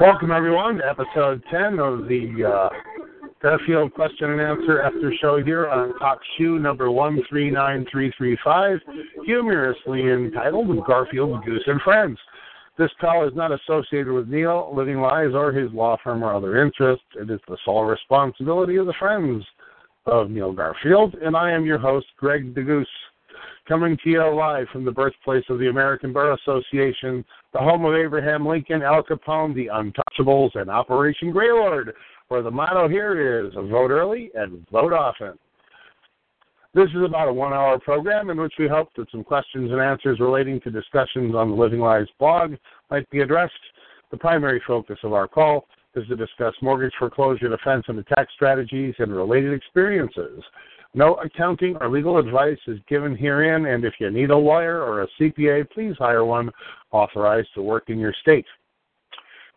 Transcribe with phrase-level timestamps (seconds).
[0.00, 2.70] Welcome, everyone, to episode 10 of the
[3.42, 8.78] uh, question and answer after show here on Talk Shoe number 139335,
[9.26, 12.18] humorously entitled Garfield, Goose, and Friends.
[12.78, 16.64] This call is not associated with Neil, Living Lies, or his law firm or other
[16.64, 17.04] interests.
[17.16, 19.44] It is the sole responsibility of the friends
[20.06, 22.86] of Neil Garfield, and I am your host, Greg DeGoose,
[23.68, 27.94] coming to you live from the birthplace of the American Bar Association, the home of
[27.94, 31.92] Abraham Lincoln, Al Capone, the Untouchables, and Operation Greylord,
[32.28, 35.38] where the motto here is vote early and vote often.
[36.72, 39.80] This is about a one hour program in which we hope that some questions and
[39.80, 42.54] answers relating to discussions on the Living Lies blog
[42.90, 43.52] might be addressed.
[44.12, 48.94] The primary focus of our call is to discuss mortgage foreclosure defense and attack strategies
[48.98, 50.44] and related experiences.
[50.92, 55.02] No accounting or legal advice is given herein, and if you need a lawyer or
[55.02, 56.50] a CPA, please hire one
[56.90, 58.46] authorized to work in your state.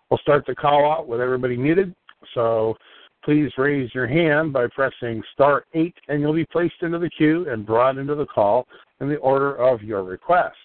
[0.10, 1.96] We'll start the call out with everybody muted,
[2.36, 2.78] so
[3.24, 7.50] please raise your hand by pressing star 8, and you'll be placed into the queue
[7.50, 8.68] and brought into the call
[9.02, 10.56] in the order of your request.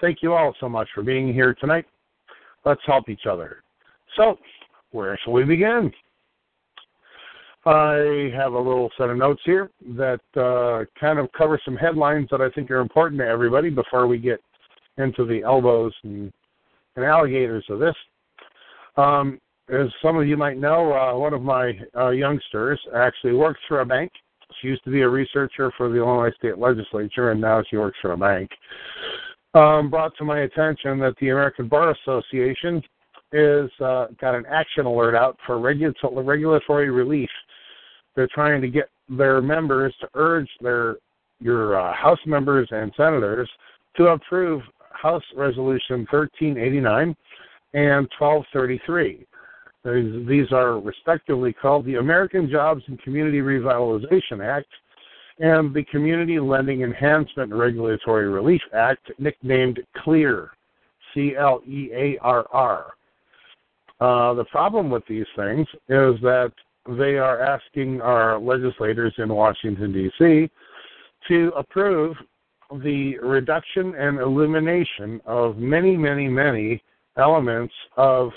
[0.00, 1.84] Thank you all so much for being here tonight.
[2.64, 3.62] Let's help each other.
[4.16, 4.38] So,
[4.92, 5.92] where shall we begin?
[7.66, 12.28] I have a little set of notes here that uh, kind of cover some headlines
[12.30, 14.40] that I think are important to everybody before we get
[14.96, 16.32] into the elbows and,
[16.96, 17.94] and alligators of this.
[18.96, 19.38] Um,
[19.68, 23.80] as some of you might know, uh, one of my uh, youngsters actually works for
[23.80, 24.10] a bank.
[24.60, 27.98] She used to be a researcher for the Illinois State Legislature, and now she works
[28.00, 28.50] for a bank.
[29.54, 32.82] Um, brought to my attention that the American Bar Association
[33.32, 35.94] is uh, got an action alert out for regu-
[36.24, 37.30] regulatory relief
[38.14, 40.96] they're trying to get their members to urge their
[41.40, 43.48] your uh, House members and senators
[43.96, 44.62] to approve
[44.92, 47.16] House Resolution 1389
[47.72, 49.26] and 1233.
[49.82, 54.68] These, are respectively called the American Jobs and Community Revitalization Act
[55.38, 60.50] and the Community Lending Enhancement Regulatory Relief Act, nicknamed CLEAR,
[61.14, 62.92] C L E A R R.
[64.00, 66.52] Uh, the problem with these things is that
[66.88, 70.50] they are asking our legislators in Washington, D.C.
[71.28, 72.16] to approve
[72.82, 76.82] the reduction and elimination of many, many, many
[77.16, 78.30] elements of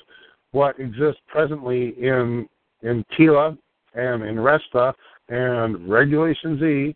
[0.51, 2.47] what exists presently in
[2.81, 3.57] in TILA
[3.93, 4.93] and in RESPA
[5.29, 6.95] and Regulation Z,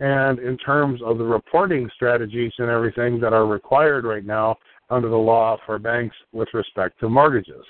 [0.00, 4.56] and in terms of the reporting strategies and everything that are required right now
[4.90, 7.64] under the law for banks with respect to mortgages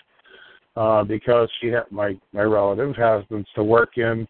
[0.78, 4.28] uh, because she ha- my my relative happens to work in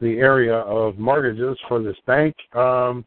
[0.00, 2.34] the area of mortgages for this bank.
[2.54, 3.04] Um,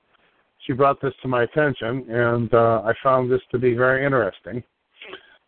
[0.65, 4.63] she brought this to my attention, and uh, I found this to be very interesting.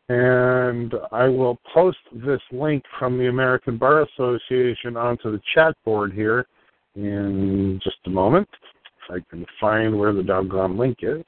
[0.10, 6.14] And I will post this link from the American Bar Association onto the chat board
[6.14, 6.48] here
[6.96, 8.48] in just a moment.
[9.10, 11.24] If I can find where the doggone link is.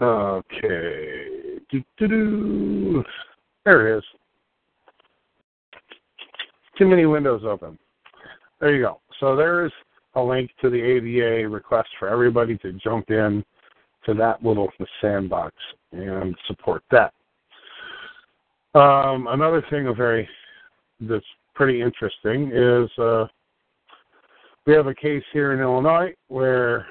[0.00, 1.60] Okay.
[1.70, 3.04] Doo-doo-doo.
[3.64, 4.04] There it is.
[6.76, 7.78] Too many windows open.
[8.60, 9.00] There you go.
[9.20, 9.72] So there's
[10.14, 13.44] a link to the ABA request for everybody to jump in
[14.06, 14.68] to that little
[15.00, 15.54] sandbox
[15.92, 17.12] and support that.
[18.74, 20.28] Um, another thing very
[21.00, 21.24] that's
[21.54, 23.26] pretty interesting is uh,
[24.66, 26.86] we have a case here in Illinois where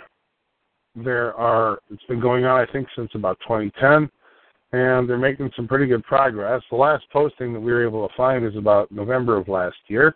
[1.04, 4.10] there are it's been going on I think since about 2010,
[4.72, 6.62] and they're making some pretty good progress.
[6.70, 10.16] The last posting that we were able to find is about November of last year,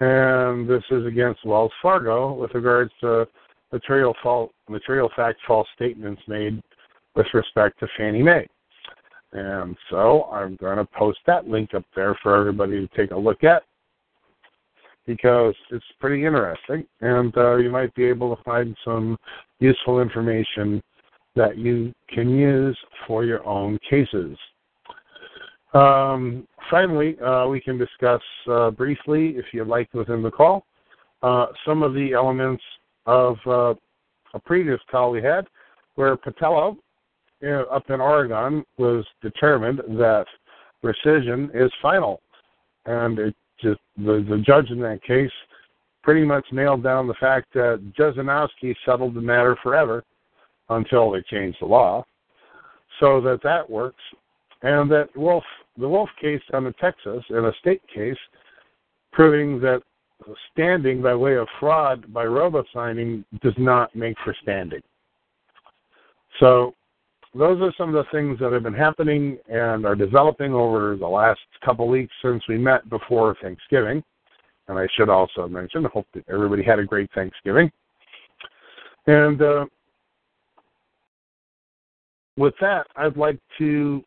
[0.00, 3.26] and this is against Wells Fargo with regards to
[3.72, 6.62] material fault, material fact false statements made
[7.14, 8.46] with respect to Fannie Mae.
[9.32, 13.18] And so I'm going to post that link up there for everybody to take a
[13.18, 13.64] look at
[15.06, 19.16] because it's pretty interesting and uh, you might be able to find some
[19.60, 20.82] useful information
[21.36, 24.36] that you can use for your own cases.
[25.74, 30.64] Um, finally, uh, we can discuss uh, briefly, if you'd like, within the call,
[31.22, 32.62] uh, some of the elements
[33.06, 33.74] of uh,
[34.34, 35.46] a previous call we had
[35.96, 36.76] where Patello
[37.70, 40.24] up in Oregon was determined that
[40.82, 42.20] rescission is final.
[42.86, 43.34] And it
[43.64, 45.30] just the, the judge in that case
[46.02, 50.04] pretty much nailed down the fact that Jesinoski settled the matter forever
[50.68, 52.04] until they changed the law,
[53.00, 54.02] so that that works,
[54.62, 55.44] and that Wolf,
[55.78, 58.18] the Wolf case down in Texas, in a state case,
[59.12, 59.82] proving that
[60.52, 64.82] standing by way of fraud by robo signing does not make for standing.
[66.40, 66.74] So
[67.34, 71.06] those are some of the things that have been happening and are developing over the
[71.06, 74.02] last couple weeks since we met before Thanksgiving.
[74.68, 77.70] And I should also mention, I hope that everybody had a great Thanksgiving.
[79.06, 79.66] And uh,
[82.36, 84.02] with that, I'd like to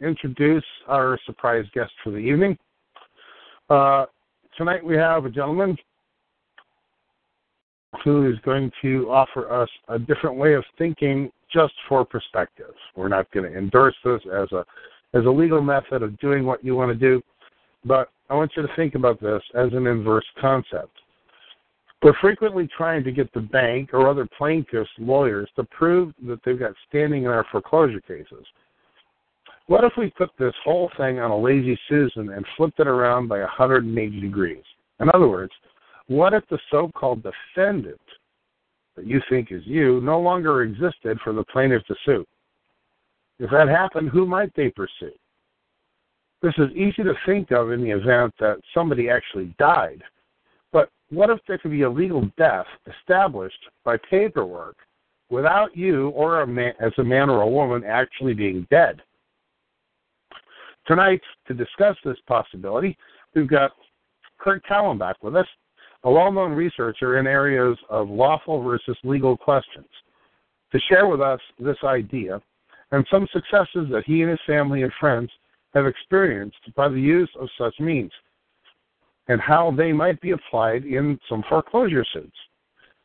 [0.00, 2.58] introduce our surprise guest for the evening.
[3.70, 4.06] Uh,
[4.58, 5.76] tonight we have a gentleman
[8.04, 12.74] who is going to offer us a different way of thinking just for perspective.
[12.96, 14.64] We're not going to endorse this as a
[15.14, 17.20] as a legal method of doing what you want to do,
[17.84, 20.90] but I want you to think about this as an inverse concept.
[22.02, 26.58] We're frequently trying to get the bank or other plaintiffs' lawyers to prove that they've
[26.58, 28.46] got standing in our foreclosure cases.
[29.66, 33.28] What if we put this whole thing on a lazy Susan and flipped it around
[33.28, 34.64] by 180 degrees?
[34.98, 35.52] In other words,
[36.08, 38.00] what if the so called defendant
[38.96, 42.26] that you think is you no longer existed for the plaintiff to sue.
[43.38, 45.12] If that happened, who might they pursue?
[46.42, 50.02] This is easy to think of in the event that somebody actually died.
[50.72, 52.66] But what if there could be a legal death
[52.98, 54.76] established by paperwork
[55.30, 59.00] without you or a man, as a man or a woman actually being dead?
[60.86, 62.98] Tonight, to discuss this possibility,
[63.34, 63.70] we've got
[64.38, 65.46] Kurt Kallenbach with us
[66.04, 69.86] a well known researcher in areas of lawful versus legal questions,
[70.72, 72.40] to share with us this idea
[72.90, 75.30] and some successes that he and his family and friends
[75.74, 78.12] have experienced by the use of such means,
[79.28, 82.36] and how they might be applied in some foreclosure suits,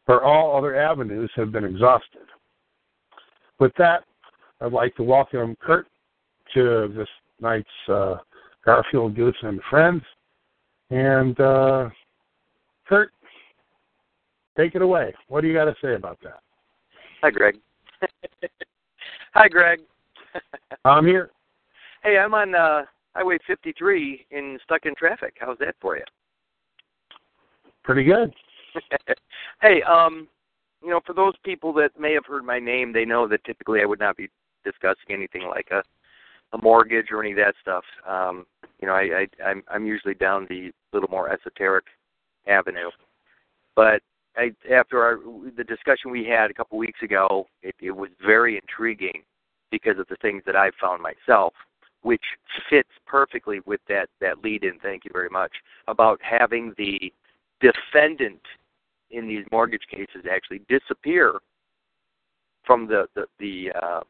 [0.05, 2.23] where all other avenues have been exhausted.
[3.59, 4.03] With that,
[4.59, 5.87] I'd like to welcome Kurt
[6.53, 7.07] to this
[7.39, 8.17] night's uh,
[8.65, 10.03] Garfield Goose and Friends.
[10.89, 11.89] And uh,
[12.87, 13.11] Kurt,
[14.55, 15.13] take it away.
[15.27, 16.39] What do you got to say about that?
[17.21, 17.57] Hi, Greg.
[19.33, 19.81] Hi, Greg.
[20.85, 21.31] I'm here.
[22.03, 22.83] Hey, I'm on uh,
[23.15, 25.35] Highway 53 in stuck in traffic.
[25.39, 26.03] How's that for you?
[27.83, 28.33] Pretty good.
[29.61, 30.27] hey, um,
[30.83, 33.81] you know, for those people that may have heard my name, they know that typically
[33.81, 34.29] I would not be
[34.63, 35.83] discussing anything like a
[36.53, 37.83] a mortgage or any of that stuff.
[38.07, 38.45] Um,
[38.79, 41.85] you know, I, I I'm I'm usually down the little more esoteric
[42.47, 42.89] avenue.
[43.75, 44.01] But
[44.35, 45.19] I, after our,
[45.55, 49.23] the discussion we had a couple weeks ago, it, it was very intriguing
[49.71, 51.53] because of the things that I've found myself,
[52.01, 52.23] which
[52.69, 54.79] fits perfectly with that that lead in.
[54.79, 55.51] Thank you very much
[55.87, 57.11] about having the
[57.59, 58.41] defendant
[59.11, 61.39] in these mortgage cases actually disappear
[62.65, 64.01] from the the the, uh,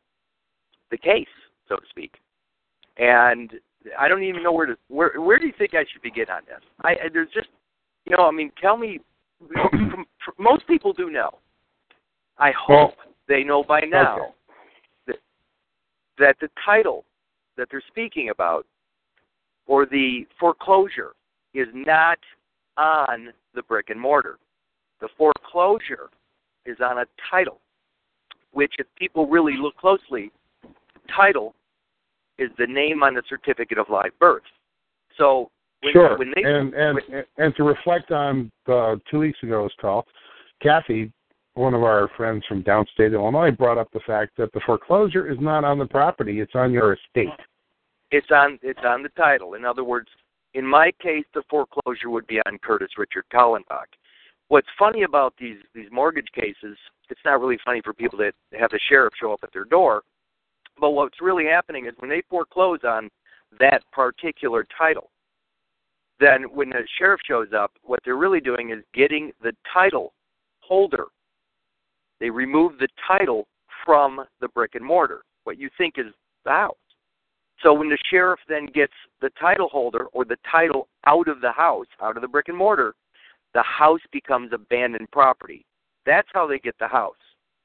[0.91, 1.27] the case,
[1.67, 2.15] so to speak.
[2.97, 3.53] And
[3.97, 6.41] I don't even know where to where where do you think I should begin on
[6.45, 6.61] this?
[6.83, 7.47] I there's just
[8.07, 8.99] you know, I mean, tell me.
[10.39, 11.31] most people do know.
[12.37, 12.93] I hope well,
[13.27, 14.31] they know by now okay.
[15.07, 15.17] that
[16.17, 17.05] that the title
[17.57, 18.65] that they're speaking about
[19.65, 21.11] or the foreclosure
[21.53, 22.19] is not
[22.77, 24.37] on the brick and mortar.
[25.01, 26.09] The foreclosure
[26.65, 27.59] is on a title,
[28.51, 30.31] which, if people really look closely,
[31.15, 31.53] title
[32.37, 34.43] is the name on the certificate of live birth.
[35.17, 35.49] So
[35.81, 36.17] when, sure.
[36.17, 40.05] When they, and and when, and to reflect on uh, two weeks ago's call,
[40.61, 41.11] Kathy,
[41.53, 45.37] one of our friends from downstate Illinois, brought up the fact that the foreclosure is
[45.39, 47.29] not on the property; it's on your estate.
[48.11, 49.53] It's on it's on the title.
[49.53, 50.07] In other words,
[50.53, 53.87] in my case, the foreclosure would be on Curtis Richard Kallenbach.
[54.47, 56.77] What's funny about these these mortgage cases?
[57.09, 60.01] It's not really funny for people that have the sheriff show up at their door.
[60.79, 63.09] But what's really happening is when they foreclose on
[63.59, 65.09] that particular title,
[66.19, 70.13] then when the sheriff shows up, what they're really doing is getting the title
[70.59, 71.05] holder.
[72.19, 73.47] They remove the title
[73.85, 76.75] from the brick and mortar what you think is the house.
[77.63, 81.53] So when the sheriff then gets the title holder or the title out of the
[81.53, 82.93] house, out of the brick and mortar,
[83.53, 85.65] the house becomes abandoned property.
[86.05, 87.15] That's how they get the house.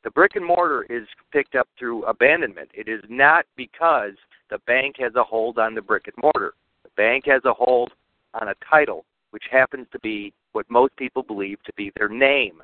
[0.04, 2.70] The brick and mortar is picked up through abandonment.
[2.72, 4.12] It is not because
[4.48, 6.54] the bank has a hold on the brick and mortar.
[6.84, 7.90] The bank has a hold
[8.40, 12.62] on a title, which happens to be what most people believe to be their name.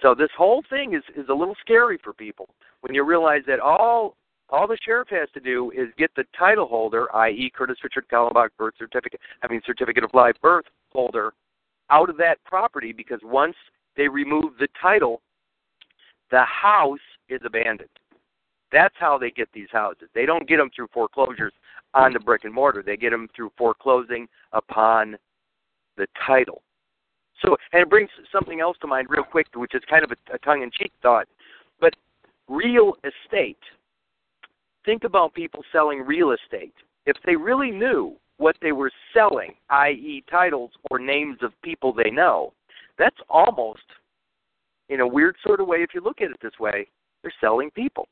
[0.00, 2.48] So this whole thing is, is a little scary for people
[2.80, 4.16] when you realize that all
[4.50, 8.48] all the sheriff has to do is get the title holder, i.e., Curtis Richard Kallenbach
[8.56, 11.34] birth certificate, I mean certificate of live birth holder,
[11.90, 13.56] out of that property because once
[13.96, 15.20] they remove the title,
[16.30, 16.98] the house
[17.28, 17.90] is abandoned.
[18.72, 20.08] That's how they get these houses.
[20.14, 21.52] They don't get them through foreclosures
[21.94, 22.82] on the brick and mortar.
[22.82, 25.16] They get them through foreclosing upon
[25.96, 26.62] the title.
[27.42, 30.34] So, and it brings something else to mind real quick, which is kind of a,
[30.34, 31.28] a tongue-in-cheek thought.
[31.80, 31.94] But
[32.48, 33.58] real estate.
[34.84, 36.74] Think about people selling real estate.
[37.06, 42.10] If they really knew what they were selling, i.e., titles or names of people they
[42.10, 42.52] know,
[42.98, 43.82] that's almost,
[44.88, 46.88] in a weird sort of way, if you look at it this way,
[47.22, 48.08] they're selling people.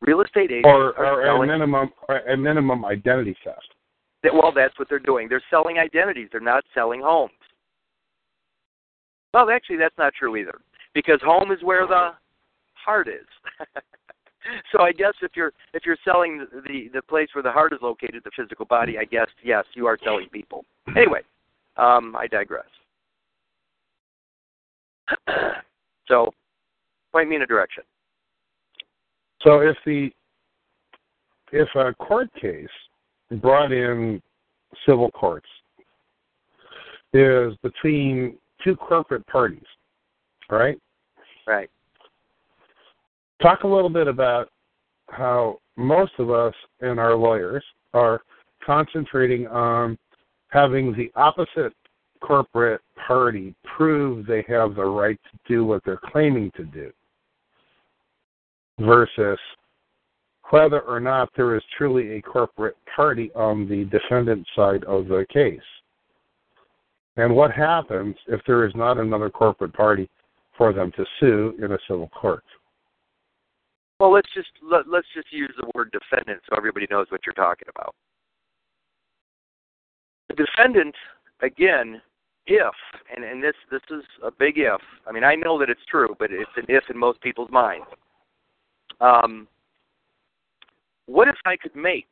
[0.00, 1.50] Real estate agents or, are or selling.
[1.50, 1.90] a minimum
[2.30, 3.73] a minimum identity theft.
[4.32, 5.28] Well, that's what they're doing.
[5.28, 6.28] They're selling identities.
[6.32, 7.32] They're not selling homes.
[9.32, 10.60] Well, actually, that's not true either,
[10.94, 12.10] because home is where the
[12.74, 13.26] heart is.
[14.72, 17.80] so I guess if you're if you're selling the the place where the heart is
[17.82, 20.64] located, the physical body, I guess yes, you are selling people.
[20.96, 21.20] Anyway,
[21.76, 22.64] um, I digress.
[26.08, 26.32] so,
[27.12, 27.82] point me in a direction.
[29.42, 30.10] So if the
[31.52, 32.68] if a court case
[33.40, 34.22] brought in
[34.86, 35.48] civil courts
[37.12, 39.64] is between two corporate parties,
[40.50, 40.78] right?
[41.46, 41.70] Right.
[43.40, 44.48] Talk a little bit about
[45.10, 48.22] how most of us and our lawyers are
[48.64, 49.98] concentrating on
[50.48, 51.72] having the opposite
[52.20, 56.90] corporate party prove they have the right to do what they're claiming to do
[58.78, 59.38] versus
[60.54, 65.26] whether or not there is truly a corporate party on the defendant side of the
[65.32, 65.58] case.
[67.16, 70.08] And what happens if there is not another corporate party
[70.56, 72.44] for them to sue in a civil court?
[73.98, 77.32] Well, let's just let, let's just use the word defendant so everybody knows what you're
[77.32, 77.92] talking about.
[80.28, 80.94] The defendant,
[81.42, 82.00] again,
[82.46, 82.74] if
[83.12, 84.80] and and this this is a big if.
[85.08, 87.86] I mean, I know that it's true, but it's an if in most people's minds.
[89.00, 89.48] Um,
[91.06, 92.08] what if I could make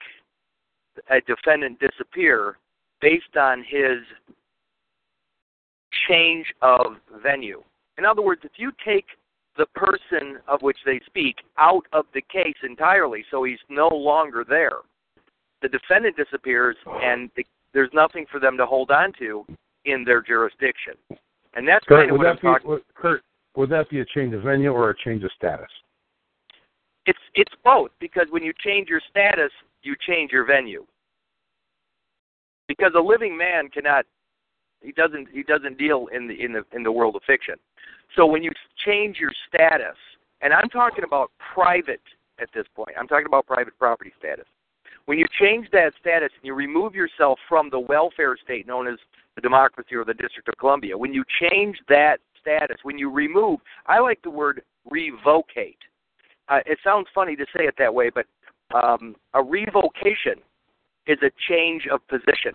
[1.10, 2.58] a defendant disappear
[3.00, 3.98] based on his
[6.08, 7.62] change of venue?
[7.98, 9.06] In other words, if you take
[9.56, 14.44] the person of which they speak out of the case entirely, so he's no longer
[14.48, 14.78] there,
[15.60, 19.44] the defendant disappears, and the, there's nothing for them to hold on to
[19.84, 20.94] in their jurisdiction.
[21.54, 22.70] And that's Kurt, kind of what I'm be, talking.
[22.70, 23.22] would, Kurt,
[23.56, 25.68] would that be a change of venue or a change of status?
[27.06, 29.50] It's it's both because when you change your status,
[29.82, 30.86] you change your venue.
[32.68, 34.06] Because a living man cannot
[34.80, 37.56] he doesn't he doesn't deal in the in the in the world of fiction.
[38.16, 38.50] So when you
[38.84, 39.96] change your status,
[40.42, 42.02] and I'm talking about private
[42.40, 42.90] at this point.
[42.98, 44.46] I'm talking about private property status.
[45.06, 48.98] When you change that status and you remove yourself from the welfare state known as
[49.34, 53.60] the democracy or the District of Columbia, when you change that status, when you remove,
[53.86, 55.78] I like the word revocate
[56.48, 58.26] uh, it sounds funny to say it that way, but
[58.74, 60.40] um, a revocation
[61.06, 62.52] is a change of position.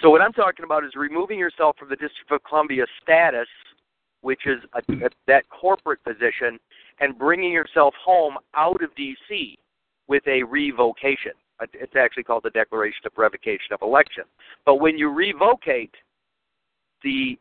[0.00, 3.48] So what I'm talking about is removing yourself from the District of Columbia status,
[4.20, 6.58] which is a, a, that corporate position,
[7.00, 9.58] and bringing yourself home out of D.C.
[10.06, 11.32] with a revocation.
[11.60, 14.24] Uh, it's actually called the Declaration of Revocation of Election.
[14.64, 15.94] But when you revocate
[17.02, 17.36] the,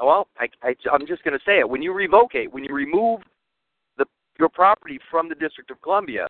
[0.00, 1.68] well, I, I, I'm just going to say it.
[1.68, 3.20] When you revocate, when you remove
[4.38, 6.28] your property from the District of Columbia,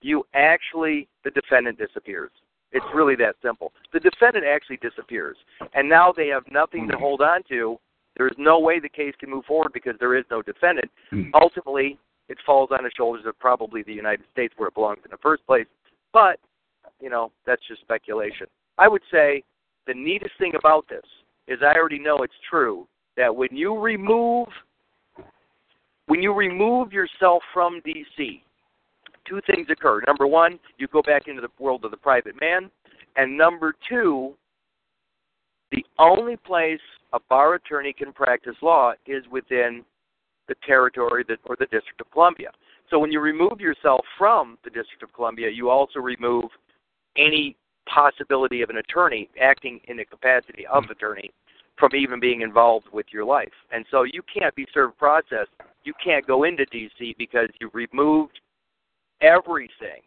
[0.00, 2.30] you actually, the defendant disappears.
[2.72, 3.72] It's really that simple.
[3.92, 5.36] The defendant actually disappears.
[5.74, 7.02] And now they have nothing to hmm.
[7.02, 7.78] hold on to.
[8.16, 10.90] There is no way the case can move forward because there is no defendant.
[11.10, 11.30] Hmm.
[11.34, 15.10] Ultimately, it falls on the shoulders of probably the United States where it belongs in
[15.10, 15.66] the first place.
[16.12, 16.38] But,
[17.00, 18.46] you know, that's just speculation.
[18.78, 19.44] I would say
[19.86, 21.04] the neatest thing about this
[21.48, 24.48] is I already know it's true that when you remove
[26.12, 28.42] when you remove yourself from DC,
[29.26, 30.02] two things occur.
[30.06, 32.70] Number one, you go back into the world of the private man.
[33.16, 34.34] And number two,
[35.70, 36.82] the only place
[37.14, 39.86] a bar attorney can practice law is within
[40.48, 42.50] the territory that, or the District of Columbia.
[42.90, 46.44] So when you remove yourself from the District of Columbia, you also remove
[47.16, 51.30] any possibility of an attorney acting in the capacity of attorney
[51.78, 53.54] from even being involved with your life.
[53.72, 55.46] And so you can't be served process.
[55.84, 58.40] You can't go into DC because you've removed
[59.20, 60.02] everything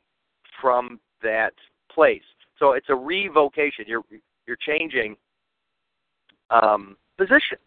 [0.61, 1.53] from that
[1.91, 2.21] place.
[2.59, 3.85] So it's a revocation.
[3.87, 4.03] You're
[4.47, 5.15] you're changing
[6.49, 7.61] um, positions.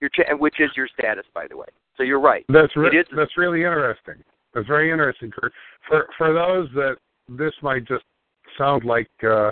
[0.00, 1.66] You're cha- which is your status, by the way.
[1.96, 2.44] So you're right.
[2.48, 4.22] That's re- is- that's really interesting.
[4.52, 5.52] That's very interesting, Kurt.
[5.88, 6.96] For for those that
[7.28, 8.04] this might just
[8.58, 9.50] sound like uh,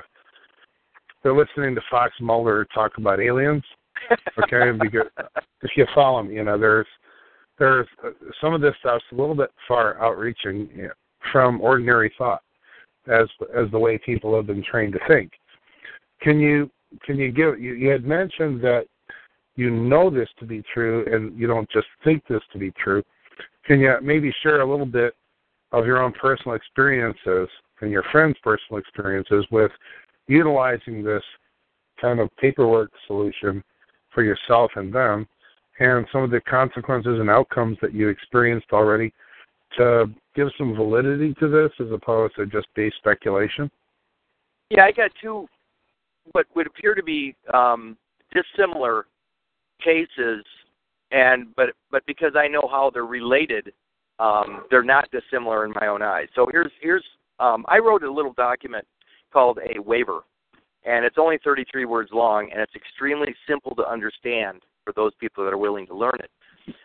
[1.23, 3.65] they're listening to Fox Mulder talk about aliens.
[4.43, 5.07] Okay, because
[5.63, 6.87] if you follow me, you know there's
[7.59, 10.93] there's uh, some of this stuff's a little bit far outreaching you know,
[11.31, 12.43] from ordinary thought,
[13.09, 15.33] as as the way people have been trained to think.
[16.21, 16.71] Can you
[17.05, 18.87] can you give you, you had mentioned that
[19.57, 23.03] you know this to be true and you don't just think this to be true.
[23.65, 25.15] Can you maybe share a little bit
[25.73, 27.49] of your own personal experiences
[27.81, 29.71] and your friends' personal experiences with
[30.29, 31.23] utilizing this
[32.01, 33.63] kind of paperwork solution
[34.11, 35.27] for yourself and them,
[35.83, 39.13] and some of the consequences and outcomes that you experienced already
[39.77, 43.71] to give some validity to this as opposed to just base speculation?
[44.71, 45.47] Yeah, I got two
[46.33, 47.97] what would appear to be um,
[48.33, 49.07] dissimilar
[49.85, 50.45] cases,
[51.11, 53.73] and but but because I know how they're related,
[54.21, 56.29] um, they're not dissimilar in my own eyes.
[56.35, 57.05] So here's here's
[57.41, 58.87] um, I wrote a little document
[59.33, 60.21] called a waiver,
[60.85, 65.45] and it's only 33 words long, and it's extremely simple to understand for those people
[65.45, 66.31] that are willing to learn it.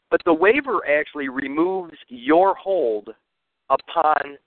[0.09, 3.09] But the waiver actually removes your hold
[3.69, 4.37] upon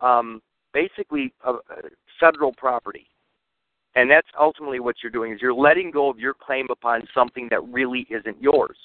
[0.00, 1.58] um, basically a, a
[2.20, 3.06] federal property.
[3.94, 7.48] And that's ultimately what you're doing is you're letting go of your claim upon something
[7.50, 8.76] that really isn't yours.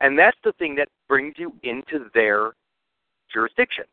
[0.00, 2.52] And that's the thing that brings you into their
[3.32, 3.84] jurisdiction.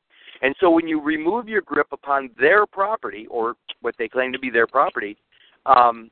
[0.41, 4.39] And so when you remove your grip upon their property or what they claim to
[4.39, 5.17] be their property,
[5.65, 6.09] um,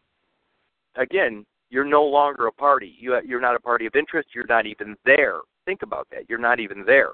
[0.96, 2.94] again, you're no longer a party.
[3.00, 4.30] You, you're not a party of interest.
[4.36, 5.38] You're not even there.
[5.66, 6.30] Think about that.
[6.30, 7.14] You're not even there.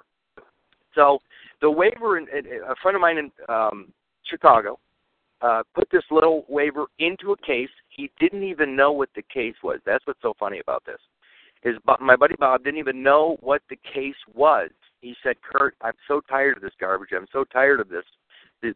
[0.94, 1.20] So
[1.62, 3.88] the waiver, in, a friend of mine in um,
[4.26, 4.78] Chicago
[5.42, 7.70] uh, put this little waiver into a case.
[7.88, 9.80] He didn't even know what the case was.
[9.86, 11.00] That's what's so funny about this.
[11.64, 14.70] Is my buddy Bob didn't even know what the case was.
[15.02, 17.10] He said, "Kurt, I'm so tired of this garbage.
[17.14, 18.06] I'm so tired of this,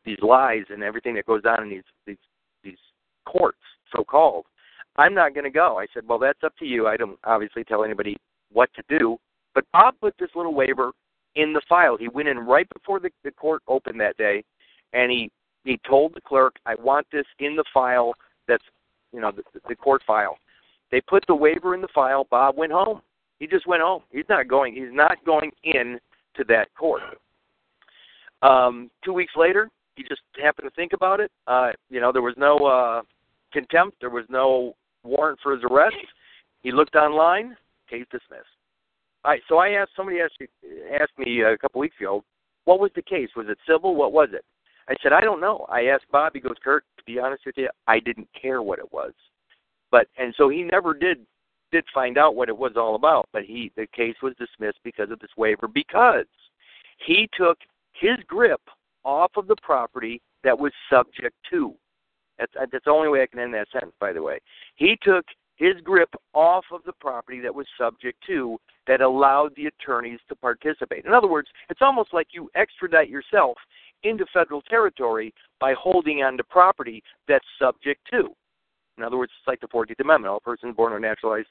[0.05, 2.17] these lies and everything that goes on in these these
[2.61, 2.77] these
[3.25, 3.61] courts,
[3.95, 4.45] so called.
[4.97, 6.87] I'm not going to go." I said, "Well, that's up to you.
[6.87, 8.17] I don't obviously tell anybody
[8.51, 9.17] what to do."
[9.53, 10.91] But Bob put this little waiver
[11.35, 11.97] in the file.
[11.97, 14.43] He went in right before the, the court opened that day,
[14.93, 15.31] and he
[15.63, 18.13] he told the clerk, "I want this in the file.
[18.47, 18.63] That's
[19.11, 20.37] you know the, the court file."
[20.91, 22.27] They put the waiver in the file.
[22.29, 23.01] Bob went home.
[23.39, 24.03] He just went home.
[24.11, 24.75] He's not going.
[24.75, 25.99] He's not going in
[26.35, 27.01] to that court.
[28.43, 31.31] Um, two weeks later, he just happened to think about it.
[31.47, 33.01] Uh, you know, there was no uh,
[33.51, 33.97] contempt.
[34.01, 35.95] There was no warrant for his arrest.
[36.61, 37.55] He looked online.
[37.89, 38.47] Case dismissed.
[39.23, 39.41] All right.
[39.47, 40.41] So I asked somebody asked
[41.01, 42.23] asked me uh, a couple weeks ago,
[42.65, 43.29] what was the case?
[43.35, 43.95] Was it civil?
[43.95, 44.43] What was it?
[44.87, 45.65] I said, I don't know.
[45.69, 46.33] I asked Bob.
[46.33, 46.83] He goes, Kurt.
[46.97, 49.13] To be honest with you, I didn't care what it was.
[49.91, 51.25] But and so he never did
[51.71, 53.27] did find out what it was all about.
[53.31, 56.25] But he the case was dismissed because of this waiver because
[57.05, 57.57] he took
[57.93, 58.61] his grip
[59.03, 61.73] off of the property that was subject to.
[62.37, 63.93] That's uh, that's the only way I can end that sentence.
[63.99, 64.39] By the way,
[64.75, 69.67] he took his grip off of the property that was subject to that allowed the
[69.67, 71.05] attorneys to participate.
[71.05, 73.57] In other words, it's almost like you extradite yourself
[74.03, 78.29] into federal territory by holding on to property that's subject to.
[78.97, 81.47] In other words, it's like the 14th Amendment all persons born or naturalized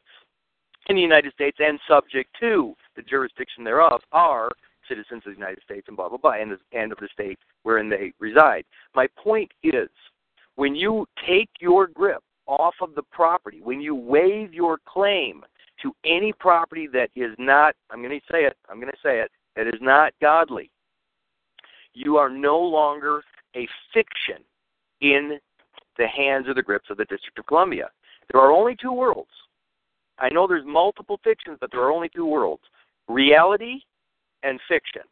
[0.88, 4.50] in the United States and subject to the jurisdiction thereof are
[4.88, 7.88] citizens of the United States and blah, blah, blah, and, and of the state wherein
[7.88, 8.64] they reside.
[8.94, 9.88] My point is,
[10.56, 15.42] when you take your grip off of the property, when you waive your claim
[15.80, 19.20] to any property that is not, I'm going to say it, I'm going to say
[19.20, 20.70] it, that is not godly,
[21.94, 23.22] you are no longer
[23.56, 24.42] a fiction
[25.00, 25.38] in
[25.98, 27.90] the hands or the grips of the District of Columbia.
[28.30, 29.30] There are only two worlds.
[30.18, 32.62] I know there's multiple fictions, but there are only two worlds
[33.08, 33.80] reality
[34.42, 35.02] and fiction.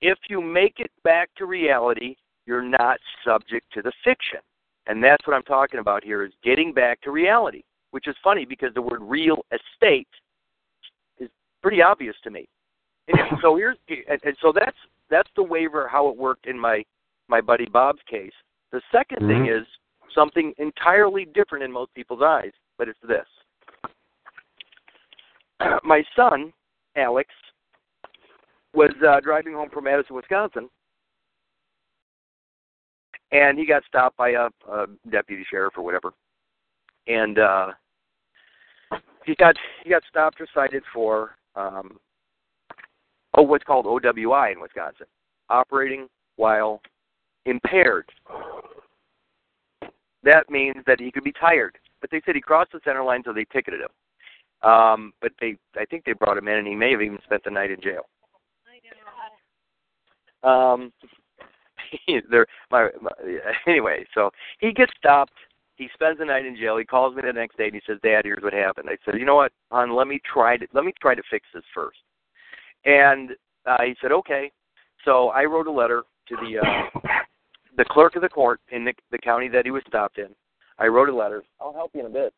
[0.00, 2.16] If you make it back to reality,
[2.46, 4.40] you're not subject to the fiction.
[4.88, 8.44] And that's what I'm talking about here is getting back to reality, which is funny
[8.44, 10.08] because the word real estate
[11.20, 11.28] is
[11.62, 12.48] pretty obvious to me.
[13.08, 14.76] And so here's and so that's
[15.10, 16.84] that's the waiver how it worked in my
[17.28, 18.32] my buddy Bob's case.
[18.72, 19.28] The 2nd mm-hmm.
[19.28, 19.66] thing is
[20.14, 23.26] something entirely different in most people's eyes, but it's this.
[25.84, 26.52] My son,
[26.96, 27.30] Alex,
[28.74, 30.68] was uh, driving home from Madison, Wisconsin,
[33.32, 36.12] and he got stopped by a, a deputy sheriff or whatever,
[37.06, 37.68] and uh,
[39.24, 41.98] he got he got stopped or cited for um,
[43.34, 45.06] oh what's called OWI in Wisconsin,
[45.48, 46.80] operating while
[47.46, 48.10] impaired.
[50.22, 51.78] That means that he could be tired.
[52.00, 54.68] But they said he crossed the center line, so they ticketed him.
[54.68, 57.44] Um, but they, I think they brought him in, and he may have even spent
[57.44, 58.08] the night in jail.
[60.42, 60.92] Um,
[62.30, 63.10] there, my, my,
[63.66, 65.32] anyway, so he gets stopped.
[65.76, 66.76] He spends the night in jail.
[66.76, 69.18] He calls me the next day and he says, "Dad, here's what happened." I said,
[69.18, 69.94] "You know what, hon?
[69.94, 71.98] Let me try to let me try to fix this first.
[72.84, 73.30] And
[73.64, 74.50] uh, he said, "Okay."
[75.04, 77.00] So I wrote a letter to the uh,
[77.76, 80.28] the clerk of the court in the, the county that he was stopped in.
[80.78, 81.44] I wrote a letter.
[81.60, 82.34] I'll help you in a bit.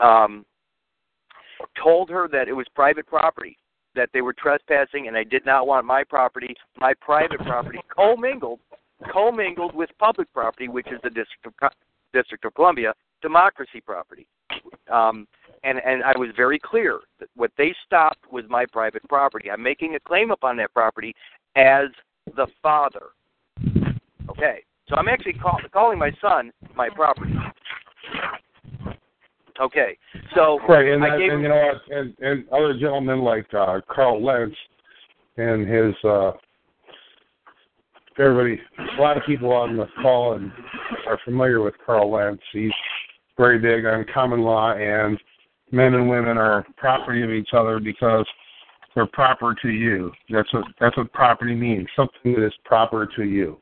[0.00, 0.44] Um,
[1.82, 3.56] told her that it was private property,
[3.94, 8.60] that they were trespassing, and I did not want my property, my private property, commingled,
[9.10, 11.70] commingled with public property, which is the District of,
[12.12, 14.26] District of Columbia democracy property.
[14.92, 15.26] Um,
[15.64, 19.50] and and I was very clear that what they stopped was my private property.
[19.50, 21.14] I'm making a claim upon that property
[21.56, 21.86] as
[22.36, 23.10] the father.
[24.28, 27.32] Okay, so I'm actually call, calling my son my property.
[29.60, 29.96] Okay,
[30.34, 33.46] so right, and, I that, gave and you know what, and, and other gentlemen like
[33.54, 34.56] uh, Karl Lentz
[35.36, 36.32] and his uh,
[38.18, 38.60] everybody,
[38.98, 40.52] a lot of people on the call and
[41.06, 42.42] are familiar with Karl Lentz.
[42.52, 42.72] He's
[43.36, 45.18] very big on common law and
[45.70, 48.26] men and women are property of each other because
[48.94, 50.12] they're proper to you.
[50.30, 51.88] That's what that's what property means.
[51.96, 53.58] Something that is proper to you.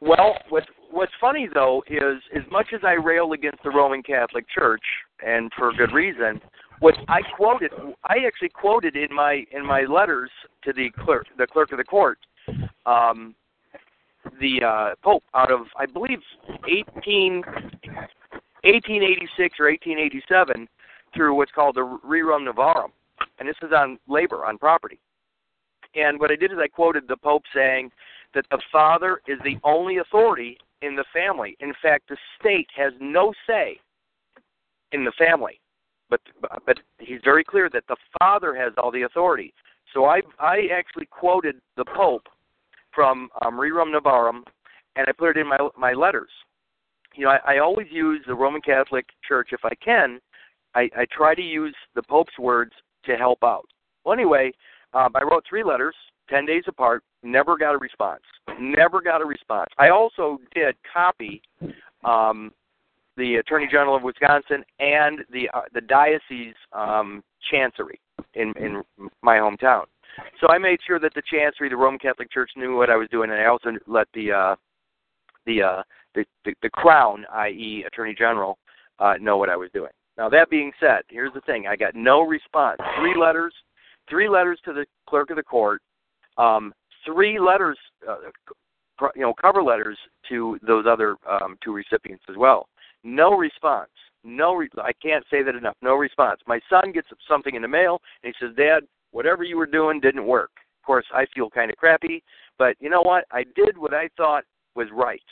[0.00, 4.44] Well, what's what's funny though is as much as I rail against the Roman Catholic
[4.54, 4.82] Church,
[5.26, 6.40] and for good reason,
[6.80, 7.70] what I quoted,
[8.04, 10.30] I actually quoted in my in my letters
[10.64, 12.18] to the clerk, the clerk of the court,
[12.86, 13.34] um,
[14.40, 16.20] the uh, Pope out of I believe
[16.68, 17.42] 18,
[18.62, 20.68] 1886 or 1887
[21.14, 22.90] through what's called the Rerum Novarum,
[23.38, 24.98] and this is on labor on property.
[25.94, 27.90] And what I did is I quoted the Pope saying
[28.34, 31.56] that the father is the only authority in the family.
[31.60, 33.78] In fact, the state has no say
[34.92, 35.60] in the family.
[36.08, 36.20] But
[36.66, 39.54] but he's very clear that the father has all the authority.
[39.94, 42.28] So I I actually quoted the Pope
[42.94, 44.42] from um, Rerum Novarum,
[44.96, 46.30] and I put it in my my letters.
[47.14, 50.18] You know, I, I always use the Roman Catholic Church if I can.
[50.74, 52.72] I, I try to use the Pope's words
[53.04, 53.66] to help out.
[54.04, 54.52] Well, anyway,
[54.94, 55.94] um, I wrote three letters,
[56.30, 58.22] ten days apart, Never got a response.
[58.58, 59.68] Never got a response.
[59.78, 61.40] I also did copy
[62.04, 62.52] um,
[63.16, 68.00] the Attorney General of Wisconsin and the uh, the diocese um, chancery
[68.34, 68.82] in in
[69.22, 69.84] my hometown.
[70.40, 73.08] So I made sure that the chancery, the Roman Catholic Church, knew what I was
[73.10, 74.56] doing, and I also let the uh,
[75.46, 75.82] the, uh,
[76.14, 78.58] the the the crown, i.e., Attorney General,
[78.98, 79.90] uh, know what I was doing.
[80.18, 82.80] Now that being said, here's the thing: I got no response.
[82.98, 83.54] Three letters,
[84.08, 85.80] three letters to the clerk of the court,
[86.36, 86.72] um,
[87.04, 88.16] three letters, uh,
[89.14, 89.98] you know, cover letters
[90.28, 92.68] to those other um, two recipients as well.
[93.04, 93.90] No response.
[94.24, 95.76] No, re- I can't say that enough.
[95.82, 96.40] No response.
[96.46, 100.00] My son gets something in the mail and he says, "Dad, whatever you were doing
[100.00, 102.22] didn't work." Of course, I feel kind of crappy,
[102.58, 103.24] but you know what?
[103.30, 104.44] I did what I thought
[104.74, 105.22] was right.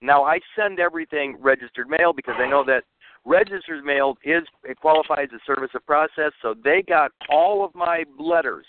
[0.00, 2.84] Now I send everything registered mail because I know that
[3.24, 8.04] registered mail is it qualifies as service of process, so they got all of my
[8.18, 8.66] letters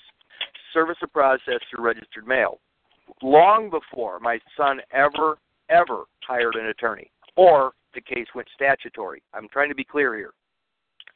[0.74, 2.60] service of process through registered mail
[3.22, 5.38] long before my son ever,
[5.70, 9.22] ever hired an attorney or the case went statutory.
[9.34, 10.34] I'm trying to be clear here.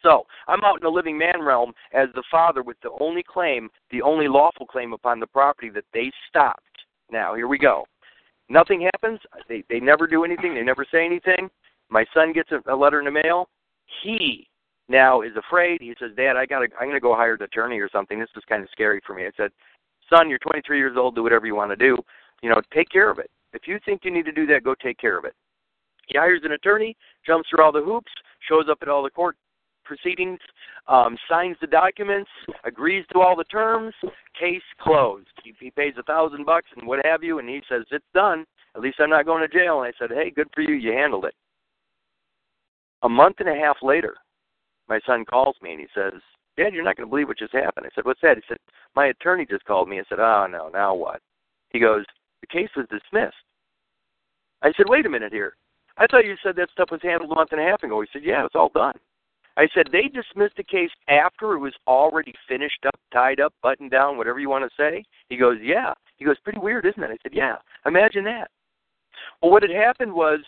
[0.03, 3.69] So I'm out in the living man realm as the father with the only claim,
[3.89, 6.61] the only lawful claim upon the property that they stopped.
[7.11, 7.85] Now, here we go.
[8.49, 9.19] Nothing happens.
[9.47, 10.53] They, they never do anything.
[10.53, 11.49] They never say anything.
[11.89, 13.49] My son gets a, a letter in the mail.
[14.03, 14.47] He
[14.89, 15.79] now is afraid.
[15.81, 16.67] He says, "Dad, I got to.
[16.79, 18.19] I'm going to go hire an attorney or something.
[18.19, 19.51] This is kind of scary for me." I said,
[20.09, 21.15] "Son, you're 23 years old.
[21.15, 21.97] Do whatever you want to do.
[22.41, 23.29] You know, take care of it.
[23.53, 25.33] If you think you need to do that, go take care of it."
[26.07, 28.11] He hires an attorney, jumps through all the hoops,
[28.49, 29.37] shows up at all the court
[29.83, 30.39] proceedings,
[30.87, 32.29] um, signs the documents,
[32.63, 33.93] agrees to all the terms.
[34.39, 35.27] Case closed.
[35.43, 38.45] He, he pays a thousand bucks and what have you, and he says it's done.
[38.75, 39.81] At least I'm not going to jail.
[39.81, 40.73] And I said, "Hey, good for you.
[40.73, 41.35] You handled it."
[43.03, 44.15] A month and a half later,
[44.87, 46.13] my son calls me and he says,
[46.57, 47.85] Dad, you're not going to believe what just happened.
[47.85, 48.37] I said, What's that?
[48.37, 48.57] He said,
[48.95, 49.99] My attorney just called me.
[49.99, 51.19] I said, Oh, no, now what?
[51.69, 52.05] He goes,
[52.41, 53.35] The case was dismissed.
[54.61, 55.55] I said, Wait a minute here.
[55.97, 58.01] I thought you said that stuff was handled a month and a half ago.
[58.01, 58.95] He said, Yeah, it's all done.
[59.55, 63.91] I said they dismissed the case after it was already finished up, tied up, buttoned
[63.91, 65.03] down, whatever you want to say.
[65.29, 65.93] He goes, yeah.
[66.17, 67.11] He goes, pretty weird, isn't it?
[67.11, 67.57] I said, yeah.
[67.85, 68.49] Imagine that.
[69.41, 70.39] Well, what had happened was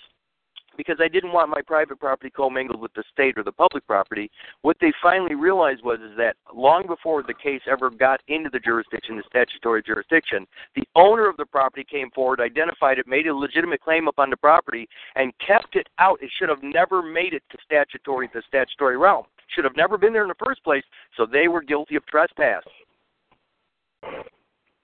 [0.78, 4.30] because I didn't want my private property commingled with the state or the public property.
[4.62, 8.60] What they finally realized was is that long before the case ever got into the
[8.60, 13.36] jurisdiction, the statutory jurisdiction, the owner of the property came forward, identified it, made a
[13.36, 16.22] legitimate claim upon the property, and kept it out.
[16.22, 19.26] It should have never made it to statutory the statutory realm.
[19.48, 20.84] Should have never been there in the first place.
[21.16, 22.64] So they were guilty of trespass.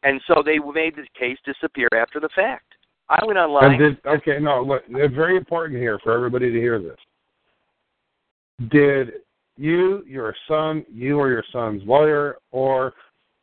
[0.03, 2.73] And so they made the case disappear after the fact.
[3.11, 3.77] I went online.
[3.77, 6.97] Did, okay, no, look, it's very important here for everybody to hear this.
[8.69, 9.13] Did
[9.57, 12.93] you, your son, you or your son's lawyer, or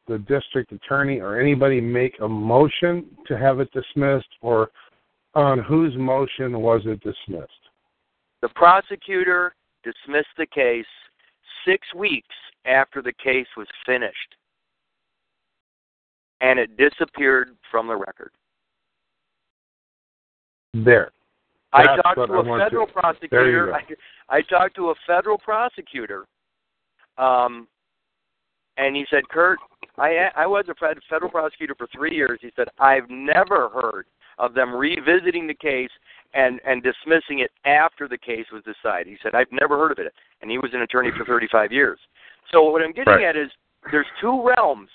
[0.06, 4.70] the district attorney or anybody make a motion to have it dismissed, or
[5.34, 7.52] on whose motion was it dismissed?
[8.40, 9.54] The prosecutor
[9.84, 10.86] dismissed the case
[11.66, 14.34] six weeks after the case was finished,
[16.40, 18.30] and it disappeared from the record.
[20.74, 21.10] There.
[21.72, 23.28] I talked to a federal to- prosecutor.
[23.30, 23.82] there you I,
[24.38, 26.26] I talked to a federal prosecutor,
[27.18, 27.66] um,
[28.76, 29.58] and he said, "Kurt,
[29.98, 30.74] I I was a
[31.10, 34.06] federal prosecutor for three years." He said, "I've never heard
[34.38, 35.90] of them revisiting the case
[36.34, 39.98] and and dismissing it after the case was decided." He said, "I've never heard of
[39.98, 41.98] it," and he was an attorney for 35 years.
[42.50, 43.24] So what I'm getting Right.
[43.24, 43.50] at is
[43.90, 44.90] there's two realms.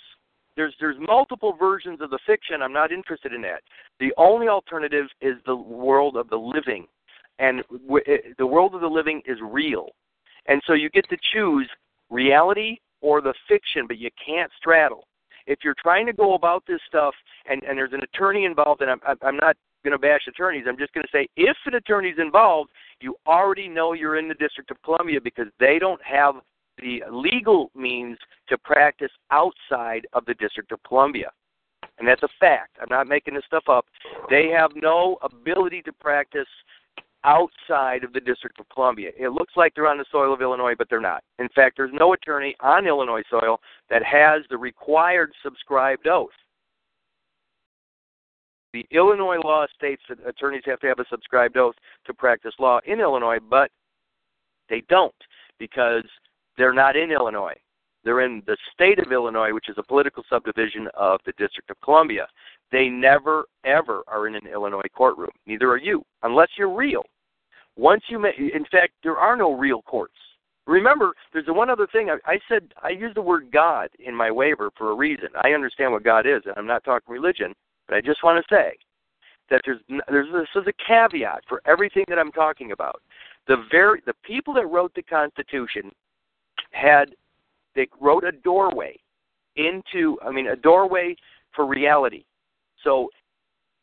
[0.56, 2.62] There's there's multiple versions of the fiction.
[2.62, 3.62] I'm not interested in that.
[4.00, 6.88] The only alternative is the world of the living,
[7.40, 9.90] and w- it- the world of the living is real,
[10.46, 11.70] and so you get to choose
[12.10, 15.08] reality or the fiction, but you can't straddle.
[15.48, 18.92] If you're trying to go about this stuff, and and there's an attorney involved, and
[18.92, 20.66] I'm I'm- I'm not going to bash attorneys.
[20.68, 24.36] I'm just going to say if an attorney's involved, you already know you're in the
[24.36, 26.36] District of Columbia because they don't have
[26.80, 28.18] the legal means
[28.50, 31.32] to practice outside of the District of Columbia.
[32.00, 32.78] And that's a fact.
[32.82, 33.86] I'm not making this stuff up.
[34.30, 36.48] They have no ability to practice
[37.24, 39.12] outside of the District of Columbia.
[39.18, 41.24] It looks like they're on the soil of Illinois, but they're not.
[41.40, 43.60] In fact, there's no attorney on Illinois soil
[43.90, 46.32] that has the required subscribed oath.
[48.74, 52.80] The Illinois law states that attorneys have to have a subscribed oath to practice law
[52.86, 53.70] in Illinois, but
[54.70, 55.14] they don't
[55.60, 56.04] because
[56.58, 57.56] they're not in Illinois.
[58.04, 61.80] They're in the state of Illinois, which is a political subdivision of the District of
[61.82, 62.28] Columbia.
[62.72, 65.30] They never, ever are in an Illinois courtroom.
[65.46, 67.04] Neither are you, unless you're real.
[67.76, 70.14] Once you, ma- in fact, there are no real courts.
[70.66, 72.10] Remember, there's the one other thing.
[72.10, 75.30] I, I said I used the word God in my waiver for a reason.
[75.44, 77.54] I understand what God is, and I'm not talking religion,
[77.88, 78.78] but I just want to say
[79.50, 83.02] that there's there's this is a caveat for everything that I'm talking about.
[83.48, 85.92] The very the people that wrote the Constitution
[86.72, 87.16] had
[87.76, 88.98] they wrote a doorway
[89.56, 91.16] into I mean a doorway
[91.56, 92.26] for reality.
[92.84, 93.10] So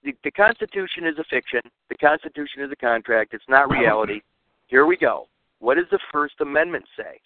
[0.05, 1.61] the, the Constitution is a fiction.
[1.89, 3.35] The Constitution is a contract.
[3.35, 4.21] It's not reality.
[4.67, 5.29] Here we go.
[5.59, 7.21] What does the First Amendment say?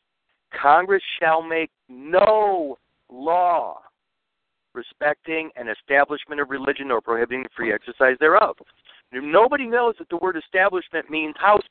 [0.61, 2.77] Congress shall make no
[3.11, 3.79] law
[4.73, 8.57] respecting an establishment of religion or prohibiting the free exercise thereof.
[9.13, 11.63] Nobody knows that the word establishment means house.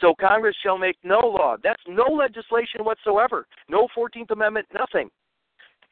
[0.00, 1.56] So Congress shall make no law.
[1.62, 3.46] That's no legislation whatsoever.
[3.68, 5.10] No 14th Amendment, nothing.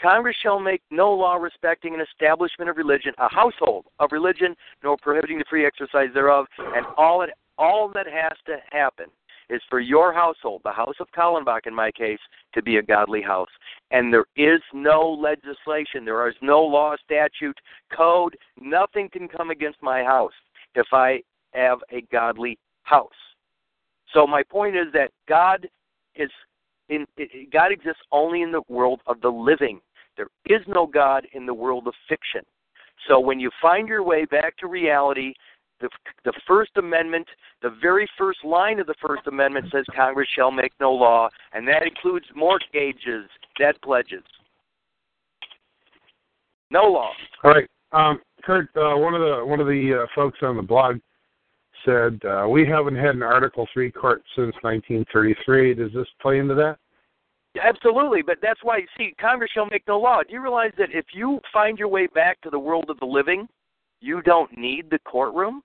[0.01, 4.97] Congress shall make no law respecting an establishment of religion, a household of religion, nor
[4.97, 6.47] prohibiting the free exercise thereof.
[6.59, 9.07] And all it, all that has to happen
[9.51, 12.18] is for your household, the house of Kallenbach in my case,
[12.55, 13.49] to be a godly house.
[13.90, 17.59] And there is no legislation, there is no law, statute,
[17.94, 20.33] code, nothing can come against my house
[20.75, 21.23] if I
[21.55, 23.11] have a godly house.
[24.12, 25.68] So my point is that God
[26.14, 26.31] is
[26.88, 27.07] in
[27.53, 29.81] God exists only in the world of the living.
[30.16, 32.42] There is no God in the world of fiction.
[33.07, 35.33] So when you find your way back to reality,
[35.81, 35.88] the,
[36.25, 37.27] the First Amendment,
[37.62, 41.66] the very first line of the First Amendment says Congress shall make no law, and
[41.68, 44.25] that includes mortgages, debt pledges.
[46.71, 47.11] No law.
[47.44, 48.68] All right, um, Kurt.
[48.77, 50.99] Uh, one of the one of the uh, folks on the blog
[51.85, 55.75] said uh, we haven't had an Article Three court since 1933.
[55.75, 56.79] Does this play into that?
[57.62, 60.23] Absolutely, but that's why, see, Congress shall make no law.
[60.23, 63.07] Do you realize that if you find your way back to the world of the
[63.07, 63.49] living,
[64.01, 65.62] you don't need the courtroom?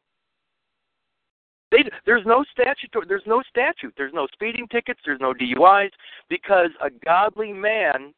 [1.71, 2.91] They, there's no statute.
[3.07, 3.93] There's no statute.
[3.97, 4.99] There's no speeding tickets.
[5.05, 5.89] There's no DUIs
[6.29, 8.13] because a godly man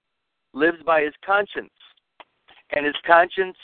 [0.53, 1.73] lives by his conscience,
[2.75, 3.57] and his conscience.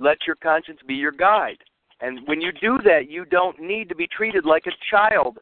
[0.00, 1.58] Let your conscience be your guide.
[2.00, 5.38] And when you do that, you don't need to be treated like a child,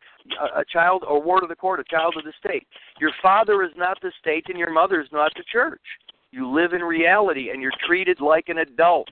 [0.56, 2.66] a, child or ward of the court, a child of the state.
[2.98, 5.82] Your father is not the state, and your mother is not the church.
[6.30, 9.10] You live in reality, and you're treated like an adult,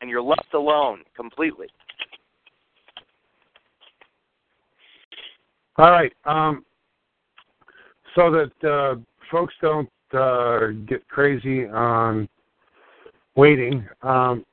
[0.00, 1.66] and you're left alone completely.
[5.76, 6.12] All right.
[6.24, 6.64] Um,
[8.14, 8.96] so that uh,
[9.30, 12.28] folks don't uh, get crazy on
[13.34, 14.44] waiting, um,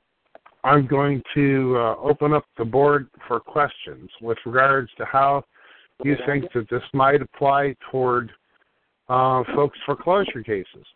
[0.64, 5.44] I'm going to uh, open up the board for questions with regards to how
[6.04, 8.30] you think that this might apply toward
[9.08, 10.86] uh, folks' foreclosure cases.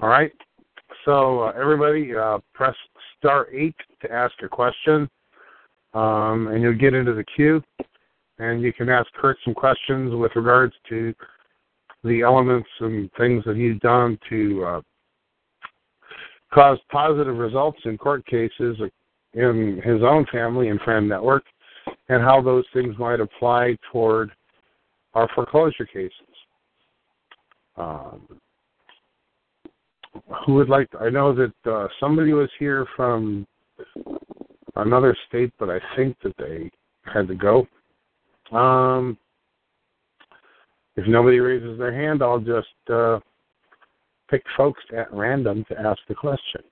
[0.00, 0.32] All right.
[1.04, 2.74] So uh, everybody, uh, press
[3.18, 5.08] star eight to ask a question,
[5.94, 7.62] um, and you'll get into the queue,
[8.38, 11.14] and you can ask Kurt some questions with regards to
[12.02, 14.82] the elements and things that he's done to
[16.50, 18.76] uh, cause positive results in court cases
[19.34, 21.44] in his own family and friend network,
[22.08, 24.32] and how those things might apply toward
[25.14, 26.12] our foreclosure cases.
[27.76, 28.40] Um,
[30.44, 30.90] who would like?
[30.90, 33.46] To, I know that uh, somebody was here from
[34.76, 36.70] another state, but I think that they
[37.04, 37.66] had to go.
[38.56, 39.16] Um,
[40.96, 43.20] if nobody raises their hand, I'll just uh,
[44.30, 46.62] pick folks at random to ask the question.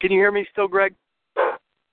[0.00, 0.94] Can you hear me still, Greg?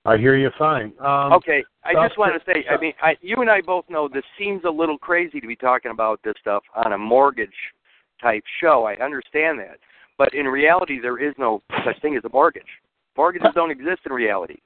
[0.04, 0.92] I hear you fine.
[1.00, 4.06] Um, okay, I just want to say, I mean, I, you and I both know
[4.06, 7.48] this seems a little crazy to be talking about this stuff on a mortgage
[8.20, 8.84] type show.
[8.84, 9.78] I understand that,
[10.18, 12.62] but in reality, there is no such thing as a mortgage.
[13.16, 14.56] Mortgages don't exist in reality.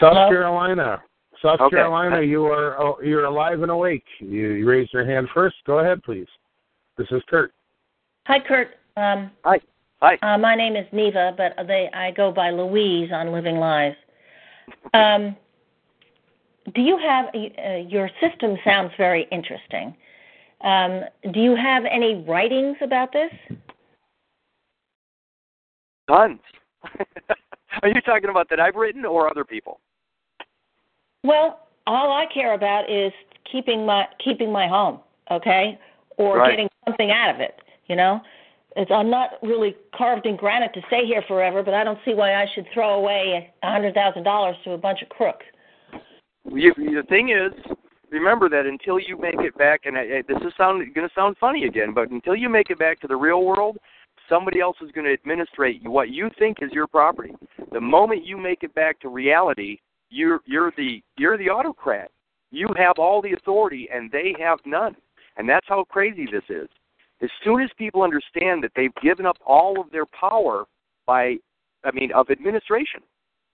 [0.00, 1.00] South Carolina,
[1.42, 1.76] South Okay.
[1.76, 4.04] Carolina, you are oh, you're alive and awake.
[4.20, 5.56] You, you raised your hand first.
[5.66, 6.28] Go ahead, please.
[6.96, 7.52] This is Kurt.
[8.26, 8.76] Hi, Kurt.
[8.96, 9.60] Um, Hi.
[10.00, 10.18] Hi.
[10.22, 13.94] uh, my name is Neva, but they I go by Louise on Living Lies.
[14.94, 15.36] Um,
[16.74, 19.96] do you have uh, your system sounds very interesting?
[20.62, 21.02] Um,
[21.32, 23.32] do you have any writings about this?
[26.08, 26.38] Tons.
[27.82, 29.80] Are you talking about that I've written or other people?
[31.24, 33.12] Well, all I care about is
[33.50, 35.78] keeping my keeping my home, okay,
[36.16, 36.50] or Right.
[36.50, 37.60] getting something out of it.
[37.86, 38.20] You know,
[38.76, 42.14] it's, I'm not really carved in granite to stay here forever, but I don't see
[42.14, 45.46] why I should throw away a hundred thousand dollars to a bunch of crooks.
[46.50, 47.52] You, the thing is,
[48.10, 51.14] remember that until you make it back, and I, I, this is sound going to
[51.14, 53.78] sound funny again, but until you make it back to the real world,
[54.28, 57.34] somebody else is going to administrate what you think is your property.
[57.72, 59.78] The moment you make it back to reality,
[60.12, 62.10] you're you're the you're the autocrat.
[62.50, 64.94] You have all the authority, and they have none.
[65.36, 66.68] And that's how crazy this is.
[67.22, 70.64] As soon as people understand that they've given up all of their power
[71.06, 71.36] by,
[71.84, 73.00] I mean, of administration,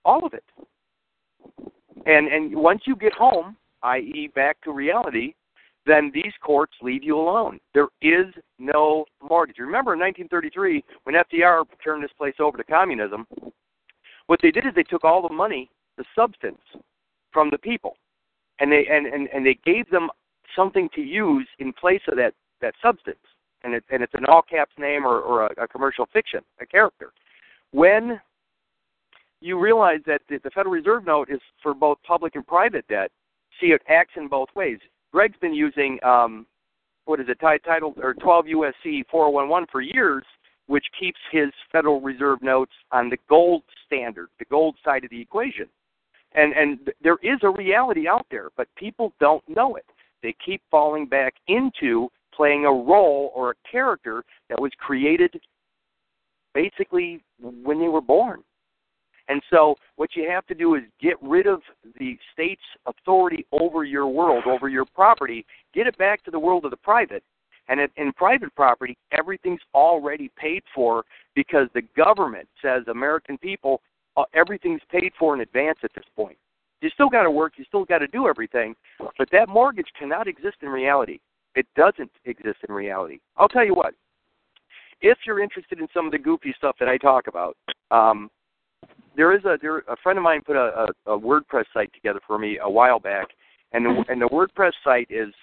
[0.03, 0.43] all of it.
[2.05, 5.33] And and once you get home, i.e., back to reality,
[5.85, 7.59] then these courts leave you alone.
[7.73, 8.25] There is
[8.57, 9.59] no mortgage.
[9.59, 13.25] Remember in 1933 when FDR turned this place over to communism,
[14.27, 15.69] what they did is they took all the money,
[15.99, 16.61] the substance,
[17.31, 17.97] from the people,
[18.59, 20.09] and they and and, and they gave them
[20.55, 23.19] something to use in place of that that substance,
[23.63, 26.65] and it and it's an all caps name or, or a, a commercial fiction, a
[26.65, 27.11] character.
[27.71, 28.19] When
[29.41, 33.11] you realize that the, the Federal Reserve note is for both public and private debt.
[33.59, 34.79] See, it acts in both ways.
[35.11, 36.45] Greg's been using um,
[37.05, 40.23] what is it, ti- title or 12 USC 4011 for years,
[40.67, 45.19] which keeps his Federal Reserve notes on the gold standard, the gold side of the
[45.19, 45.67] equation.
[46.33, 49.85] And and there is a reality out there, but people don't know it.
[50.21, 55.39] They keep falling back into playing a role or a character that was created
[56.53, 58.43] basically when they were born.
[59.27, 61.61] And so, what you have to do is get rid of
[61.99, 66.65] the state's authority over your world, over your property, get it back to the world
[66.65, 67.23] of the private.
[67.67, 71.03] And in- private property, everything's already paid for
[71.35, 73.81] because the government says American people,
[74.19, 76.37] uh, everything's paid for in advance at this point.
[76.81, 78.75] You still got to work, you still got to do everything,
[79.17, 81.19] but that mortgage cannot exist in reality.
[81.55, 83.19] It doesn't exist in reality.
[83.37, 83.93] I'll tell you what.
[85.01, 87.55] If you're interested in some of the goofy stuff that I talk about,
[87.91, 88.29] um,
[89.15, 92.19] there is a there, a friend of mine put a, a, a WordPress site together
[92.25, 93.27] for me a while back,
[93.73, 95.33] and the, and the WordPress site is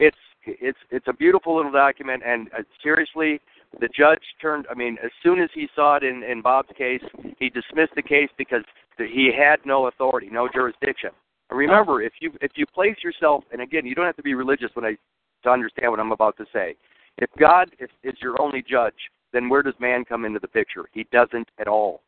[0.00, 3.40] It's it's it's a beautiful little document, and uh, seriously,
[3.80, 4.66] the judge turned.
[4.70, 7.02] I mean, as soon as he saw it in in Bob's case,
[7.38, 8.64] he dismissed the case because
[8.96, 11.10] he had no authority, no jurisdiction.
[11.50, 14.34] And remember, if you if you place yourself, and again, you don't have to be
[14.34, 14.96] religious when I
[15.44, 16.76] to understand what I'm about to say.
[17.18, 18.94] If God is, is your only judge,
[19.32, 20.86] then where does man come into the picture?
[20.92, 22.02] He doesn't at all.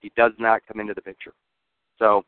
[0.00, 1.32] He does not come into the picture.
[1.98, 2.24] So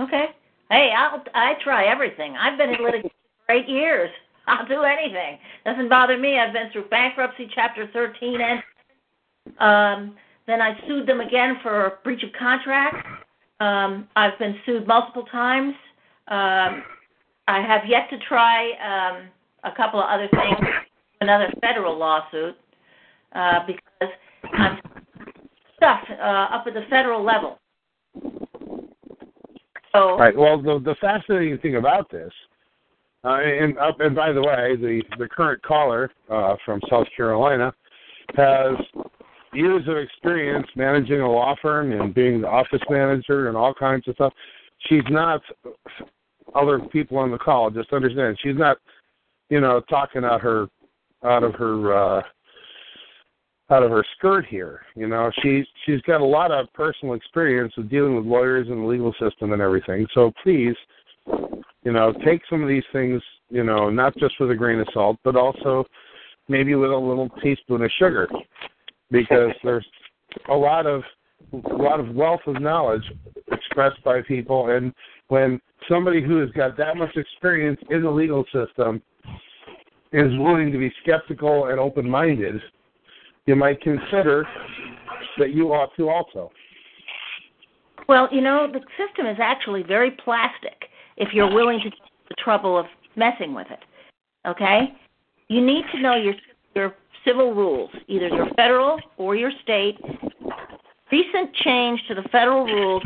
[0.00, 0.26] Okay.
[0.70, 2.36] Hey, I'll I try everything.
[2.36, 3.10] I've been in litigation
[3.50, 4.10] eight years.
[4.46, 5.38] I'll do anything.
[5.64, 6.38] Doesn't bother me.
[6.38, 8.62] I've been through bankruptcy, Chapter 13, and
[9.58, 10.16] um,
[10.46, 13.06] then I sued them again for breach of contract.
[13.60, 15.74] Um, I've been sued multiple times.
[16.28, 16.84] Um,
[17.48, 19.28] I have yet to try um,
[19.64, 20.68] a couple of other things,
[21.20, 22.56] another federal lawsuit,
[23.34, 24.14] uh, because
[24.52, 24.78] I'm
[25.76, 27.58] stuff uh, up at the federal level.
[29.92, 30.16] So.
[30.36, 32.32] Well, the the fascinating thing about this,
[33.24, 37.72] uh, and up and by the way, the the current caller uh, from South Carolina
[38.36, 38.76] has
[39.52, 44.06] years of experience managing a law firm and being the office manager and all kinds
[44.08, 44.32] of stuff.
[44.88, 45.40] She's not
[46.54, 47.70] other people on the call.
[47.70, 48.78] Just understand, she's not,
[49.48, 50.68] you know, talking out her
[51.24, 52.22] out of her uh,
[53.70, 54.82] out of her skirt here.
[54.94, 58.82] You know, she's she's got a lot of personal experience with dealing with lawyers and
[58.82, 60.06] the legal system and everything.
[60.14, 60.76] So please,
[61.84, 64.88] you know, take some of these things, you know, not just with a grain of
[64.92, 65.84] salt, but also
[66.48, 68.28] maybe with a little teaspoon of sugar,
[69.10, 69.86] because there's
[70.48, 71.02] a lot of
[71.52, 73.04] a lot of wealth of knowledge
[73.52, 74.92] expressed by people, and
[75.28, 79.00] when somebody who has got that much experience in the legal system
[80.12, 82.60] is willing to be skeptical and open-minded,
[83.46, 84.46] you might consider
[85.38, 86.50] that you ought to also.
[88.08, 92.34] Well, you know, the system is actually very plastic if you're willing to take the
[92.42, 92.86] trouble of
[93.16, 93.80] messing with it.
[94.46, 94.92] Okay?
[95.48, 96.34] You need to know your
[96.74, 96.94] your
[97.24, 99.96] civil rules, either your federal or your state.
[101.12, 103.02] Recent change to the federal rules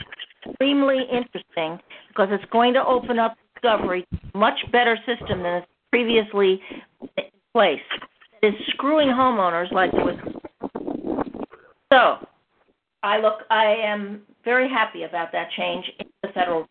[0.47, 1.79] extremely interesting
[2.09, 6.61] because it's going to open up discovery much better system than is previously
[7.17, 7.81] in place.
[8.43, 10.17] It is screwing homeowners like it was.
[11.93, 12.27] So,
[13.03, 13.41] I look.
[13.51, 16.67] I am very happy about that change in the federal.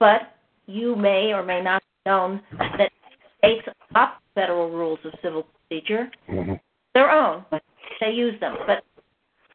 [0.00, 0.34] But
[0.66, 2.42] you may or may not have known
[2.78, 2.90] that
[3.38, 6.54] states adopt federal rules of civil procedure, Mm-hmm.
[6.94, 7.44] their own.
[8.00, 8.84] They use them, but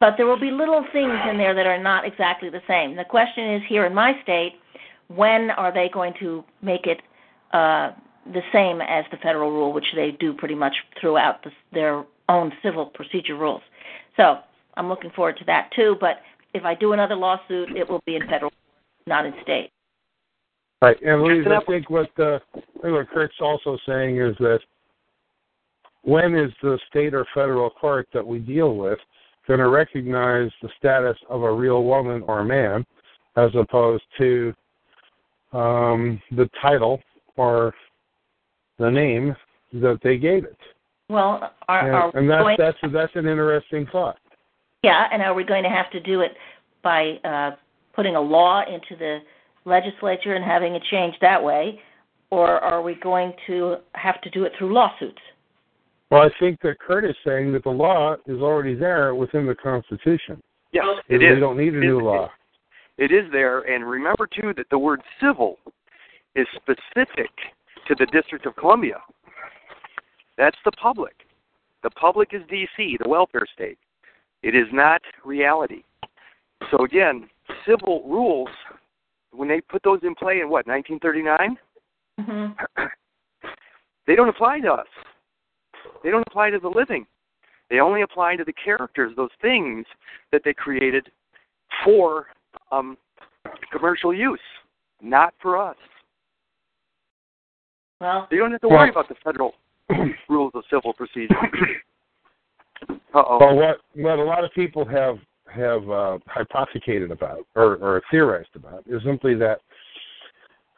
[0.00, 2.96] but there will be little things in there that are not exactly the same.
[2.96, 4.54] The question is here in my state,
[5.08, 7.02] when are they going to make it
[7.52, 7.92] uh,
[8.32, 12.50] the same as the federal rule, which they do pretty much throughout the, their own
[12.62, 13.62] civil procedure rules.
[14.16, 14.38] So
[14.76, 15.96] I'm looking forward to that too.
[16.00, 16.20] But
[16.54, 18.52] if I do another lawsuit, it will be in federal,
[19.06, 19.70] not in state.
[20.82, 24.60] Right, and Louise, I think what uh, I think what Kurt's also saying is that
[26.02, 28.98] when is the state or federal court that we deal with
[29.46, 32.86] going to recognize the status of a real woman or man,
[33.36, 34.54] as opposed to
[35.52, 37.00] um, the title
[37.36, 37.74] or
[38.78, 39.34] the name
[39.74, 40.56] that they gave it?
[41.08, 44.18] Well, are, And, are and we that's going, that's that's an interesting thought.
[44.82, 46.32] yeah, and are we going to have to do it
[46.82, 47.56] by uh,
[47.94, 49.18] putting a law into the
[49.64, 51.80] legislature and having it changed that way,
[52.30, 55.20] or are we going to have to do it through lawsuits?
[56.10, 59.54] Well, I think that Kurt is saying that the law is already there within the
[59.54, 60.42] Constitution.
[60.72, 61.34] yes, it is.
[61.34, 62.30] We don't need a new It- law.
[62.98, 65.58] It is there, and remember too that the word civil
[66.34, 67.30] is specific
[67.86, 69.00] to the District of Columbia.
[70.36, 71.26] That's the public.
[71.82, 73.78] The public is D.C., the welfare state.
[74.42, 75.82] It is not reality.
[76.70, 77.28] So again,
[77.66, 78.50] civil rules,
[79.32, 81.56] when they put those in play in what 1939,
[82.20, 82.84] Mm-hmm.
[84.06, 84.86] they don't apply to us.
[86.04, 87.06] They don't apply to the living.
[87.70, 89.86] They only apply to the characters, those things
[90.30, 91.08] that they created
[91.82, 92.26] for
[92.72, 92.98] um,
[93.72, 94.40] commercial use,
[95.00, 95.76] not for us.
[98.02, 99.54] Well, You don't have to worry Well- about the federal
[100.28, 101.34] rules of civil procedure.
[102.90, 103.38] Uh oh.
[103.40, 105.16] Well, what what a lot of people have
[105.52, 109.60] have uh, hypothecated about or, or theorized about is simply that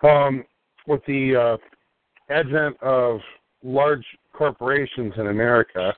[0.03, 0.45] um,
[0.87, 3.21] with the uh, advent of
[3.63, 5.95] large corporations in America,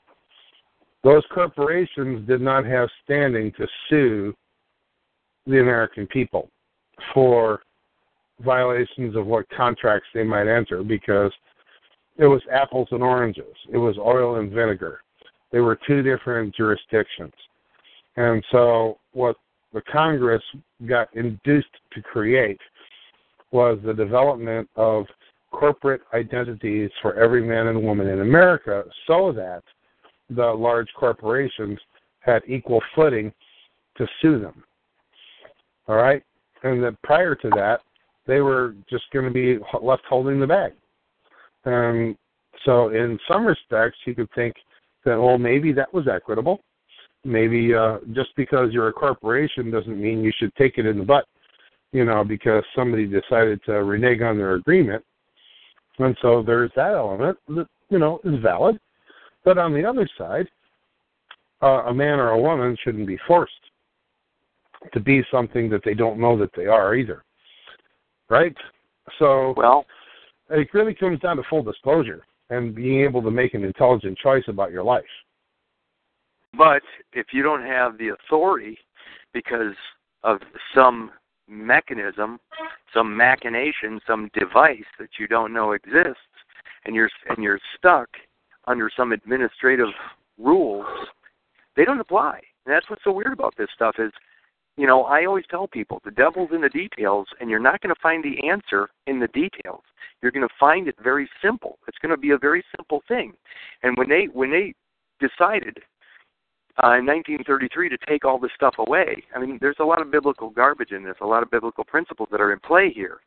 [1.03, 4.35] those corporations did not have standing to sue
[5.47, 6.49] the American people
[7.13, 7.61] for
[8.41, 11.33] violations of what contracts they might enter because
[12.17, 13.55] it was apples and oranges.
[13.73, 15.01] It was oil and vinegar.
[15.53, 17.33] They were two different jurisdictions.
[18.17, 19.37] And so what
[19.73, 20.43] the Congress
[20.87, 22.61] got induced to create
[23.51, 25.07] was the development of
[25.51, 29.63] corporate identities for every man and woman in America so that
[30.31, 31.79] the large corporations
[32.21, 33.33] had equal footing
[33.97, 34.65] to sue them.
[35.87, 36.23] All right?
[36.63, 37.81] And that prior to that,
[38.27, 40.73] they were just going to be left holding the bag.
[41.65, 42.17] And
[42.65, 44.55] so, in some respects, you could think
[45.05, 46.61] that, well, maybe that was equitable.
[47.25, 51.05] Maybe uh, just because you're a corporation doesn't mean you should take it in the
[51.05, 51.27] butt,
[51.93, 55.03] you know, because somebody decided to renege on their agreement.
[55.99, 58.79] And so there's that element that, you know, is valid.
[59.45, 60.49] But on the other side,
[61.63, 63.53] uh, a man or a woman shouldn't be forced
[64.93, 67.25] to be something that they don't know that they are either.
[68.29, 68.55] Right?
[69.19, 69.87] So Well,
[70.51, 74.45] it really comes down to full disclosure and being able to make an intelligent choice
[74.49, 75.05] about your life.
[76.57, 76.83] But
[77.13, 78.79] if you don't have the authority
[79.33, 79.75] because
[80.23, 80.39] of
[80.75, 81.11] some
[81.49, 82.39] mechanism,
[82.93, 86.21] some machination, some device that you don't know exists,
[86.85, 88.09] and you're and you're stuck
[88.67, 89.89] under some administrative
[90.39, 90.87] rules,
[91.77, 92.41] they don't apply.
[92.67, 94.11] And that's what's so weird about this stuff is,
[94.77, 97.95] you know, I always tell people the devil's in the details, and you're not going
[97.95, 99.83] to find the answer in the details.
[100.23, 101.79] You're going to find it very simple.
[101.87, 103.35] It's going to be a very simple thing.
[103.83, 104.75] And when they when they
[105.21, 105.79] decided
[106.83, 109.23] uh, in 1933 to take all this stuff away.
[109.35, 112.29] I mean, there's a lot of biblical garbage in this, a lot of biblical principles
[112.33, 113.21] that are in play here.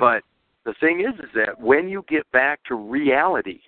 [0.00, 0.22] But
[0.64, 3.60] the thing is, is that when you get back to reality,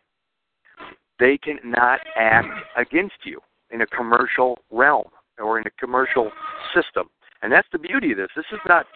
[1.18, 3.40] they cannot act against you
[3.70, 5.08] in a commercial realm
[5.38, 6.30] or in a commercial
[6.74, 7.08] system.
[7.42, 8.28] And that's the beauty of this.
[8.34, 8.86] This is not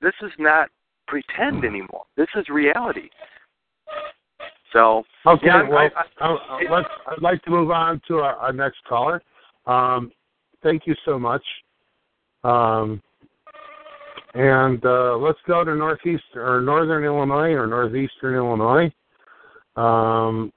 [0.00, 0.68] this is not
[1.06, 2.04] pretend anymore.
[2.16, 3.08] This is reality.
[4.72, 8.34] So Okay, yeah, well, I, I, uh, let's, I'd like to move on to our,
[8.36, 9.22] our next caller.
[9.66, 10.10] Um,
[10.62, 11.42] thank you so much.
[12.44, 13.02] Um,
[14.34, 18.90] and uh, let's go to northeast or northern Illinois or northeastern Illinois.
[19.76, 20.52] Um,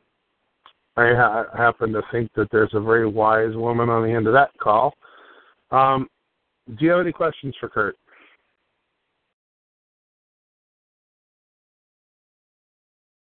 [0.98, 4.34] I ha- happen to think that there's a very wise woman on the end of
[4.34, 4.94] that call.
[5.72, 6.08] Um,
[6.68, 7.98] do you have any questions for Kurt?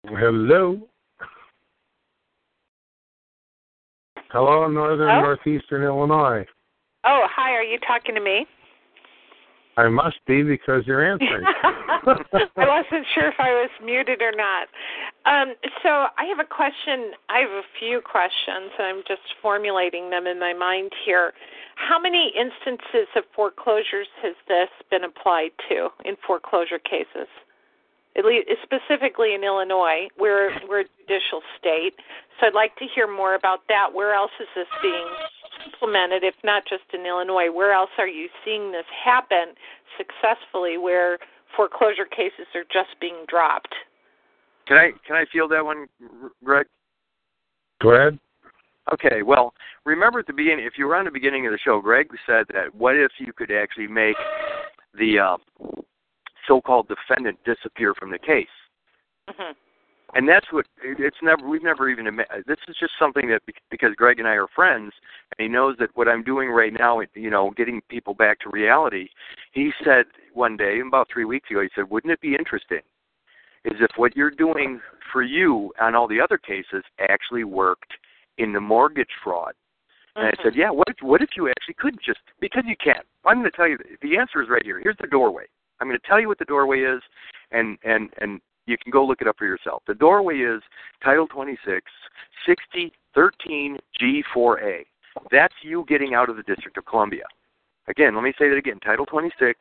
[0.07, 0.89] Hello.
[4.35, 5.20] Hello, northern Oh?
[5.20, 6.45] northeastern Illinois.
[7.05, 7.53] Oh, hi.
[7.53, 8.47] Are you talking to me?
[9.76, 11.45] I must be because you're answering.
[11.47, 14.66] I wasn't sure if I was muted or not.
[15.24, 15.55] Um,
[15.85, 17.12] so I have a question.
[17.28, 21.32] I have a few questions, and I'm just formulating them in my mind here.
[21.76, 27.28] How many instances of foreclosures has this been applied to in foreclosure cases?
[28.17, 31.95] At least specifically in Illinois, we're we're a judicial state,
[32.39, 33.93] so I'd like to hear more about that.
[33.93, 35.09] Where else is this being
[35.67, 37.51] implemented, if not just in Illinois?
[37.51, 39.55] Where else are you seeing this happen
[39.99, 41.19] successfully where
[41.57, 43.75] foreclosure cases are just being dropped?
[44.67, 45.87] can I can I field that one,
[46.43, 46.67] Greg?
[47.83, 48.19] Go ahead.
[48.93, 49.55] Okay, well,
[49.85, 52.45] remember at the beginning, if you were on the beginning of the show, Greg said
[52.53, 54.17] that what if you could actually make
[54.99, 55.37] the uh,
[56.47, 58.49] so-called defendant disappear from the case?
[59.28, 59.53] hmm
[60.14, 61.49] And that's what it's never.
[61.49, 62.05] We've never even.
[62.47, 64.92] This is just something that because Greg and I are friends,
[65.36, 68.51] and he knows that what I'm doing right now, you know, getting people back to
[68.51, 69.09] reality.
[69.53, 72.82] He said one day, about three weeks ago, he said, "Wouldn't it be interesting,
[73.64, 74.80] is if what you're doing
[75.12, 77.92] for you on all the other cases actually worked
[78.38, 79.55] in the mortgage fraud?"
[80.16, 80.70] And I said, "Yeah.
[80.70, 83.03] What if what if you actually could just because you can?
[83.24, 84.78] I'm going to tell you the answer is right here.
[84.80, 85.47] Here's the doorway.
[85.81, 87.03] I'm going to tell you what the doorway is,
[87.51, 89.83] and and and you can go look it up for yourself.
[89.87, 90.62] The doorway is
[91.03, 91.83] Title 26,
[92.47, 94.85] 6013 G4A.
[95.31, 97.25] That's you getting out of the District of Columbia.
[97.89, 98.81] Again, let me say that again.
[98.81, 99.59] Title 26,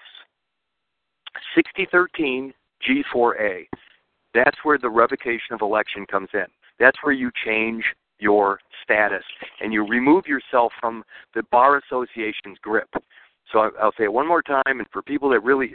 [1.56, 2.54] 6013
[2.88, 3.66] G4A.
[4.34, 6.46] That's where the revocation of election comes in.
[6.80, 7.84] That's where you change
[8.20, 9.24] your status
[9.62, 11.04] and you remove yourself from
[11.36, 12.90] the bar association's grip.
[13.54, 15.72] So I'll say it one more time, and for people that really,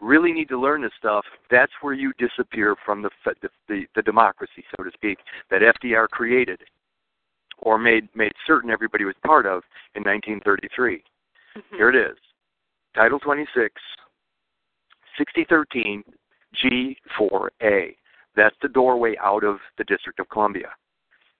[0.00, 4.02] really need to learn this stuff, that's where you disappear from the the, the, the
[4.02, 5.18] democracy, so to speak,
[5.50, 6.60] that FDR created
[7.58, 9.62] or made made certain everybody was part of
[9.94, 11.02] in 1933.
[11.76, 12.16] Here it is,
[12.94, 13.80] Title 26,
[15.16, 16.02] 6013
[16.56, 17.94] G4A.
[18.36, 20.70] That's the doorway out of the District of Columbia.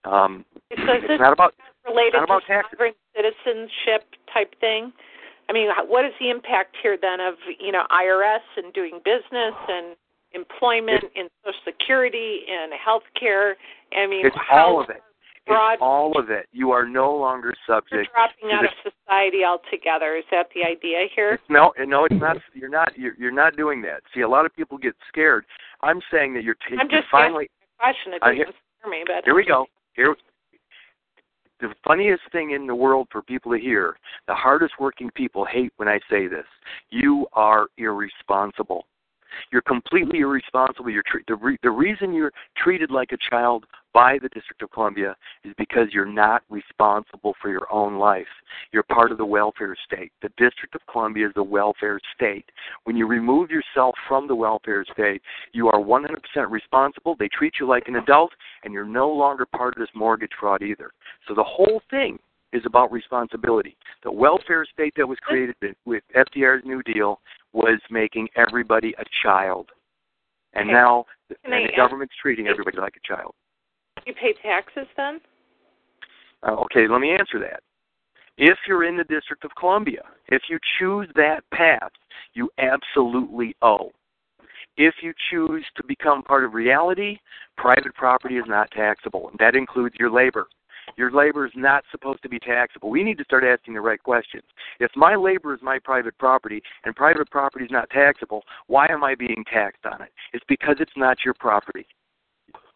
[0.04, 1.54] Um, So it's not about
[1.86, 2.78] related not about to taxes.
[3.16, 4.92] citizenship type thing?
[5.50, 9.54] I mean, what is the impact here then of you know IRS and doing business
[9.68, 9.96] and
[10.32, 13.56] employment and Social Security and health care?
[13.92, 15.02] I mean, it's all of it.
[15.46, 16.46] broad- It's all of it.
[16.52, 20.14] You are no longer you're subject dropping out the of society altogether.
[20.16, 21.32] Is that the idea here?
[21.34, 22.36] It's no, no, it's not.
[22.54, 22.96] You're not.
[22.96, 24.02] You're, you're not doing that.
[24.14, 25.44] See, a lot of people get scared.
[25.82, 26.78] I'm saying that you're taking.
[26.78, 27.50] I'm just finally.
[27.80, 28.12] Question.
[28.14, 28.46] It doesn't hear-
[28.78, 29.66] scare me, but Here we go.
[29.96, 30.14] Here.
[31.60, 33.96] The funniest thing in the world for people to hear,
[34.26, 36.46] the hardest working people hate when I say this.
[36.90, 38.86] You are irresponsible.
[39.52, 40.90] You're completely irresponsible.
[40.90, 44.70] You're tre- the, re- the reason you're treated like a child by the District of
[44.70, 48.26] Columbia is because you're not responsible for your own life.
[48.72, 50.12] You're part of the welfare state.
[50.22, 52.44] The District of Columbia is the welfare state.
[52.84, 55.22] When you remove yourself from the welfare state,
[55.52, 56.10] you are 100%
[56.50, 57.16] responsible.
[57.18, 58.32] They treat you like an adult,
[58.64, 60.92] and you're no longer part of this mortgage fraud either.
[61.26, 62.18] So the whole thing
[62.52, 63.76] is about responsibility.
[64.02, 67.20] The welfare state that was created with FDR's New Deal
[67.52, 69.70] was making everybody a child.
[70.52, 70.72] And Okay.
[70.72, 71.06] now
[71.44, 73.34] and the government's treating everybody like a child.
[74.06, 75.20] You pay taxes then?
[76.46, 77.60] Uh, okay, let me answer that.
[78.38, 81.90] If you're in the District of Columbia, if you choose that path,
[82.34, 83.90] you absolutely owe.
[84.76, 87.18] If you choose to become part of reality,
[87.58, 90.46] private property is not taxable, and that includes your labor.
[90.96, 92.90] Your labor is not supposed to be taxable.
[92.90, 94.44] We need to start asking the right questions.
[94.80, 99.04] If my labor is my private property and private property is not taxable, why am
[99.04, 100.12] I being taxed on it?
[100.32, 101.86] It's because it's not your property.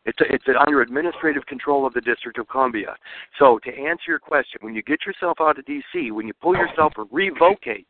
[0.06, 2.96] It's a, it's under administrative control of the District of Columbia.
[3.38, 6.54] So to answer your question, when you get yourself out of D.C., when you pull
[6.54, 7.88] yourself or revocate,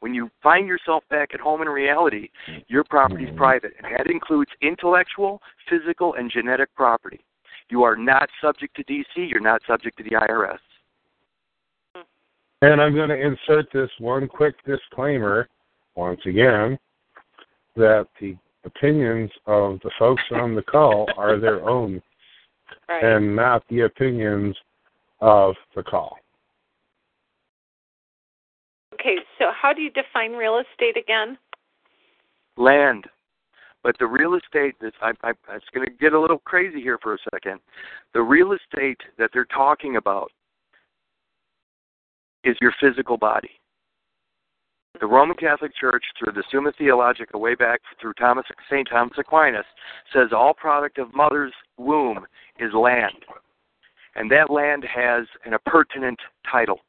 [0.00, 2.28] when you find yourself back at home in reality,
[2.68, 3.38] your property is mm-hmm.
[3.38, 5.40] private, and that includes intellectual,
[5.70, 7.20] physical, and genetic property.
[7.70, 9.22] You are not subject to D.C.
[9.22, 10.58] You're not subject to the IRS.
[12.60, 15.48] And I'm going to insert this one quick disclaimer
[15.96, 16.78] once again
[17.76, 22.02] that the opinions of the folks on the call are their own
[22.88, 23.04] Right.
[23.04, 24.56] and not the opinions
[25.20, 26.18] of the call.
[28.94, 31.36] okay, so how do you define real estate again?
[32.56, 33.04] land.
[33.82, 36.98] But the real estate that I, I, it's going to get a little crazy here
[37.02, 37.60] for a second.
[38.14, 40.30] The real estate that they're talking about
[42.44, 43.50] is your physical body.
[45.00, 49.64] The Roman Catholic Church, through the Summa Theologica, way back through Thomas Saint Thomas Aquinas,
[50.12, 52.24] says all product of mother's womb
[52.60, 53.24] is land,
[54.14, 56.20] and that land has an appurtenant
[56.50, 56.80] title.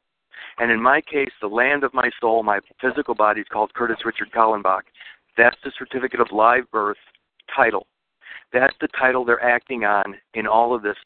[0.58, 4.04] And in my case, the land of my soul, my physical body, is called Curtis
[4.04, 4.82] Richard Kallenbach.
[5.36, 6.96] That's the certificate of live birth
[7.54, 7.86] title.
[8.52, 10.96] That's the title they're acting on in all of this,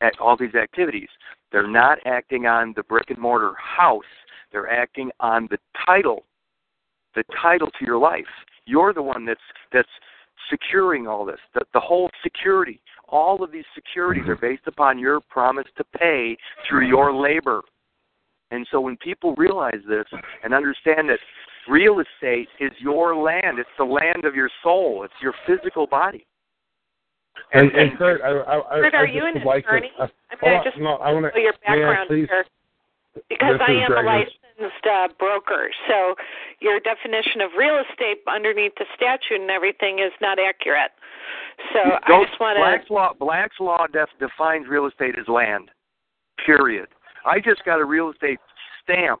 [0.00, 1.08] at all these activities.
[1.52, 4.02] They're not acting on the brick and mortar house.
[4.50, 6.24] They're acting on the title,
[7.14, 8.24] the title to your life.
[8.66, 9.40] You're the one that's
[9.72, 9.88] that's
[10.50, 11.38] securing all this.
[11.54, 16.36] The, the whole security, all of these securities are based upon your promise to pay
[16.68, 17.62] through your labor.
[18.50, 20.06] And so when people realize this
[20.42, 21.18] and understand that
[21.68, 26.26] real estate is your land, it's the land of your soul, it's your physical body.
[27.52, 29.90] And, and Kurt, I, I, Kurt, I are just you an like attorney?
[29.96, 30.04] to.
[30.04, 31.58] Uh, I mean, hold I on, just no, I want know your to.
[31.68, 32.28] May I background please?
[32.28, 32.44] here.
[33.28, 34.30] Because I am a Gregor.
[34.58, 36.14] Licensed uh, broker, so
[36.60, 40.92] your definition of real estate underneath the statute and everything is not accurate.
[41.72, 42.60] So I just want to.
[42.60, 42.92] Black's to.
[42.92, 45.70] law, Black's law def, defines real estate as land.
[46.44, 46.88] Period.
[47.24, 48.38] I just got a real estate
[48.82, 49.20] stamp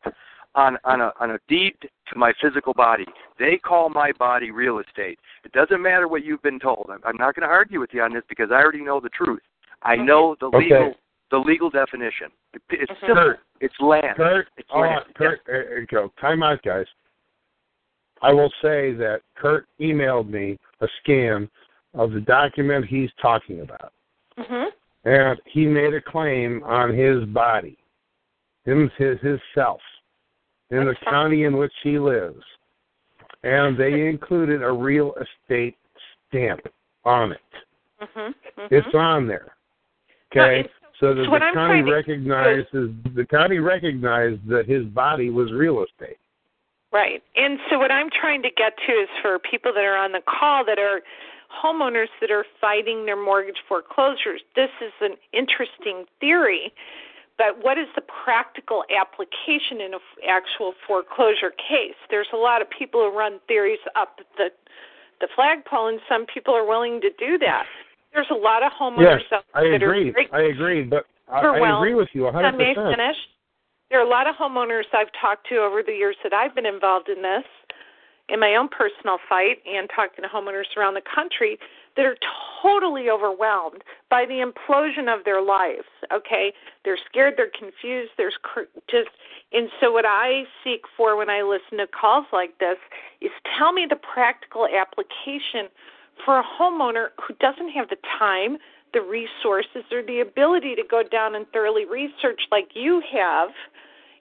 [0.54, 3.06] on on a on a deed to my physical body.
[3.38, 5.18] They call my body real estate.
[5.44, 6.88] It doesn't matter what you've been told.
[6.90, 9.10] I'm, I'm not going to argue with you on this because I already know the
[9.10, 9.42] truth.
[9.82, 10.58] I know the Okay.
[10.58, 10.94] legal
[11.30, 12.30] the legal definition.
[12.54, 13.06] It, it's Mhm.
[13.06, 13.34] simple.
[13.60, 14.16] Kurt, It's land.
[14.16, 15.00] Kurt, It's hold land.
[15.06, 16.12] on, Kurt, uh, uh, go.
[16.20, 16.86] Time out, guys.
[18.22, 21.48] I will say that Kurt emailed me a scan
[21.94, 23.92] of the document he's talking about,
[24.36, 24.64] hmm
[25.04, 27.78] and he made a claim on his body,
[28.64, 29.80] him, his, his self,
[30.70, 31.12] in the fine.
[31.14, 32.42] county in which he lives,
[33.44, 35.76] and they included a real estate
[36.28, 36.60] stamp
[37.04, 37.40] on it.
[38.00, 39.54] hmm hmm It's on there.
[40.34, 44.66] No, Okay, it's- so that so the I'm county to- recognizes the county recognized that
[44.66, 46.18] his body was real estate.
[46.92, 47.22] Right.
[47.36, 50.22] And so what I'm trying to get to is for people that are on the
[50.26, 51.02] call that are
[51.52, 54.40] homeowners that are fighting their mortgage foreclosures.
[54.56, 56.72] This is an interesting theory,
[57.36, 61.94] but what is the practical application in an actual foreclosure case?
[62.10, 64.50] There's a lot of people who run theories up the
[65.20, 67.66] the flagpole and some people are willing to do that.
[68.12, 70.14] There's a lot of homeowners yes, out there I agree.
[70.32, 72.96] I agree, but I, I agree with you a I may 100%.
[72.96, 73.16] finish.
[73.90, 76.66] There are a lot of homeowners I've talked to over the years that I've been
[76.66, 77.44] involved in this,
[78.28, 81.58] in my own personal fight, and talking to homeowners around the country
[81.96, 82.16] that are
[82.62, 85.88] totally overwhelmed by the implosion of their lives.
[86.12, 86.52] Okay,
[86.84, 89.08] they're scared, they're confused, there's cr- just,
[89.52, 92.76] and so what I seek for when I listen to calls like this
[93.20, 95.72] is tell me the practical application
[96.24, 98.58] for a homeowner who doesn't have the time,
[98.92, 103.50] the resources, or the ability to go down and thoroughly research like you have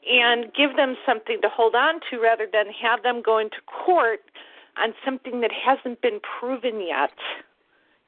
[0.09, 4.21] and give them something to hold on to rather than have them go into court
[4.77, 7.11] on something that hasn't been proven yet.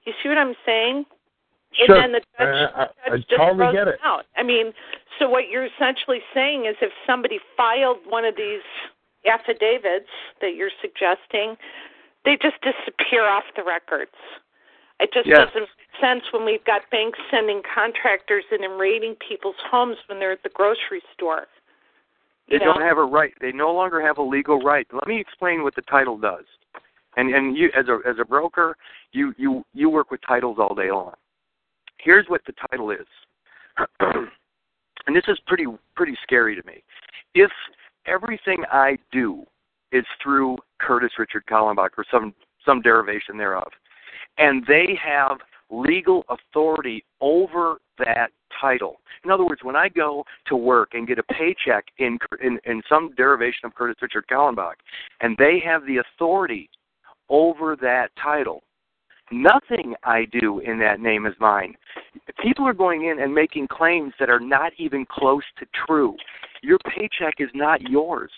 [0.05, 1.05] You see what I'm saying?
[1.73, 1.95] Sure.
[1.95, 3.99] And then the judge, I, I, I judge just totally throws get it.
[4.03, 4.25] out.
[4.37, 4.73] I mean,
[5.17, 8.61] so what you're essentially saying is if somebody filed one of these
[9.25, 10.09] affidavits
[10.41, 11.57] that you're suggesting,
[12.25, 14.15] they just disappear off the records.
[14.99, 15.47] It just Yes.
[15.47, 20.19] doesn't make sense when we've got banks sending contractors in and raiding people's homes when
[20.19, 21.47] they're at the grocery store.
[22.49, 22.73] They know?
[22.73, 23.33] don't have a right.
[23.39, 24.87] They no longer have a legal right.
[24.91, 26.45] Let me explain what the title does.
[27.15, 28.77] And and you as a as a broker,
[29.11, 31.13] you you you work with titles all day long.
[31.97, 33.07] Here's what the title is.
[33.99, 35.65] and this is pretty
[35.95, 36.83] pretty scary to me.
[37.33, 37.51] If
[38.05, 39.45] everything I do
[39.91, 42.33] is through Curtis Richard Kallenbach or some
[42.65, 43.71] some derivation thereof,
[44.37, 45.37] and they have
[45.69, 48.99] legal authority over that title.
[49.23, 52.81] In other words, when I go to work and get a paycheck in in, in
[52.89, 54.75] some derivation of Curtis Richard Kallenbach,
[55.21, 56.69] and they have the authority
[57.29, 58.63] over that title,
[59.31, 61.75] nothing I do in that name is mine.
[62.41, 66.15] People are going in and making claims that are not even close to true.
[66.61, 68.31] Your paycheck is not yours.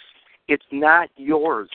[0.47, 1.69] It's not yours.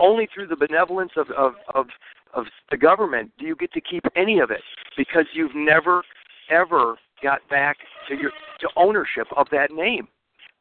[0.00, 1.86] Only through the benevolence of, of, of,
[2.34, 4.62] of the government do you get to keep any of it
[4.96, 6.02] because you've never,
[6.50, 7.76] ever got back
[8.08, 10.08] to your to ownership of that name.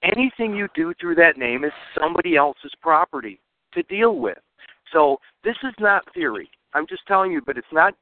[0.04, 3.40] Anything you do through that name is somebody else's property
[3.74, 4.38] to deal with.
[4.92, 6.50] So this is not theory.
[6.74, 7.94] I'm just telling you, but it's not.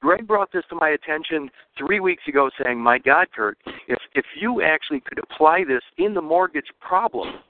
[0.00, 4.24] Greg brought this to my attention three weeks ago, saying, "My God, Kurt, if if
[4.38, 7.40] you actually could apply this in the mortgage problem,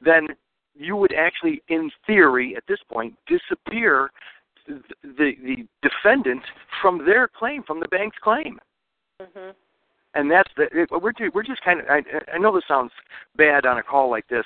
[0.00, 0.28] then
[0.74, 4.10] you would actually, in theory, at this point, disappear
[4.66, 6.42] the the defendant
[6.82, 8.58] from their claim, from the bank's claim."
[9.20, 9.54] Mhm.
[10.14, 12.92] and that's the it, we're we're just kind of I, I know this sounds
[13.36, 14.44] bad on a call like this,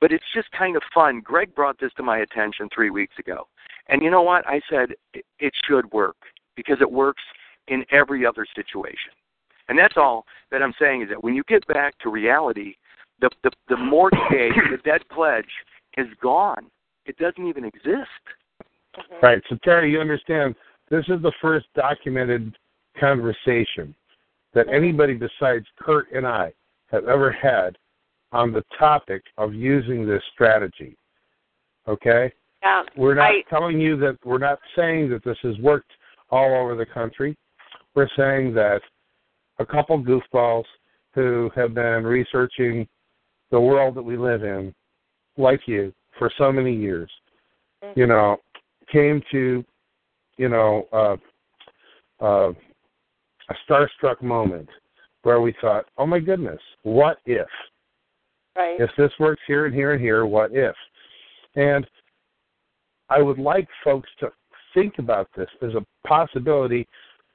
[0.00, 1.20] but it's just kind of fun.
[1.20, 3.46] Greg brought this to my attention three weeks ago,
[3.88, 4.46] and you know what?
[4.46, 6.16] I said it, it should work
[6.56, 7.22] because it works
[7.68, 9.12] in every other situation,
[9.68, 12.76] and that's all that I'm saying is that when you get back to reality,
[13.20, 14.20] the the, the mortgage,
[14.70, 15.50] the debt pledge,
[15.96, 16.66] is gone.
[17.06, 17.86] It doesn't even exist.
[18.96, 19.24] Mm-hmm.
[19.24, 19.42] Right.
[19.48, 20.54] So Terry, you understand
[20.90, 22.56] this is the first documented
[22.98, 23.94] conversation
[24.54, 24.74] that mm-hmm.
[24.74, 26.52] anybody besides Kurt and I
[26.90, 27.76] have ever had
[28.32, 30.96] on the topic of using this strategy.
[31.86, 32.32] Okay?
[32.62, 32.82] Yeah.
[32.96, 35.92] We're not I, telling you that we're not saying that this has worked
[36.30, 37.36] all over the country.
[37.94, 38.80] We're saying that
[39.58, 40.64] a couple goofballs
[41.14, 42.86] who have been researching
[43.50, 44.74] the world that we live in,
[45.36, 47.10] like you, for so many years,
[47.94, 48.38] you know,
[48.90, 49.64] came to,
[50.36, 51.16] you know, uh,
[52.24, 52.52] uh,
[53.50, 54.68] a starstruck moment
[55.22, 57.46] where we thought, oh my goodness, what if?
[58.58, 58.80] right.
[58.80, 60.74] If this works here and here and here, what if?
[61.54, 61.86] And
[63.08, 64.30] I would like folks to
[64.74, 66.86] think about this as a possibility.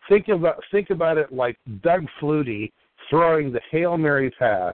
[0.09, 2.72] Think about think about it like Doug Flutie
[3.09, 4.74] throwing the Hail Mary pass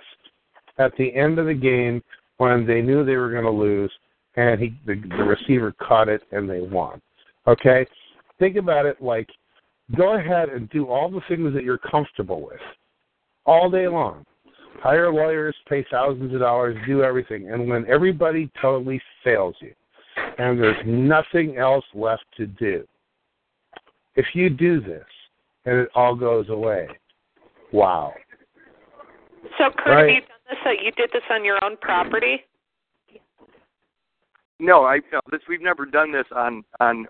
[0.80, 2.02] at the end of the game
[2.38, 3.92] when they knew they were going to lose,
[4.36, 7.02] and he the, the receiver caught it and they won.
[7.48, 7.86] Okay,
[8.40, 9.30] think about it like
[9.96, 12.60] go ahead and do all the things that you're comfortable with
[13.46, 14.26] all day long.
[14.82, 19.74] Hire lawyers, pay thousands of dollars, do everything, and when everybody totally fails you,
[20.38, 22.88] and there's nothing else left to do,
[24.16, 25.06] if you do this
[25.66, 26.88] and it all goes away,
[27.74, 28.14] wow.
[29.58, 29.98] So, Kurt, Right.
[29.98, 30.39] have you done this?
[30.64, 32.44] So you did this on your own property?
[34.60, 37.08] No, I no, this we've never done this on on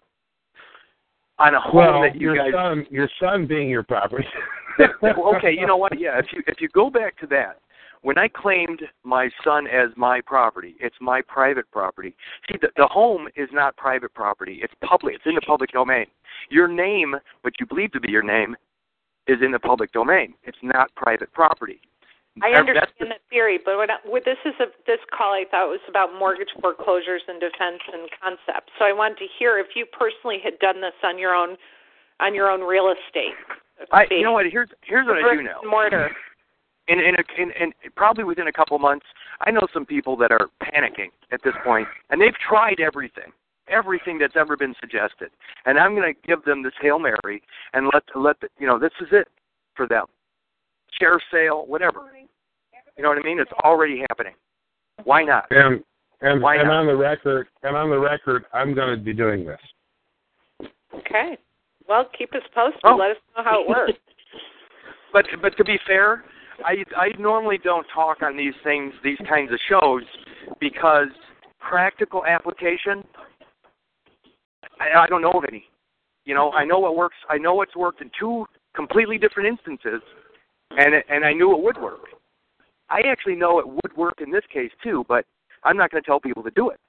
[1.39, 4.25] on a home Well, that you your guys son, your son being your property.
[5.03, 5.99] okay, you know what?
[5.99, 7.59] Yeah, if you if you go back to that,
[8.01, 12.15] when I claimed my son as my property, it's my private property.
[12.49, 15.15] See, the, the home is not private property; it's public.
[15.15, 16.05] It's in the public domain.
[16.51, 18.55] Your name, what you believe to be your name,
[19.27, 20.33] is in the public domain.
[20.43, 21.81] It's not private property.
[22.41, 25.45] I understand the- that theory, but what, I- what this is a this call I
[25.45, 28.71] thought was about mortgage foreclosures and defense and concepts.
[28.79, 31.57] So I wanted to hear if you personally had done this on your own
[32.19, 33.35] on your own real estate.
[33.79, 34.45] so I, you know what?
[34.45, 35.59] Here's here's what I do know.
[35.61, 36.15] and mortar.
[36.87, 39.05] in in, a, in in probably within a couple months,
[39.45, 43.31] I know some people that are panicking at this point, and they've tried everything,
[43.67, 45.29] everything that's ever been suggested,
[45.65, 47.41] and I'm going to give them this hail mary
[47.73, 49.27] and let let the, you know this is it
[49.75, 50.05] for them,
[50.91, 52.01] share sale, whatever.
[52.99, 53.39] You know what I mean?
[53.39, 54.33] It's already happening.
[55.05, 55.45] Why not?
[55.51, 55.81] And
[56.19, 56.81] and Why and not?
[56.81, 60.67] on the record, and on the record, I'm going to be doing this.
[60.93, 61.37] Okay.
[61.87, 62.81] Well, keep us posted.
[62.83, 62.97] Oh.
[62.97, 63.93] Let us know how it works.
[65.13, 66.25] But but to be fair,
[66.65, 70.03] I I normally don't talk on these things, these kinds of shows,
[70.59, 71.07] because
[71.57, 73.01] practical application,
[74.77, 75.63] I, I don't know of any.
[76.25, 77.15] You know, I know what works.
[77.29, 78.45] I know what's worked in two
[78.75, 80.01] completely different instances,
[80.71, 82.01] and and I knew it would work.
[82.89, 85.25] I actually know it would work in this case too, but
[85.63, 86.79] I'm not going to tell people to do it.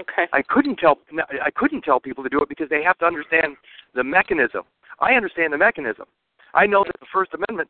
[0.00, 0.26] Okay.
[0.32, 0.98] I couldn't tell
[1.44, 3.56] I couldn't tell people to do it because they have to understand
[3.94, 4.62] the mechanism.
[4.98, 6.06] I understand the mechanism.
[6.54, 7.68] I know that the First Amendment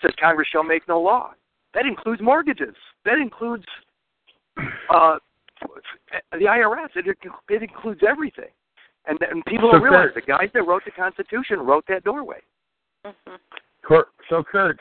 [0.00, 1.34] says Congress shall make no law.
[1.74, 2.74] That includes mortgages.
[3.04, 3.64] That includes
[4.88, 5.18] uh,
[6.32, 6.88] the IRS.
[6.94, 7.16] It,
[7.48, 8.50] it includes everything.
[9.06, 12.04] And, and people So don't realize Kurt- the guys that wrote the Constitution wrote that
[12.04, 12.38] doorway.
[13.04, 13.36] Mhm.
[13.82, 14.80] Kurt, so Kurt,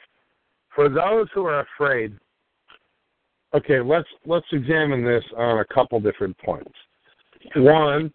[0.75, 2.17] for those who are afraid,
[3.53, 6.71] okay, let's let's examine this on a couple different points.
[7.55, 8.13] One,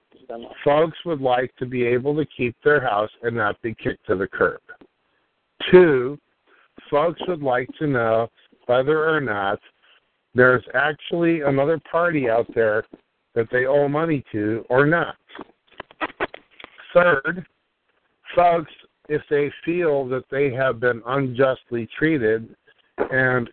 [0.65, 4.17] folks would like to be able to keep their house and not be kicked to
[4.17, 4.61] the curb.
[5.71, 6.19] Two,
[6.91, 8.29] folks would like to know
[8.67, 9.59] whether or not
[10.35, 12.85] there's actually another party out there
[13.35, 15.17] that they owe money to or not.
[16.95, 17.45] Third,
[18.35, 18.73] folks,
[19.09, 22.55] if they feel that they have been unjustly treated
[23.11, 23.49] and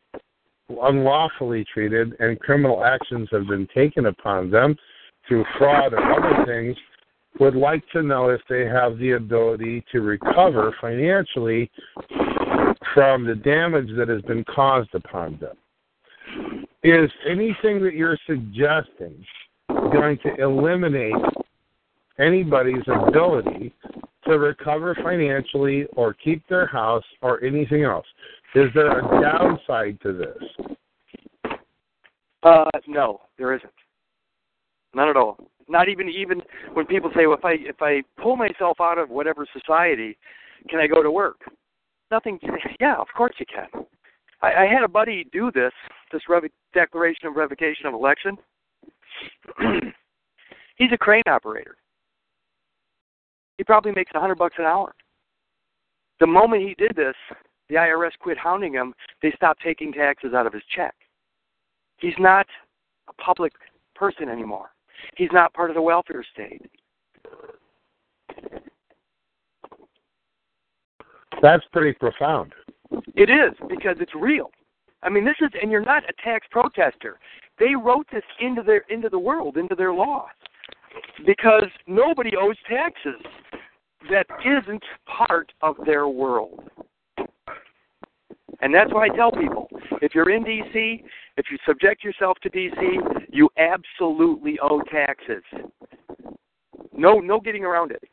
[0.82, 4.76] unlawfully treated and criminal actions have been taken upon them
[5.28, 6.76] through fraud or other things,
[7.39, 11.70] would like to know if they have the ability to recover financially
[12.93, 15.56] from the damage that has been caused upon them.
[16.84, 19.26] Is anything that you're suggesting
[19.68, 21.16] going to eliminate
[22.20, 23.74] anybody's ability
[24.26, 28.05] to recover financially or keep their house or anything else?
[28.55, 31.57] Is there a downside to this?
[32.43, 33.71] Uh, no, there isn't.
[34.93, 35.38] None at all.
[35.67, 36.41] Not even even
[36.73, 40.17] when people say, well, if I if I pull myself out of whatever society,
[40.69, 41.38] can I go to work?
[42.11, 42.39] Nothing.
[42.80, 43.86] Yeah, of course you can.
[44.41, 45.71] I, I had a buddy do this,
[46.11, 48.38] this rev- declaration of revocation of election.
[50.76, 51.78] He's a crane operator.
[53.58, 54.93] He probably makes a hundred bucks an hour.
[56.20, 57.16] The moment he did this,
[57.70, 58.93] the IRS quit hounding him.
[59.22, 60.95] They stopped taking taxes out of his check.
[61.97, 62.45] He's not
[63.10, 63.53] a public
[63.95, 64.70] person anymore.
[65.18, 66.62] He's not part of the welfare state.
[71.41, 72.53] That's pretty profound.
[73.16, 74.51] It is because it's real.
[75.03, 77.20] I mean, this is, and you're not a tax protester.
[77.60, 80.28] They wrote this into their into the world, into their law,
[81.25, 83.21] because nobody owes taxes
[84.09, 86.63] that isn't part of their world.
[88.61, 89.67] And that's why I tell people:
[90.01, 91.03] if you're in DC,
[91.37, 95.43] if you subject yourself to DC, you absolutely owe taxes.
[96.93, 98.03] No, no getting around it.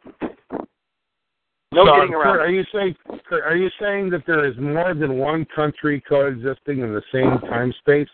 [1.72, 2.44] No So, getting around Kurt, it.
[2.44, 2.96] Are you saying
[3.28, 7.38] Kurt, are you saying that there is more than one country coexisting in the same
[7.48, 8.08] time space?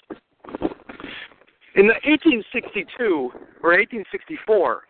[1.78, 3.30] In the 1862
[3.62, 4.82] or 1864,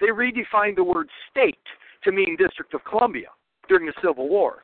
[0.00, 1.58] they redefined the word state
[2.04, 3.30] to mean District of Columbia
[3.68, 4.62] during the Civil War.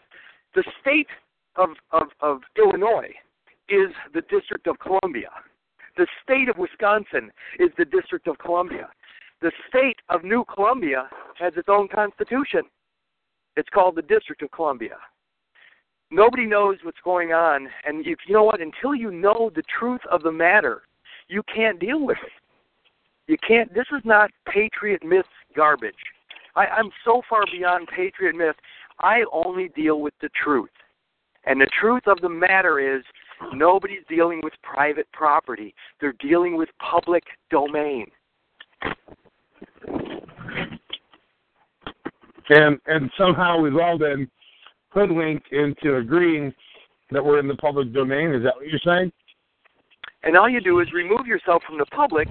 [0.54, 1.08] The state
[1.56, 3.10] of, of, of Illinois
[3.68, 5.30] is the District of Columbia.
[5.96, 8.88] The state of Wisconsin is the District of Columbia.
[9.40, 12.62] The state of New Columbia has its own constitution.
[13.56, 14.98] It's called the District of Columbia.
[16.12, 20.02] Nobody knows what's going on, and if you know what, until you know the truth
[20.12, 20.82] of the matter,
[21.32, 22.32] you can't deal with it.
[23.26, 23.72] You can't.
[23.72, 25.26] This is not patriot myth
[25.56, 25.94] garbage.
[26.54, 28.56] I, I'm so far beyond patriot myth.
[29.00, 30.70] I only deal with the truth,
[31.46, 33.02] and the truth of the matter is
[33.54, 35.74] nobody's dealing with private property.
[36.00, 38.06] They're dealing with public domain.
[42.50, 44.28] And and somehow we've all been
[44.90, 46.52] hoodwinked into agreeing
[47.10, 48.34] that we're in the public domain.
[48.34, 49.10] Is that what you're saying?
[50.24, 52.28] And all you do is remove yourself from the public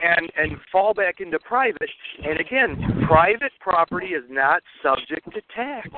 [0.00, 1.90] and and fall back into private.
[2.24, 5.88] And again, private property is not subject to tax.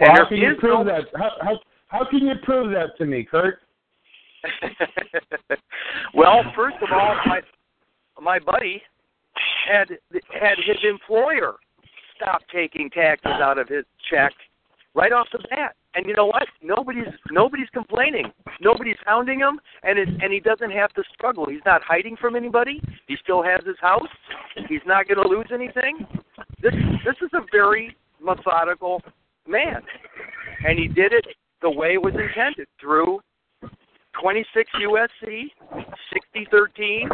[0.00, 1.04] Well, how can you prove no- that?
[1.16, 3.58] How, how how can you prove that to me, Kurt?
[6.14, 7.40] well, first of all, my
[8.20, 8.82] my buddy
[9.68, 9.88] had
[10.38, 11.54] had his employer
[12.16, 14.32] stop taking taxes out of his check
[14.94, 15.74] right off the bat.
[15.94, 16.46] And you know what?
[16.62, 18.26] Nobody's nobody's complaining.
[18.60, 21.46] Nobody's hounding him, and it, and he doesn't have to struggle.
[21.48, 22.80] He's not hiding from anybody.
[23.08, 24.08] He still has his house.
[24.68, 26.06] He's not going to lose anything.
[26.62, 26.74] This
[27.04, 29.02] this is a very methodical
[29.48, 29.82] man,
[30.64, 31.26] and he did it
[31.60, 33.20] the way it was intended through
[34.20, 35.50] 26 USC
[36.12, 37.08] 6013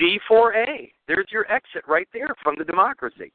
[0.00, 0.90] G4A.
[1.06, 3.32] There's your exit right there from the democracy.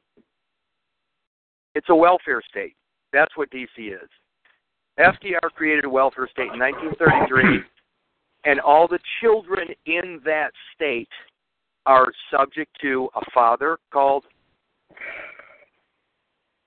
[1.74, 2.74] It's a welfare state.
[3.12, 4.08] That's what DC is.
[5.00, 7.60] FDR created a welfare state in 1933,
[8.44, 11.08] and all the children in that state
[11.86, 14.24] are subject to a father called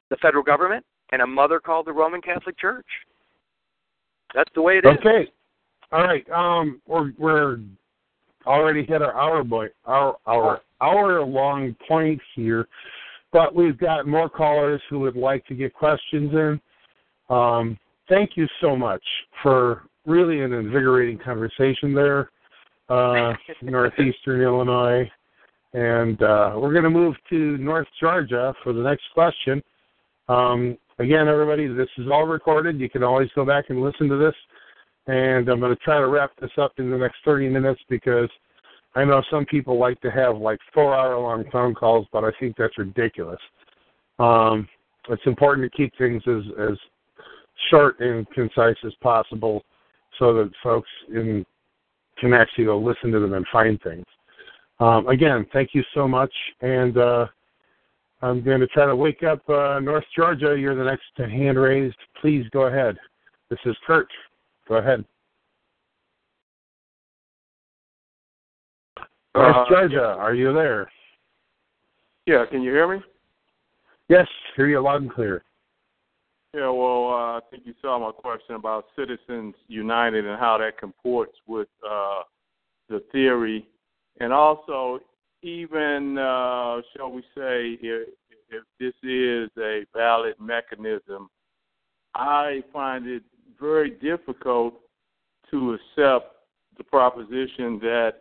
[0.10, 2.86] the federal government and a mother called the Roman Catholic Church.
[4.34, 4.98] That's the way it is.
[5.00, 5.32] Okay.
[5.92, 6.28] All right.
[6.32, 7.60] Um, we're we're
[8.48, 12.68] already hit our hour boy our our hour long point here,
[13.32, 16.62] but we've got more callers who would like to get questions in.
[17.30, 17.78] Um,
[18.10, 19.04] thank you so much
[19.42, 22.30] for really an invigorating conversation there,
[22.90, 25.10] uh, northeastern Illinois,
[25.74, 29.62] and uh, we're going to move to North Georgia for the next question.
[30.30, 32.80] Um, again, everybody, this is all recorded.
[32.80, 34.36] You can always go back and listen to this.
[35.08, 38.30] And I'm going to try to wrap this up in the next 30 minutes because
[38.96, 42.32] I know some people like to have like four hour long phone calls, but I
[42.40, 43.40] think that's ridiculous.
[44.20, 44.68] Um,
[45.10, 46.78] it's important to keep things as, as
[47.70, 49.64] short and concise as possible
[50.20, 51.46] so that folks in,
[52.18, 54.06] can actually go listen to them and find things.
[54.80, 56.34] Um, again, thank you so much.
[56.62, 57.28] And uh,
[58.22, 60.56] I'm going to try to wake up uh, North Georgia.
[60.58, 61.96] You're the next hand raised.
[62.22, 62.98] Please go ahead.
[63.50, 64.08] This is Kurt.
[64.68, 65.04] Go ahead.
[69.36, 70.90] North Uh, Georgia, are you there?
[72.26, 73.04] Yeah, can you hear me?
[74.08, 75.44] Yes, hear you loud and clear.
[76.54, 80.78] Yeah, well, uh, I think you saw my question about Citizens United and how that
[80.78, 82.22] comports with uh,
[82.90, 83.66] the theory,
[84.20, 85.00] and also
[85.42, 88.08] even, uh, shall we say, if,
[88.50, 91.28] if this is a valid mechanism,
[92.14, 93.24] I find it
[93.60, 94.76] very difficult
[95.50, 96.36] to accept
[96.78, 98.12] the proposition that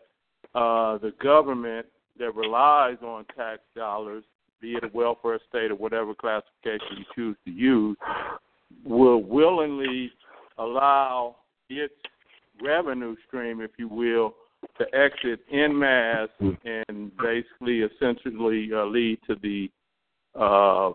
[0.55, 1.87] uh, the government
[2.19, 4.25] that relies on tax dollars,
[4.63, 7.97] be it a welfare state or whatever classification you choose to use,
[8.85, 10.11] will willingly
[10.59, 11.37] allow
[11.69, 11.93] its
[12.63, 14.35] revenue stream, if you will,
[14.79, 16.29] to exit en masse
[16.65, 19.69] and basically essentially uh, lead to the,
[20.39, 20.91] uh,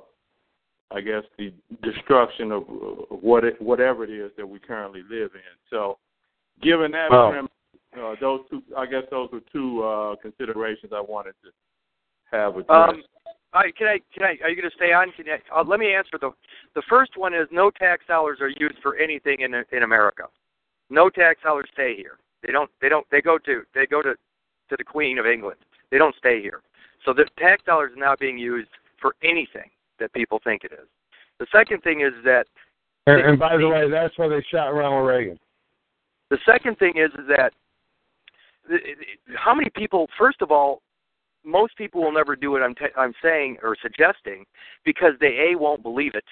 [0.90, 1.54] I guess, the
[1.84, 5.58] destruction of, of what it, whatever it is that we currently live in.
[5.70, 5.98] So,
[6.62, 7.30] given that Wow.
[7.30, 7.52] premise,
[8.00, 11.50] uh, those two, I guess, those are two uh, considerations I wanted to
[12.32, 12.70] have addressed.
[12.70, 13.04] Um,
[13.60, 14.00] right, can I?
[14.14, 14.38] Can I?
[14.44, 15.12] Are you going to stay on?
[15.12, 16.32] Can I, uh, let me answer the.
[16.76, 20.24] The first one is no tax dollars are used for anything in in America.
[20.90, 22.18] No tax dollars stay here.
[22.44, 22.70] They don't.
[22.82, 23.06] They don't.
[23.12, 23.64] They go to.
[23.74, 24.14] They go to
[24.70, 25.60] to the Queen of England.
[25.92, 26.62] They don't stay here.
[27.06, 30.88] So the tax dollars are not being used for anything that people think it is.
[31.40, 32.48] The second thing is that
[33.06, 35.40] And, and by the way, that's why they shot Ronald Reagan.
[36.30, 37.54] the second thing is, is that
[39.36, 40.08] how many people?
[40.18, 40.82] First of all,
[41.48, 44.46] most people will never do what I'm t- I'm saying or suggesting
[44.84, 46.26] because they a won't believe it,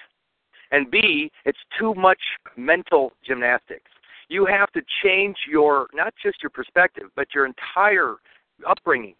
[0.70, 2.20] and b it's too much
[2.56, 3.90] mental gymnastics.
[4.28, 8.16] You have to change your not just your perspective, but your entire
[8.68, 9.14] upbringing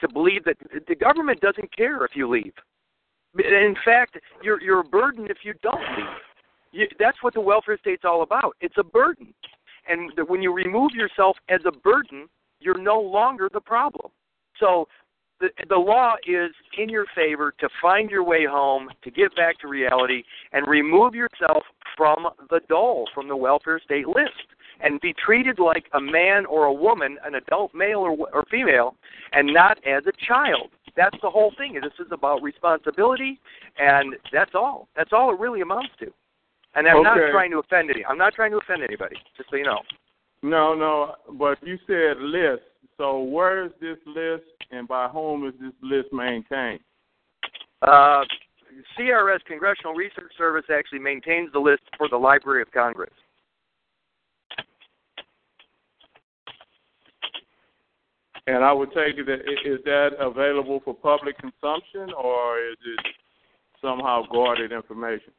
[0.00, 2.52] to believe that the government doesn't care if you leave.
[3.38, 6.06] In fact, you're you're a burden if you don't leave.
[6.72, 8.54] You, that's what the welfare state's all about.
[8.60, 9.32] It's a burden,
[9.88, 12.28] and when you remove yourself as a burden,
[12.60, 14.10] you're no longer the problem.
[14.60, 14.88] So
[15.40, 19.58] the the law is in your favor to find your way home, to get back
[19.60, 20.22] to reality,
[20.52, 21.64] and remove yourself
[21.96, 26.64] from the dole, from the welfare state list, and be treated like a man or
[26.64, 28.94] a woman, an adult male or, or female,
[29.32, 30.70] and not as a child.
[30.96, 31.74] That's the whole thing.
[31.74, 33.38] This is about responsibility,
[33.78, 34.88] and that's all.
[34.96, 36.06] That's all it really amounts to.
[36.74, 38.04] And I'm not trying to offend any.
[38.04, 39.16] I'm not trying to offend anybody.
[39.36, 39.80] Just so you know.
[40.42, 42.62] No, no, but you said list.
[42.96, 46.80] So where is this list, and by whom is this list maintained?
[47.82, 48.24] Uh,
[48.98, 53.12] CRS, Congressional Research Service, actually maintains the list for the Library of Congress.
[58.46, 63.06] And I would take it that is that available for public consumption, or is it
[63.82, 65.32] somehow guarded information?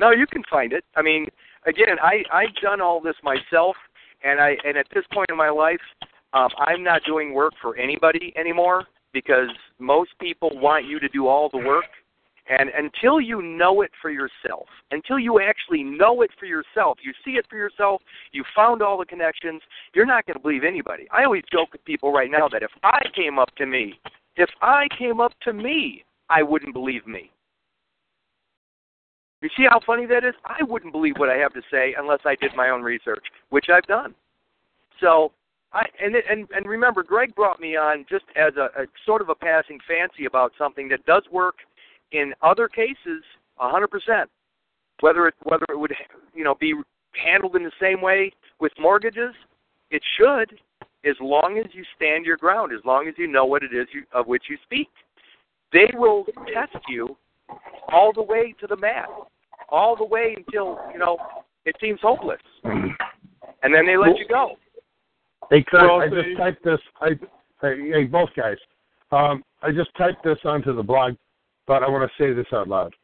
[0.00, 0.84] No, you can find it.
[0.96, 1.26] I mean,
[1.66, 3.76] again, I I've done all this myself,
[4.24, 5.80] and I and at this point in my life,
[6.32, 9.48] um, I'm not doing work for anybody anymore because
[9.78, 11.86] most people want you to do all the work,
[12.48, 17.12] And until you know it for yourself, until you actually know it for yourself, you
[17.24, 18.00] see it for yourself,
[18.32, 19.60] you found all the connections,
[19.94, 21.06] you're not going to believe anybody.
[21.12, 24.00] I always joke with people right now that if I came up to me,
[24.36, 27.30] if I came up to me, I wouldn't believe me.
[29.42, 30.34] You see how funny that is?
[30.44, 33.66] I wouldn't believe what I have to say unless I did my own research, which
[33.72, 34.14] I've done.
[35.00, 35.32] So,
[35.72, 39.28] I and and and remember, Greg brought me on just as a, a sort of
[39.28, 41.56] a passing fancy about something that does work
[42.12, 43.22] in other cases,
[43.60, 44.30] a hundred percent.
[45.00, 45.92] Whether it whether it would
[46.34, 46.74] you know be
[47.22, 49.34] handled in the same way with mortgages,
[49.90, 50.58] it should,
[51.04, 53.86] as long as you stand your ground, as long as you know what it is
[53.92, 54.88] you, of which you speak.
[55.72, 57.16] They will test you
[57.92, 59.08] all the way to the mat,
[59.68, 61.18] all the way until you know
[61.66, 64.56] it seems hopeless, and then they let you go.
[65.50, 66.80] Hey, I just typed this.
[67.00, 67.08] I,
[67.62, 68.56] hey, hey, both guys.
[69.10, 71.14] Um, I just typed this onto the blog,
[71.66, 72.94] but I want to say this out loud.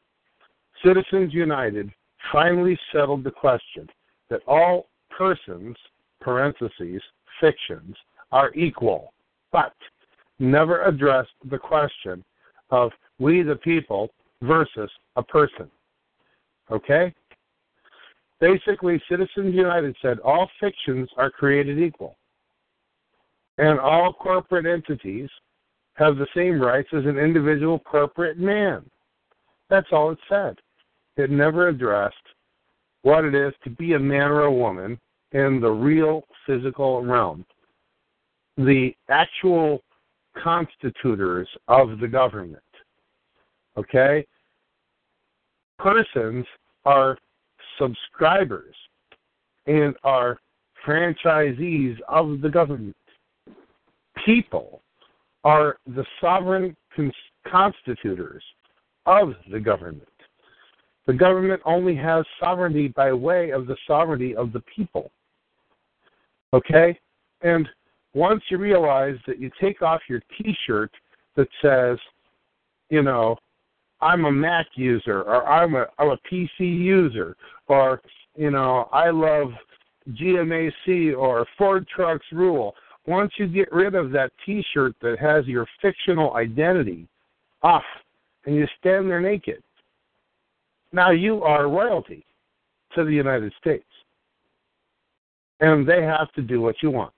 [0.85, 1.91] Citizens United
[2.31, 3.89] finally settled the question
[4.29, 5.77] that all persons,
[6.21, 7.03] parentheses,
[7.41, 7.97] fictions,
[8.33, 9.13] are equal,
[9.53, 9.73] but
[10.39, 12.23] never addressed the question
[12.71, 14.11] of we the people
[14.43, 15.71] versus a person.
[16.71, 17.15] Okay?
[18.41, 22.17] Basically, Citizens United said all fictions are created equal.
[23.59, 25.29] And all corporate entities
[25.95, 28.85] have the same rights as an individual corporate man.
[29.71, 30.57] That's all it said.
[31.17, 32.17] It never addressed
[33.03, 34.99] what it is to be a man or a woman
[35.33, 37.45] in the real physical realm.
[38.57, 39.83] The actual
[40.43, 42.63] constitutors of the government.
[43.77, 44.27] Okay?
[45.79, 46.47] Persons
[46.85, 47.19] are
[47.79, 48.75] subscribers
[49.67, 50.39] and are
[50.87, 52.97] franchisees of the government.
[54.25, 54.83] People
[55.45, 56.77] are the sovereign
[57.47, 58.43] constitutors
[59.07, 60.09] of the government.
[61.07, 65.11] The government only has sovereignty by way of the sovereignty of the people.
[66.55, 66.99] Okay?
[67.43, 67.69] And
[68.15, 70.91] once you realize that you take off your t shirt
[71.37, 71.99] that says,
[72.89, 73.37] you know,
[74.01, 77.37] I'm a Mac user or I'm a I'm a PC user
[77.69, 78.03] or
[78.37, 79.49] you know I love
[80.11, 82.75] GMAC or Ford Trucks Rule.
[83.07, 87.07] Once you get rid of that T-shirt that has your fictional identity
[87.63, 87.83] off,
[88.47, 89.63] and you stand there naked,
[90.93, 92.25] now you are royalty
[92.95, 93.85] to the United States,
[95.61, 97.13] and they have to do what you want.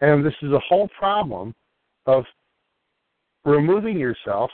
[0.00, 1.54] And this is a whole problem
[2.06, 2.24] of
[3.44, 4.50] removing yourself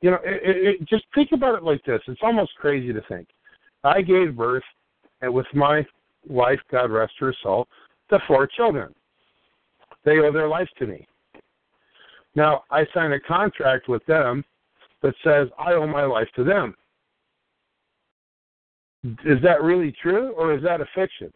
[0.00, 2.00] you know, it, it, it, just think about it like this.
[2.06, 3.28] It's almost crazy to think.
[3.84, 4.62] I gave birth,
[5.22, 5.84] and with my
[6.28, 7.66] wife, God rest her soul,
[8.10, 8.94] to four children.
[10.06, 11.06] They owe their life to me.
[12.34, 14.42] Now, I sign a contract with them
[15.02, 16.74] that says I owe my life to them.
[19.04, 21.30] Is that really true, or is that a fiction?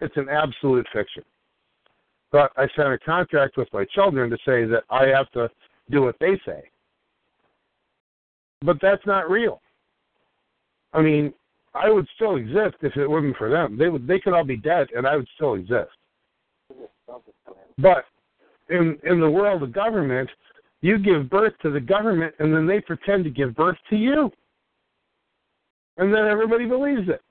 [0.00, 1.22] It's an absolute fiction.
[2.32, 5.48] But I sign a contract with my children to say that I have to
[5.90, 6.64] do what they say
[8.64, 9.60] but that's not real.
[10.92, 11.32] I mean,
[11.74, 13.76] I would still exist if it wasn't for them.
[13.76, 15.90] They would they could all be dead and I would still exist.
[17.78, 18.04] But
[18.68, 20.28] in in the world of government,
[20.80, 24.30] you give birth to the government and then they pretend to give birth to you.
[25.96, 27.22] And then everybody believes it.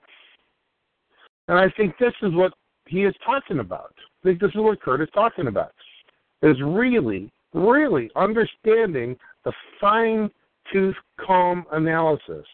[1.48, 2.54] And I think this is what
[2.88, 3.94] he is talking about.
[4.00, 5.74] I think this is what Kurt is talking about.
[6.42, 9.16] Is really, really understanding
[9.46, 10.30] the fine
[10.72, 12.46] tooth comb analysis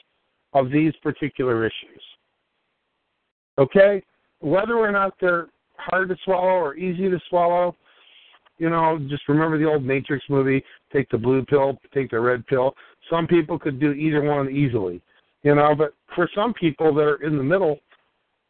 [0.53, 2.03] of these particular issues.
[3.57, 4.03] Okay?
[4.41, 5.47] Whether or not they're
[5.77, 7.75] hard to swallow or easy to swallow,
[8.59, 10.63] you know, just remember the old Matrix movie
[10.93, 12.75] take the blue pill, take the red pill.
[13.09, 15.01] Some people could do either one easily,
[15.43, 17.79] you know, but for some people that are in the middle,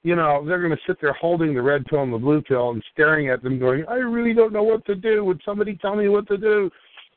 [0.04, 2.72] you know, they're going to sit there holding the red pill and the blue pill
[2.72, 5.24] and staring at them going, I really don't know what to do.
[5.26, 6.70] Would somebody tell me what to do?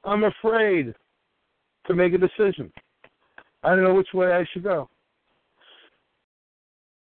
[0.04, 0.94] I'm afraid
[1.86, 2.72] to make a decision.
[3.62, 4.88] I don't know which way I should go.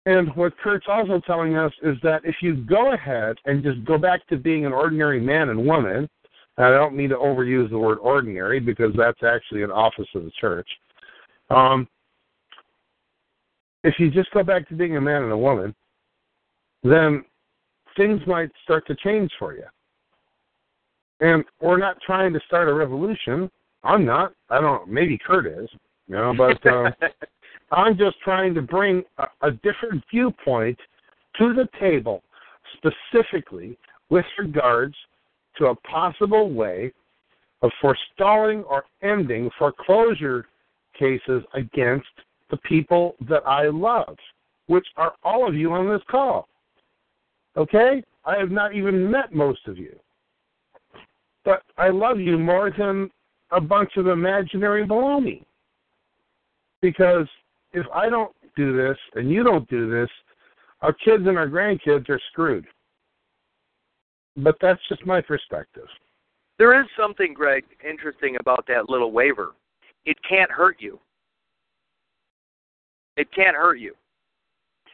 [0.06, 3.98] And what Kurt's also telling us is that if you go ahead and just go
[3.98, 6.10] back to being an ordinary man and woman,
[6.58, 10.24] and I don't mean to overuse the word ordinary because that's actually an office of
[10.24, 10.68] the church.
[11.50, 11.88] Um,
[13.84, 15.76] if you just go back to being a man and a woman,
[16.84, 17.24] then
[17.96, 19.66] things might start to change for you.
[21.20, 23.50] And we're not trying to start a revolution.
[23.84, 24.34] I'm not.
[24.50, 24.90] I don't.
[24.90, 25.70] Maybe Kurt is.
[26.08, 26.92] You know, but uh,
[27.72, 30.78] I'm just trying to bring a, a different viewpoint
[31.38, 32.22] to the table,
[32.78, 33.78] specifically
[34.10, 34.96] with regards
[35.58, 36.92] to a possible way
[37.62, 40.46] of forestalling or ending foreclosure
[40.98, 42.08] cases against
[42.50, 44.18] the people that I love,
[44.68, 46.48] which are all of you on this call.
[47.56, 48.04] Okay?
[48.26, 49.98] I have not even met most of you.
[51.44, 53.10] But I love you more than
[53.52, 55.44] a bunch of imaginary baloney.
[56.82, 57.28] Because
[57.74, 60.10] if I don't do this and you don't do this,
[60.82, 62.66] our kids and our grandkids are screwed.
[64.38, 65.88] But that's just my perspective.
[66.58, 69.54] There is something, Greg, interesting about that little waiver.
[70.06, 71.00] It can't hurt you.
[73.18, 73.94] It can't hurt you.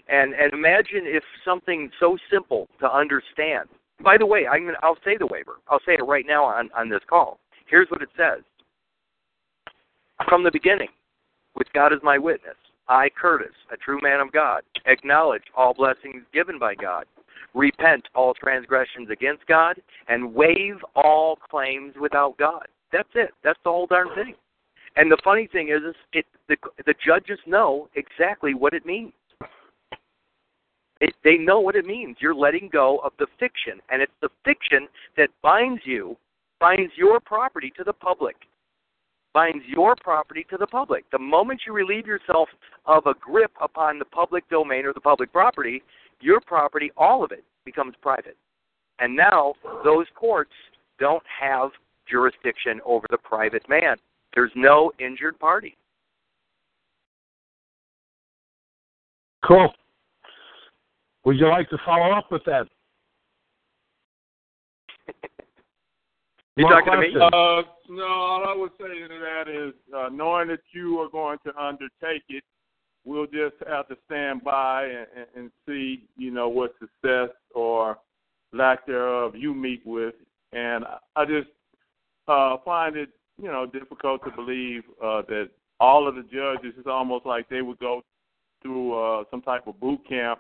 [0.10, 3.68] And and imagine if something so simple to understand.
[4.02, 5.58] By the way, I'm gonna, I'll say the waiver.
[5.68, 7.40] I'll say it right now on on this call.
[7.70, 8.44] Here's what it says.
[10.30, 10.90] From the beginning,
[11.56, 12.56] with God as my witness,
[12.90, 17.06] I, Curtis, a true man of God, acknowledge all blessings given by God,
[17.54, 22.68] repent all transgressions against God, and waive all claims without God.
[22.92, 23.32] That's it.
[23.44, 24.36] That's the whole darn thing.
[24.96, 26.56] And the funny thing is, is it, the
[26.86, 29.14] the judges know exactly what it means.
[31.00, 32.18] It, they know what it means.
[32.20, 36.18] You're letting go of the fiction, and it's the fiction that binds you,
[36.60, 38.36] binds your property to the public,
[39.38, 41.06] binds your property to the public.
[41.12, 42.50] The moment you relieve yourself
[42.88, 45.84] of a grip upon the public domain or the public property,
[46.22, 48.36] your property, all of it, becomes private.
[48.98, 49.54] And now
[49.84, 50.54] those courts
[51.00, 51.70] don't have
[52.10, 53.98] jurisdiction over the private man.
[54.34, 55.78] There's no injured party.
[59.48, 59.72] Cool.
[61.26, 62.66] Would you like to follow up with that?
[66.58, 67.08] You More talking to me?
[67.16, 71.38] Uh, no, all I would say to that is, uh, knowing that you are going
[71.46, 72.44] to undertake it,
[73.06, 78.00] we'll just have to stand by and, and, see, you know, what success or
[78.54, 80.16] lack thereof you meet with.
[80.52, 81.50] And I- I just
[82.28, 83.10] uh, find it,
[83.40, 87.62] you know, difficult to believe uh, that all of the judges, it's almost like they
[87.62, 88.04] would go
[88.64, 90.40] through uh, some type of boot camp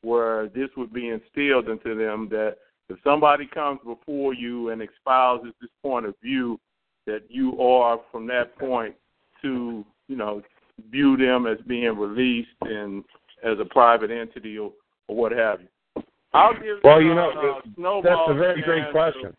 [0.00, 2.56] where this would be instilled into them that
[2.88, 6.58] if somebody comes before you and espouses this point of view,
[7.06, 8.94] that you are from that point
[9.42, 10.42] to, you know,
[10.90, 13.04] view them as being released and
[13.44, 14.72] as a private entity or,
[15.08, 16.02] or what have you.
[16.34, 19.34] I'll give Well, you know, uh, that's Snowball a very great question.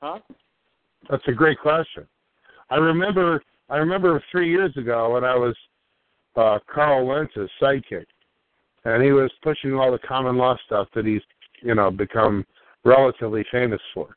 [0.00, 0.18] Huh?
[1.10, 2.06] That's a great question.
[2.70, 5.54] I remember I remember three years ago when I was
[6.36, 8.06] uh Karl Lentz's sidekick
[8.84, 11.20] and he was pushing all the common law stuff that he's,
[11.62, 12.46] you know, become
[12.84, 14.16] relatively famous for.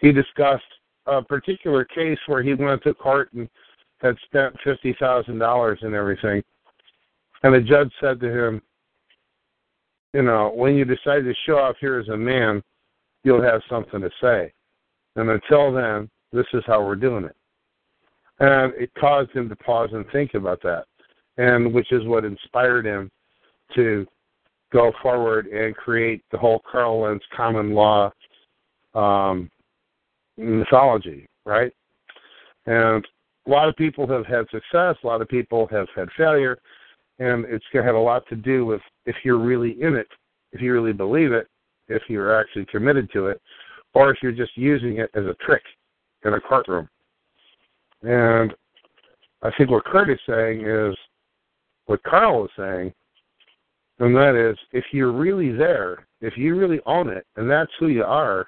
[0.00, 0.64] He discussed
[1.06, 3.48] a particular case where he went to court and
[4.00, 6.42] had spent fifty thousand dollars and everything.
[7.42, 8.62] And the judge said to him,
[10.12, 12.62] you know, when you decide to show off here as a man,
[13.24, 14.52] you'll have something to say.
[15.16, 17.36] And until then, this is how we're doing it.
[18.40, 20.84] And it caused him to pause and think about that.
[21.36, 23.10] And which is what inspired him
[23.74, 24.06] to
[24.72, 28.10] go forward and create the whole Karl Lentz common law
[28.94, 29.50] um,
[30.36, 31.72] mythology, right?
[32.66, 33.06] And
[33.46, 36.58] a lot of people have had success, a lot of people have had failure,
[37.18, 40.08] and it's going to have a lot to do with if you're really in it,
[40.52, 41.48] if you really believe it,
[41.88, 43.40] if you're actually committed to it,
[43.94, 45.62] or if you're just using it as a trick
[46.24, 46.88] in a courtroom.
[48.02, 48.54] And
[49.42, 50.94] I think what Kurt is saying is
[51.86, 52.92] what Karl is saying,
[53.98, 57.88] and that is if you're really there, if you really own it, and that's who
[57.88, 58.46] you are,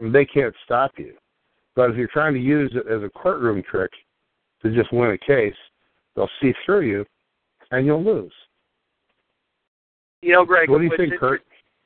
[0.00, 1.14] they can't stop you.
[1.74, 3.90] But if you're trying to use it as a courtroom trick
[4.62, 5.54] to just win a case,
[6.14, 7.06] they'll see through you,
[7.70, 8.32] and you'll lose.
[10.20, 10.68] You know, Greg.
[10.70, 11.42] What do you think, Kurt?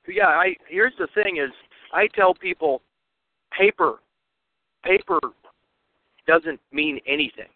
[0.09, 1.51] Yeah, I here's the thing is
[1.93, 2.83] I tell people
[3.57, 3.97] paper
[4.85, 5.19] paper
[6.27, 7.49] doesn't mean anything.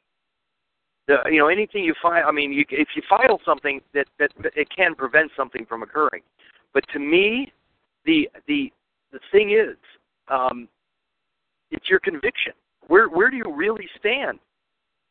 [1.30, 2.24] You know anything you file.
[2.26, 5.82] I mean, you, if you file something that, that that it can prevent something from
[5.82, 6.22] occurring.
[6.72, 7.52] But to me,
[8.04, 8.72] the the
[9.12, 9.76] the thing is,
[10.28, 10.68] um,
[11.70, 12.52] it's your conviction.
[12.86, 14.38] Where where do you really stand?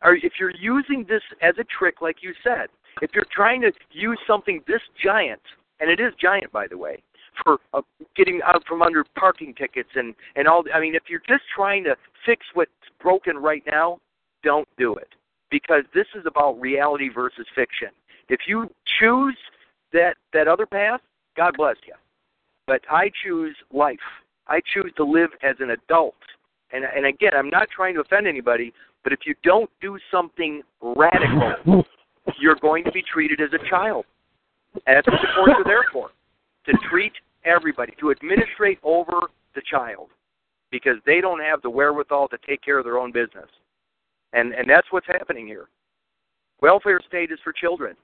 [0.02, 2.68] Or if you're using this as a trick, like you said,
[3.02, 5.42] if you're trying to use something this giant,
[5.82, 7.04] and it is giant, by the way,
[7.44, 7.82] for uh,
[8.16, 10.64] getting out from under parking tickets and and all.
[10.74, 11.96] I mean, if you're just trying to
[12.26, 12.72] fix what's
[13.02, 14.00] broken right now,
[14.44, 15.10] don't do it
[15.52, 17.90] because this is about reality versus fiction.
[18.30, 18.70] If you
[19.00, 19.38] choose
[19.94, 21.02] that that other path,
[21.36, 21.94] God bless you.
[22.68, 23.98] But I choose life.
[24.48, 26.16] I choose to live as an adult.
[26.72, 28.74] And and again, I'm not trying to offend anybody,
[29.04, 31.84] but if you don't do something radical,
[32.40, 34.06] you're going to be treated as a child.
[34.86, 36.12] And that's what the courts are there for.
[36.66, 37.14] To treat
[37.44, 40.10] everybody, to administrate over the child.
[40.72, 43.48] Because they don't have the wherewithal to take care of their own business.
[44.34, 45.70] And and that's what's happening here.
[46.62, 47.96] Welfare state is for children.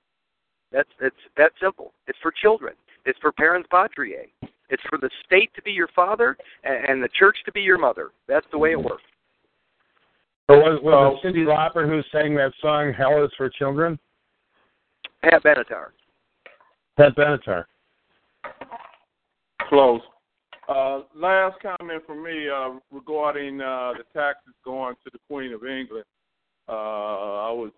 [0.71, 1.93] That's it's that simple.
[2.07, 2.73] It's for children.
[3.05, 4.29] It's for parens patriae.
[4.69, 8.11] It's for the state to be your father and the church to be your mother.
[8.27, 9.03] That's the way it works.
[10.49, 13.99] So was, was it Cyndi Lauper who sang that song "Hell Is for Children"?
[15.23, 15.87] Pat Benatar.
[16.97, 17.65] Pat Benatar.
[19.69, 20.01] Close.
[20.67, 25.63] Uh, last comment from me uh, regarding uh, the taxes going to the Queen of
[25.63, 26.05] England.
[26.67, 27.71] Uh, I was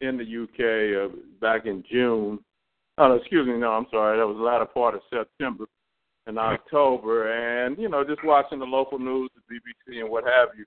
[0.00, 2.38] in the UK uh, back in June.
[2.98, 4.18] Oh, excuse me, no, I'm sorry.
[4.18, 5.66] That was the latter part of September
[6.26, 10.48] and October, and you know, just watching the local news, the BBC, and what have
[10.56, 10.64] you,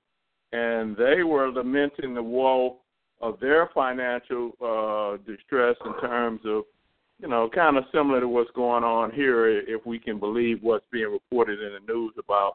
[0.57, 2.77] and they were lamenting the woe
[3.21, 6.63] of their financial uh, distress in terms of,
[7.19, 10.85] you know, kind of similar to what's going on here, if we can believe what's
[10.91, 12.53] being reported in the news about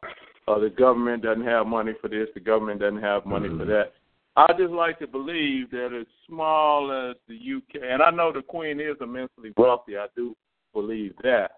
[0.49, 3.59] uh, the government doesn't have money for this, the government doesn't have money mm-hmm.
[3.59, 3.93] for that.
[4.37, 8.43] I just like to believe that as small as the UK, and I know the
[8.43, 9.97] Queen is immensely wealthy.
[9.97, 10.37] I do
[10.75, 11.53] believe that.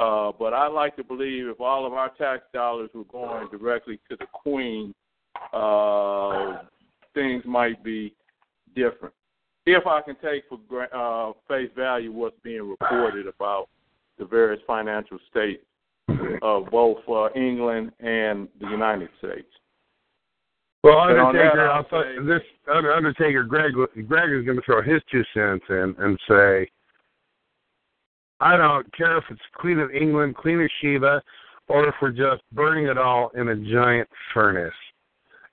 [0.00, 4.00] Uh, but I like to believe if all of our tax dollars were going directly
[4.10, 4.94] to the Queen,
[5.52, 6.62] uh,
[7.14, 8.14] things might be
[8.74, 9.14] different.
[9.66, 13.68] If I can take for uh, face value what's being reported about
[14.18, 15.62] the various financial states
[16.42, 19.46] of both uh, England and the United States.
[20.82, 22.42] Well, Undertaker, I'll say, this
[22.72, 23.72] Undertaker, Greg,
[24.08, 26.68] Greg is going to throw his two cents in and say,
[28.40, 31.22] I don't care if it's Queen of England, Queen of Sheba,
[31.68, 34.74] or if we're just burning it all in a giant furnace.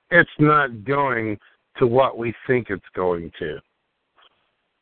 [0.09, 1.37] It's not going
[1.77, 3.59] to what we think it's going to.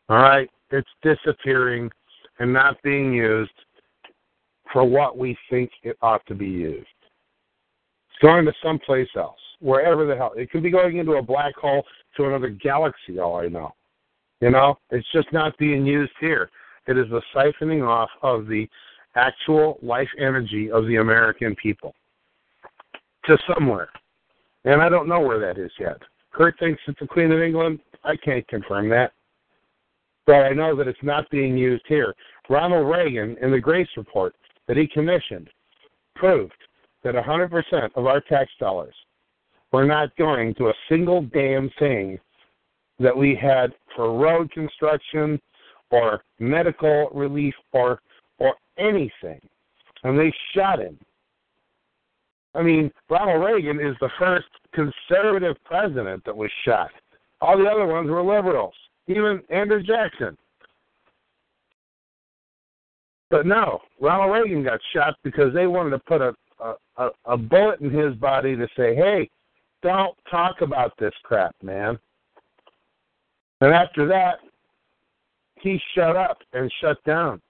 [0.07, 0.49] All right?
[0.71, 1.91] It's disappearing
[2.39, 3.51] and not being used
[4.71, 6.87] for what we think it ought to be used.
[8.09, 10.33] It's going to someplace else wherever the hell.
[10.35, 11.83] It could be going into a black hole
[12.15, 13.73] to another galaxy, all I know.
[14.39, 16.49] You know, it's just not being used here.
[16.87, 18.67] It is the siphoning off of the
[19.15, 21.95] actual life energy of the American people
[23.25, 23.89] to somewhere.
[24.63, 25.97] And I don't know where that is yet.
[26.31, 27.79] Kurt thinks it's the Queen of England.
[28.03, 29.11] I can't confirm that.
[30.25, 32.13] But I know that it's not being used here.
[32.49, 34.35] Ronald Reagan, in the Grace Report
[34.67, 35.49] that he commissioned,
[36.15, 36.53] proved
[37.03, 38.93] that 100% of our tax dollars
[39.71, 42.19] we're not going to a single damn thing
[42.99, 45.39] that we had for road construction
[45.91, 48.01] or medical relief or
[48.39, 49.41] or anything.
[50.03, 50.97] And they shot him.
[52.53, 56.91] I mean, Ronald Reagan is the first conservative president that was shot.
[57.41, 58.73] All the other ones were liberals,
[59.07, 60.37] even Andrew Jackson.
[63.29, 66.33] But no, Ronald Reagan got shot because they wanted to put a,
[66.97, 69.29] a, a bullet in his body to say, hey,
[69.81, 71.97] don't talk about this crap, man.
[73.61, 74.39] And after that,
[75.59, 77.41] he shut up and shut down.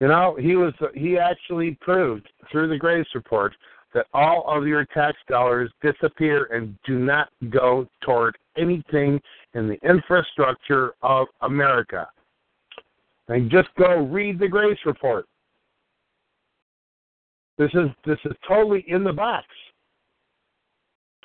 [0.00, 3.54] You know, he was he actually proved through the Grace report
[3.92, 9.20] that all of your tax dollars disappear and do not go toward anything
[9.54, 12.08] in the infrastructure of America.
[13.28, 15.26] And just go read the Grace report.
[17.58, 19.46] This is this is totally in the box.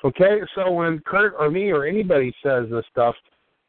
[0.04, 3.14] Okay, so when Kurt or me or anybody says this stuff,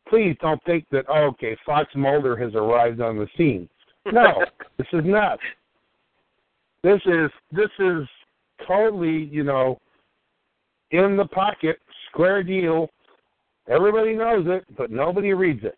[0.10, 3.70] please don't think that oh, okay, Fox Mulder has arrived on the scene.
[4.12, 4.44] No,
[4.78, 5.40] this is not.
[6.84, 8.08] This is this is
[8.68, 9.80] totally you know
[10.92, 11.80] in the pocket,
[12.10, 12.90] square deal.
[13.70, 15.78] Everybody knows it, but nobody reads it.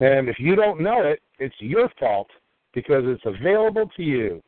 [0.00, 2.28] And if you don't know it, it's your fault
[2.74, 4.42] because it's available to you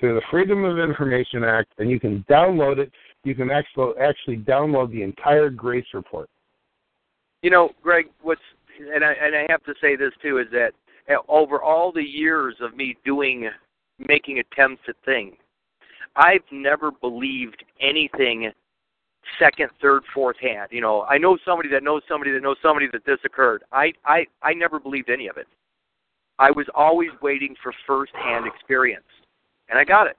[0.00, 2.90] through the Freedom of Information Act, and you can download it.
[3.22, 6.28] You can actually actually download the entire Grace report.
[7.42, 8.40] You know, Greg, what's
[8.92, 10.72] and I and I have to say this too is that
[11.10, 13.48] uh, over all the years of me doing
[13.98, 15.36] making attempts at things,
[16.16, 18.50] I've never believed anything
[19.38, 20.68] second, third, fourth hand.
[20.70, 23.64] You know, I know somebody that knows somebody that knows somebody that this occurred.
[23.70, 25.46] I I I never believed any of it.
[26.38, 29.04] I was always waiting for first hand experience
[29.70, 30.16] and I got it.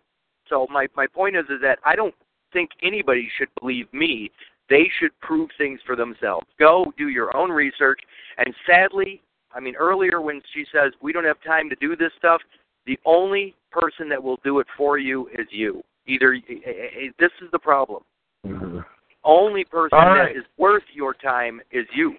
[0.50, 2.16] So my my point is is that I don't
[2.54, 4.32] think anybody should believe me.
[4.70, 6.48] They should prove things for themselves.
[6.60, 8.00] Go do your own research.
[8.38, 9.22] And sadly,
[9.54, 12.42] I mean earlier when she says we don't have time to do this stuff,
[12.86, 15.82] the only person that will do it for you is you.
[16.08, 16.72] Either eh, eh,
[17.06, 18.04] eh, this is the problem.
[18.46, 18.80] Mm-hmm.
[19.24, 20.34] Only person right.
[20.34, 22.16] that is worth your time is you.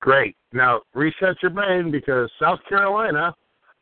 [0.00, 0.34] Great.
[0.52, 3.34] Now reset your brain because South Carolina,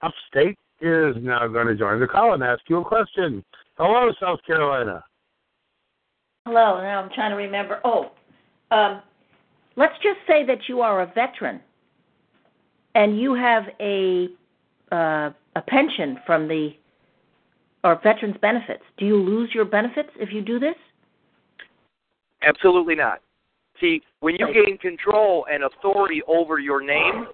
[0.02, 3.44] upstate, is now going to join the call and ask you a question.
[3.76, 5.04] Hello, South Carolina.
[6.46, 6.80] Hello.
[6.80, 7.80] Now I'm trying to remember.
[7.84, 8.10] Oh,
[8.70, 9.02] um,
[9.76, 11.60] let's just say that you are a veteran,
[12.94, 14.28] and you have a
[14.92, 16.70] uh, a pension from the
[17.84, 18.82] or veterans benefits.
[18.96, 20.74] Do you lose your benefits if you do this?
[22.42, 23.20] Absolutely not.
[23.80, 27.28] See, when you gain control and authority over your name,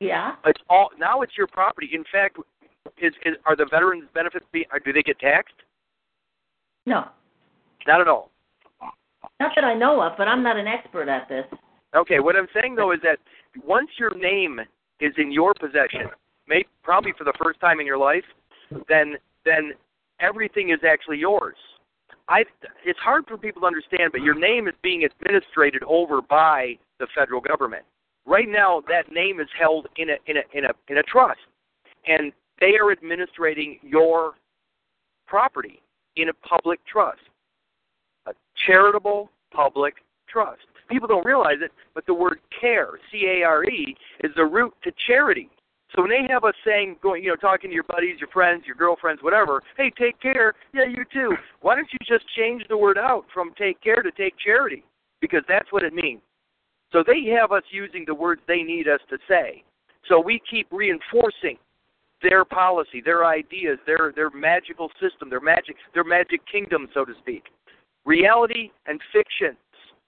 [0.00, 0.34] Yeah.
[0.44, 1.90] it's all now it's your property.
[1.92, 2.38] In fact,
[3.00, 5.54] is, is are the veterans benefits be uh, do they get taxed?
[6.86, 7.04] No.
[7.86, 8.30] Not at all.
[9.40, 11.44] Not that I know of, but I'm not an expert at this.
[11.94, 13.18] Okay, what I'm saying though is that
[13.64, 14.60] once your name
[15.00, 16.10] is in your possession,
[16.48, 18.24] may probably for the first time in your life,
[18.88, 19.14] then
[19.44, 19.72] then
[20.20, 21.56] everything is actually yours.
[22.28, 22.44] I
[22.84, 27.06] it's hard for people to understand, but your name is being administrated over by the
[27.16, 27.84] federal government.
[28.26, 31.40] Right now, that name is held in a in a in a in a trust,
[32.06, 34.34] and they are administrating your
[35.26, 35.82] property
[36.16, 37.20] in a public trust,
[38.26, 38.32] a
[38.66, 39.94] charitable public
[40.28, 40.62] trust.
[40.88, 44.72] People don't realize it, but the word care, C A R E, is the root
[44.84, 45.50] to charity.
[45.94, 48.64] So when they have us saying, going, you know, talking to your buddies, your friends,
[48.66, 50.54] your girlfriends, whatever, hey, take care.
[50.72, 51.34] Yeah, you too.
[51.60, 54.84] Why don't you just change the word out from take care to take charity?
[55.20, 56.20] Because that's what it means.
[56.92, 59.62] So they have us using the words they need us to say.
[60.08, 61.58] So we keep reinforcing
[62.22, 67.12] their policy, their ideas, their their magical system, their magic their magic kingdom, so to
[67.20, 67.44] speak.
[68.04, 69.56] Reality and fiction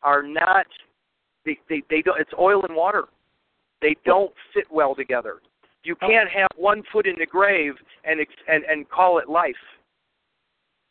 [0.02, 0.66] are not
[1.44, 3.04] they, they, they don't it's oil and water.
[3.80, 5.36] They don't fit well together.
[5.84, 7.74] You can't have one foot in the grave
[8.04, 9.54] and and and call it life.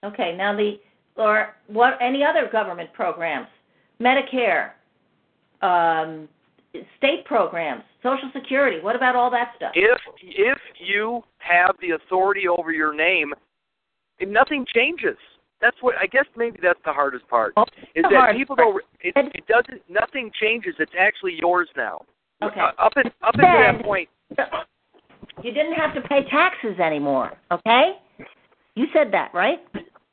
[0.04, 0.36] Okay.
[0.38, 0.80] Now the
[1.16, 1.98] or what?
[2.02, 3.48] Any other government programs?
[4.00, 4.72] Medicare,
[5.62, 6.30] um,
[6.98, 8.80] state programs, Social Security.
[8.82, 9.72] What about all that stuff?
[9.76, 13.34] If if you have the authority over your name,
[14.26, 15.18] nothing changes.
[15.62, 17.54] That's what I guess maybe that's the hardest part.
[17.58, 18.84] Oh, is that people part.
[19.02, 20.76] don't it, it doesn't nothing changes.
[20.80, 22.02] It's actually yours now.
[22.44, 22.60] Okay.
[22.60, 24.10] Uh, up in, up until that point,
[25.44, 27.32] You didn't have to pay taxes anymore.
[27.52, 27.94] Okay.
[28.76, 29.60] You said that, right?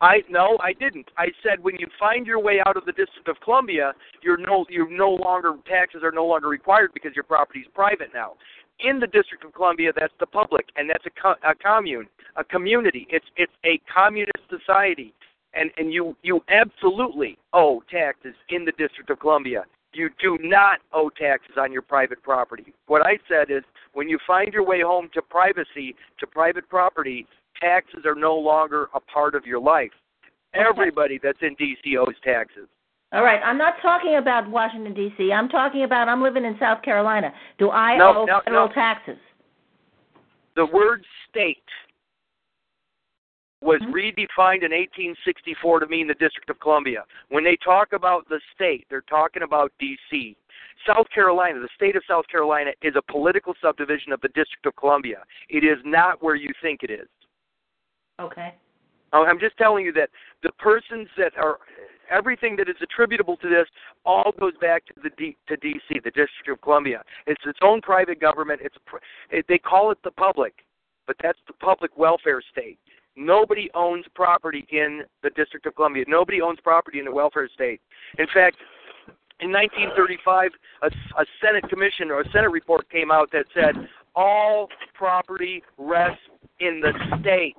[0.04, 1.10] I no, I didn't.
[1.16, 4.66] I said when you find your way out of the District of Columbia, you're no
[4.68, 8.34] you're no longer taxes are no longer required because your property is private now.
[8.80, 12.06] In the District of Columbia, that's the public, and that's a, co- a commune,
[12.36, 13.06] a community.
[13.08, 15.14] It's it's a communist society,
[15.54, 19.64] and and you you absolutely owe taxes in the District of Columbia.
[19.94, 22.74] You do not owe taxes on your private property.
[22.88, 23.62] What I said is
[23.94, 27.26] when you find your way home to privacy, to private property,
[27.60, 29.92] taxes are no longer a part of your life.
[30.54, 32.68] Everybody that's in DC owes taxes.
[33.12, 33.40] All right.
[33.44, 35.32] I'm not talking about Washington D.C.
[35.32, 37.32] I'm talking about I'm living in South Carolina.
[37.58, 38.74] Do I No, owe no, federal no.
[38.74, 39.18] taxes?
[40.56, 41.62] The word state
[43.60, 43.92] was Mhm.
[43.92, 47.04] redefined in 1864 to mean the District of Columbia.
[47.28, 50.36] When they talk about the state, they're talking about DC.
[50.86, 54.76] South Carolina, the state of South Carolina, is a political subdivision of the District of
[54.76, 55.24] Columbia.
[55.48, 57.08] It is not where you think it is.
[58.20, 58.54] Okay.
[59.12, 60.10] Oh, I'm just telling you that
[60.42, 61.58] the persons that are
[62.10, 63.66] everything that is attributable to this
[64.04, 67.02] all goes back to the D, to DC, the District of Columbia.
[67.26, 68.60] It's its own private government.
[68.62, 68.76] It's
[69.30, 70.54] it, they call it the public,
[71.06, 72.78] but that's the public welfare state.
[73.16, 76.04] Nobody owns property in the District of Columbia.
[76.08, 77.80] Nobody owns property in the welfare state.
[78.18, 78.56] In fact,
[79.40, 80.50] in 1935,
[80.82, 86.22] a, a Senate commission or a Senate report came out that said all property rests
[86.60, 87.54] in the state.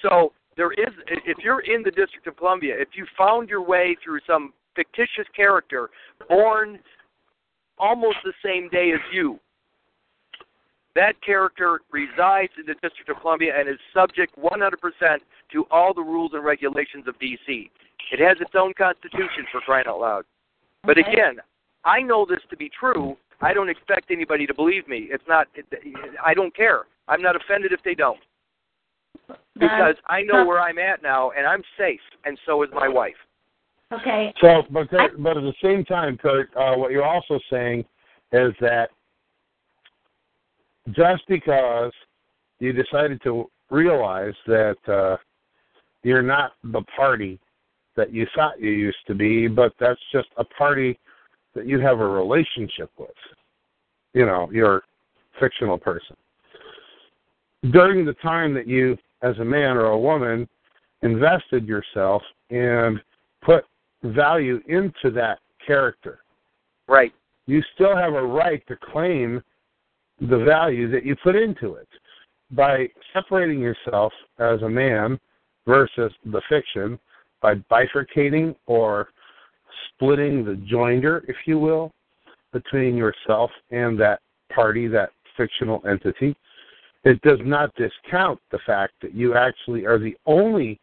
[0.00, 3.96] So there is, if you're in the District of Columbia, if you found your way
[4.02, 5.90] through some fictitious character
[6.28, 6.78] born
[7.78, 9.38] almost the same day as you,
[10.94, 15.18] that character resides in the District of Columbia and is subject 100%
[15.52, 17.70] to all the rules and regulations of D.C.
[18.10, 20.24] It has its own constitution for crying out loud.
[20.84, 21.12] But Okay.
[21.12, 21.36] again,
[21.84, 23.16] I know this to be true.
[23.40, 25.06] I don't expect anybody to believe me.
[25.10, 25.46] It's not.
[25.54, 25.66] It,
[26.24, 26.86] I don't care.
[27.06, 28.18] I'm not offended if they don't
[29.54, 33.14] because I know where I'm at now and I'm safe, and so is my wife.
[33.92, 34.32] Okay.
[34.40, 37.84] So, but there, but at the same time, Kurt, uh, what you're also saying
[38.32, 38.90] is that
[40.90, 41.92] just because
[42.58, 45.16] you decided to realize that uh,
[46.02, 47.38] you're not the party
[47.96, 50.98] that you thought you used to be, but that's just a party
[51.54, 53.10] that you have a relationship with.
[54.14, 54.82] You know, your
[55.40, 56.16] fictional person.
[57.72, 60.48] During the time that you, as a man or a woman,
[61.02, 63.00] invested yourself and
[63.42, 63.64] put
[64.02, 66.20] value into that character,
[66.86, 67.12] Right.
[67.46, 69.42] you still have a right to claim
[70.20, 71.88] the value that you put into it.
[72.50, 75.20] By separating yourself as a man
[75.66, 76.98] versus the fiction,
[77.40, 79.08] by bifurcating or
[79.88, 81.92] splitting the joinder, if you will,
[82.52, 84.20] between yourself and that
[84.52, 86.34] party, that fictional entity.
[87.04, 90.80] It does not discount the fact that you actually are the only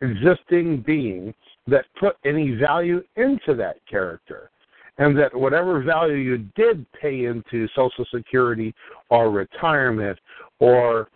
[0.00, 1.34] existing being
[1.66, 4.50] that put any value into that character.
[4.98, 8.74] And that whatever value you did pay into Social Security
[9.10, 10.18] or retirement
[10.58, 11.08] or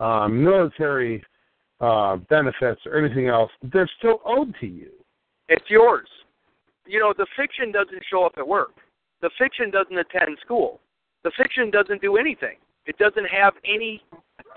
[0.00, 1.24] uh, military
[1.80, 4.90] uh, benefits or anything else, they're still owed to you.
[5.48, 6.08] It's yours.
[6.86, 8.72] You know, the fiction doesn't show up at work.
[9.22, 10.80] The fiction doesn't attend school.
[11.24, 12.56] The fiction doesn't do anything.
[12.86, 14.02] It doesn't have any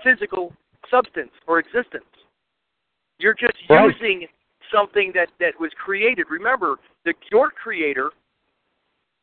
[0.02, 0.52] physical
[0.90, 2.04] substance or existence.
[3.18, 3.92] You're just right.
[4.00, 4.26] using
[4.72, 6.26] something that that was created.
[6.30, 8.10] Remember, the your creator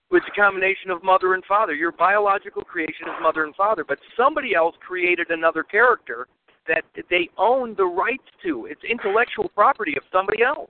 [0.09, 1.73] was a combination of mother and father.
[1.73, 6.27] Your biological creation is mother and father, but somebody else created another character
[6.67, 8.67] that they own the rights to.
[8.67, 10.69] It's intellectual property of somebody else.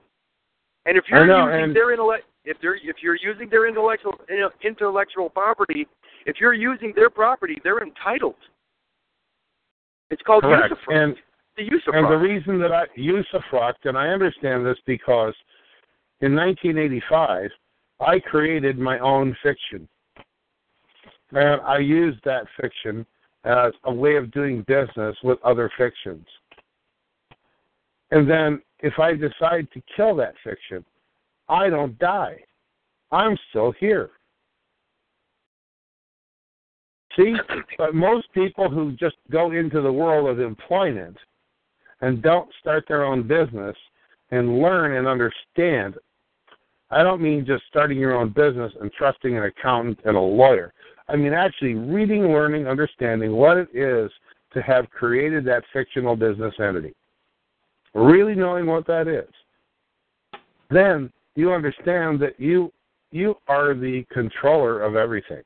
[0.86, 4.14] And if you're know, using their intellect, if they're if you're using their intellectual
[4.62, 5.86] intellectual property,
[6.26, 8.36] if you're using their property, they're entitled.
[10.10, 10.74] It's called Correct.
[10.74, 10.94] usufruct.
[10.94, 11.16] And
[11.56, 11.96] the usufruct.
[11.96, 15.34] And the reason that I use usufruct, and I understand this because
[16.20, 17.50] in 1985,
[18.00, 19.88] I created my own fiction.
[21.32, 23.06] And I used that fiction
[23.44, 26.26] as a way of doing business with other fictions.
[28.10, 30.84] And then if I decide to kill that fiction,
[31.48, 32.36] I don't die.
[33.10, 34.10] I'm still here.
[37.16, 37.34] See,
[37.78, 41.16] but most people who just go into the world of employment
[42.00, 43.76] and don't start their own business
[44.30, 45.94] and learn and understand.
[46.90, 50.72] I don't mean just starting your own business and trusting an accountant and a lawyer.
[51.08, 54.10] I mean actually reading, learning, understanding what it is
[54.52, 56.94] to have created that fictional business entity.
[57.94, 59.28] Really knowing what that is.
[60.70, 62.72] Then you understand that you
[63.10, 65.42] you are the controller of everything.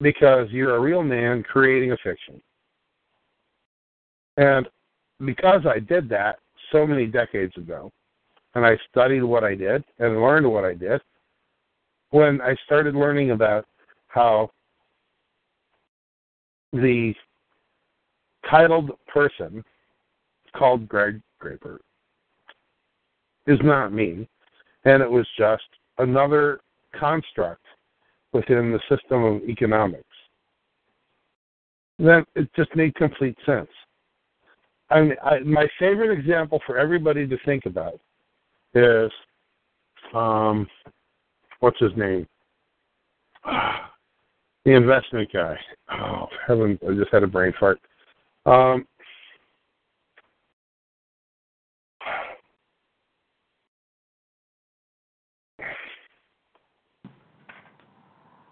[0.00, 2.42] Because you're a real man creating a fiction.
[4.36, 4.66] And
[5.24, 6.40] because I did that
[6.72, 7.92] so many decades ago,
[8.56, 11.00] and I studied what I did and learned what I did,
[12.10, 13.64] when I started learning about
[14.08, 14.50] how
[16.72, 17.14] the
[18.50, 19.64] titled person
[20.56, 21.80] called Greg Graper
[23.46, 24.28] is not me,
[24.84, 25.64] and it was just
[25.98, 26.60] another
[26.98, 27.64] construct
[28.32, 30.04] within the system of economics,
[31.98, 33.68] then it just made complete sense.
[34.90, 38.00] I mean, I, my favorite example for everybody to think about
[38.74, 39.10] is,
[40.14, 40.66] um,
[41.60, 42.26] what's his name?
[44.64, 45.58] the investment guy.
[45.92, 46.78] Oh heavens!
[46.88, 47.78] I just had a brain fart.
[48.46, 48.86] Um,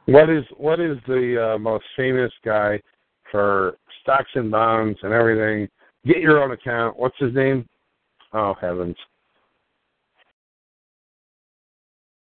[0.06, 2.80] what is what is the uh, most famous guy
[3.30, 5.68] for stocks and bonds and everything?
[6.04, 6.98] Get your own account.
[6.98, 7.68] What's his name?
[8.32, 8.96] Oh heavens!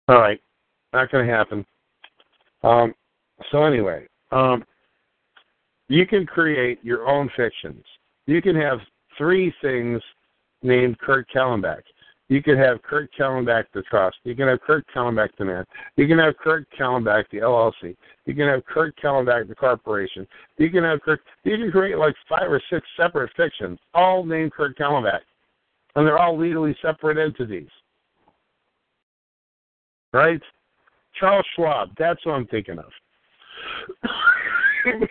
[0.09, 0.41] All right,
[0.93, 1.65] not going to happen.
[2.63, 2.95] Um,
[3.51, 4.65] so anyway, um,
[5.89, 7.85] you can create your own fictions.
[8.27, 8.79] You can have
[9.17, 10.03] three things
[10.63, 11.83] named Kurt Kallenbach.
[12.35, 14.17] You can have Kurt Kallenbach the Trust.
[14.25, 15.65] You can have Kurt Kallenbach the Man.
[15.95, 17.95] You can have Kurt Kallenbach the LLC.
[18.27, 20.27] You can have Kurt Kallenbach the Corporation.
[20.59, 21.21] You can have Kurt.
[21.45, 25.21] You can create like five or six separate fictions, all named Kurt Kallenbach,
[25.95, 27.69] and they're all legally separate entities.
[30.13, 30.43] Right?
[31.21, 31.91] Charles Schwab.
[31.97, 32.91] That's what I'm thinking of.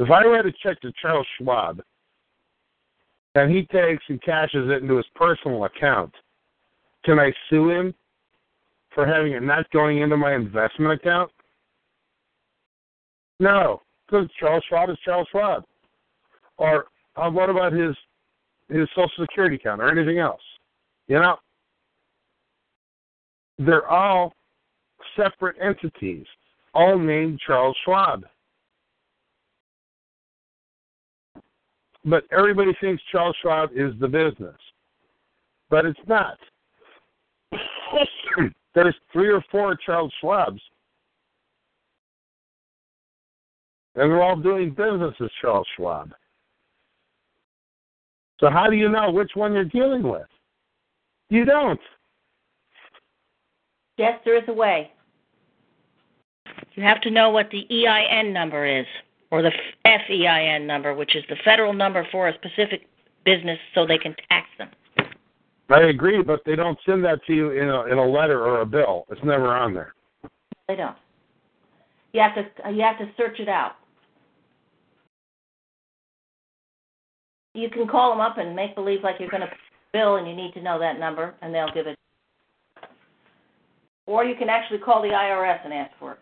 [0.00, 1.80] if I write a check to Charles Schwab
[3.36, 6.12] and he takes and cashes it into his personal account,
[7.04, 7.94] can I sue him
[8.94, 11.30] for having it not going into my investment account?
[13.40, 15.64] No, because Charles Schwab is Charles Schwab.
[16.58, 17.96] Or uh, what about his
[18.68, 20.40] his Social Security account or anything else?
[21.08, 21.36] You know,
[23.58, 24.34] they're all
[25.16, 26.26] separate entities,
[26.74, 28.24] all named Charles Schwab.
[32.04, 34.56] But everybody thinks Charles Schwab is the business.
[35.70, 36.38] But it's not.
[38.74, 40.60] There's three or four Charles Schwabs.
[43.94, 46.12] And they're all doing business as Charles Schwab.
[48.40, 50.26] So how do you know which one you're dealing with?
[51.28, 51.80] You don't.
[53.98, 54.90] Yes, there is a way.
[56.74, 58.86] You have to know what the EIN number is,
[59.30, 59.52] or the
[59.84, 62.88] FEIN number, which is the federal number for a specific
[63.24, 64.70] business so they can tax them.
[65.72, 68.60] I agree, but they don't send that to you in a in a letter or
[68.60, 69.04] a bill.
[69.10, 69.94] It's never on there.
[70.68, 70.96] They don't.
[72.12, 73.72] You have to you have to search it out.
[77.54, 79.50] You can call them up and make believe like you're going to
[79.92, 81.98] bill and you need to know that number, and they'll give it.
[84.06, 86.18] Or you can actually call the IRS and ask for it.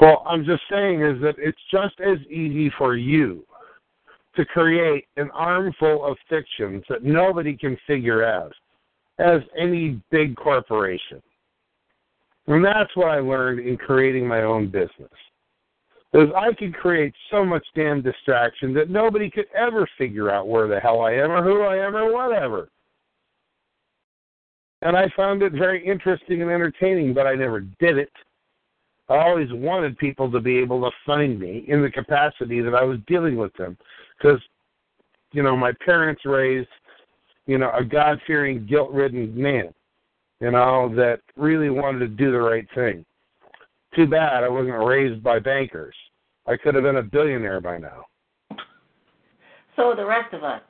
[0.00, 3.44] Well, I'm just saying is that it's just as easy for you
[4.36, 8.52] to create an armful of fictions that nobody can figure out
[9.18, 11.22] as any big corporation.
[12.46, 15.10] And that's what I learned in creating my own business.
[16.14, 20.68] Is I could create so much damn distraction that nobody could ever figure out where
[20.68, 22.68] the hell I am or who I am or whatever.
[24.82, 28.12] And I found it very interesting and entertaining, but I never did it.
[29.08, 32.82] I always wanted people to be able to find me in the capacity that I
[32.82, 33.76] was dealing with them.
[34.18, 34.40] Because,
[35.32, 36.68] you know, my parents raised,
[37.46, 39.72] you know, a God fearing, guilt ridden man,
[40.40, 43.04] you know, that really wanted to do the right thing.
[43.94, 45.94] Too bad I wasn't raised by bankers.
[46.46, 48.04] I could have been a billionaire by now.
[49.76, 50.60] So the rest of us.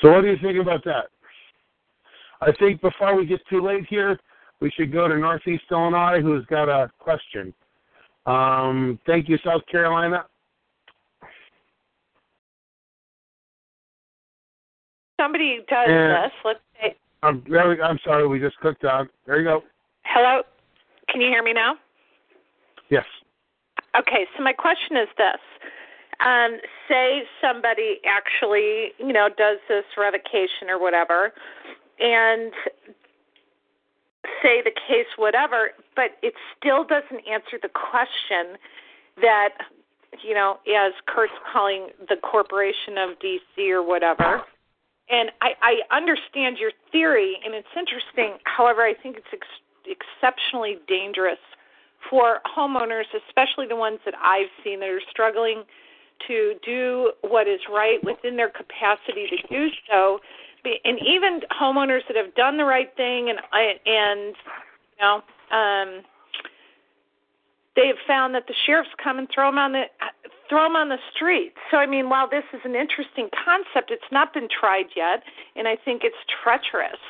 [0.00, 1.06] So what do you think about that?
[2.40, 4.18] I think before we get too late here,
[4.60, 7.54] we should go to Northeast Illinois, who's got a question.
[8.26, 10.26] Um, thank you, South Carolina.
[15.20, 16.22] Somebody does Yeah.
[16.24, 16.32] this.
[16.44, 19.08] Let's say, I'm, there I'm sorry, we just clicked on.
[19.26, 19.62] There you go.
[20.04, 20.42] hello.
[21.08, 21.76] Can you hear me now?
[22.88, 23.06] Yes.
[23.98, 25.40] Okay, so my question is this.
[26.24, 26.58] Um,
[26.88, 31.32] say somebody actually, you know, does this revocation or whatever,
[31.98, 32.52] and
[34.42, 38.58] say the case whatever, but it still doesn't answer the question
[39.20, 39.50] that,
[40.22, 44.42] you know, as Kurt's calling the corporation of DC or whatever.
[45.10, 48.38] And I, I understand your theory, and it's interesting.
[48.44, 51.38] However, I think it's ex- exceptionally dangerous
[52.08, 55.64] for homeowners, especially the ones that I've seen that are struggling
[56.28, 60.20] to do what is right within their capacity to do so.
[60.64, 63.38] And even homeowners that have done the right thing and
[63.86, 64.34] and
[64.98, 66.02] you know um,
[67.74, 69.84] they have found that the sheriffs come and throw them on the
[70.48, 71.54] throw them on the street.
[71.70, 75.22] So I mean, while this is an interesting concept, it's not been tried yet,
[75.56, 77.00] and I think it's treacherous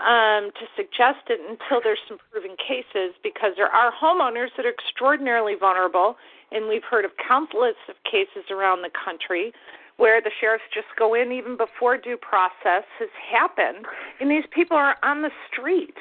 [0.00, 4.72] um, to suggest it until there's some proven cases because there are homeowners that are
[4.72, 6.16] extraordinarily vulnerable,
[6.50, 9.52] and we've heard of countless of cases around the country
[10.00, 13.84] where the sheriffs just go in even before due process has happened,
[14.18, 15.98] and these people are on the street.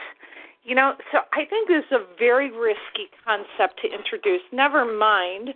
[0.63, 4.41] You know, so I think this is a very risky concept to introduce.
[4.53, 5.49] Never mind,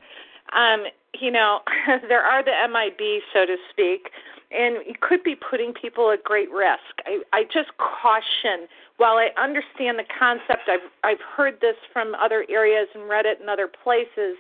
[0.52, 0.84] um,
[1.20, 1.61] you know,
[2.10, 4.10] there are the MIB, so to speak,
[4.52, 6.99] and you could be putting people at great risk.
[7.06, 8.68] I, I just caution.
[8.98, 13.40] While I understand the concept, I've I've heard this from other areas and read it
[13.41, 14.36] in other places.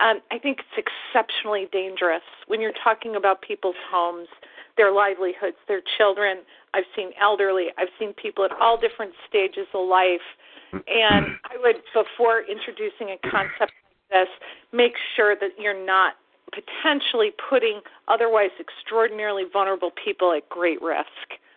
[0.00, 4.28] Um, I think it's exceptionally dangerous when you're talking about people's homes,
[4.76, 6.38] their livelihoods, their children.
[6.72, 7.66] I've seen elderly.
[7.76, 10.24] I've seen people at all different stages of life.
[10.72, 14.28] And I would, before introducing a concept like this,
[14.72, 16.14] make sure that you're not
[16.52, 21.06] potentially putting otherwise extraordinarily vulnerable people at great risk.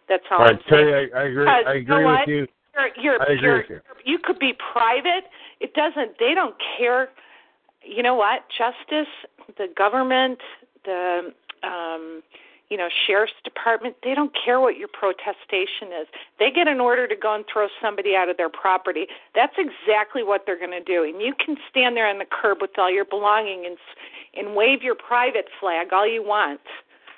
[0.09, 0.85] That's all All I'm saying.
[0.85, 1.47] Terry, I, I agree.
[1.47, 2.47] I you agree know with you.
[2.75, 3.79] You're, you're, I agree you're, with you.
[4.03, 5.23] you could be private.
[5.61, 6.19] It doesn't.
[6.19, 7.09] They don't care.
[7.85, 8.45] You know what?
[8.49, 9.11] Justice,
[9.57, 10.39] the government,
[10.85, 11.33] the
[11.63, 12.23] um,
[12.69, 13.95] you know sheriff's department.
[14.03, 16.07] They don't care what your protestation is.
[16.39, 19.07] They get an order to go and throw somebody out of their property.
[19.33, 21.03] That's exactly what they're going to do.
[21.03, 23.77] And you can stand there on the curb with all your belongings and
[24.37, 26.59] and wave your private flag all you want.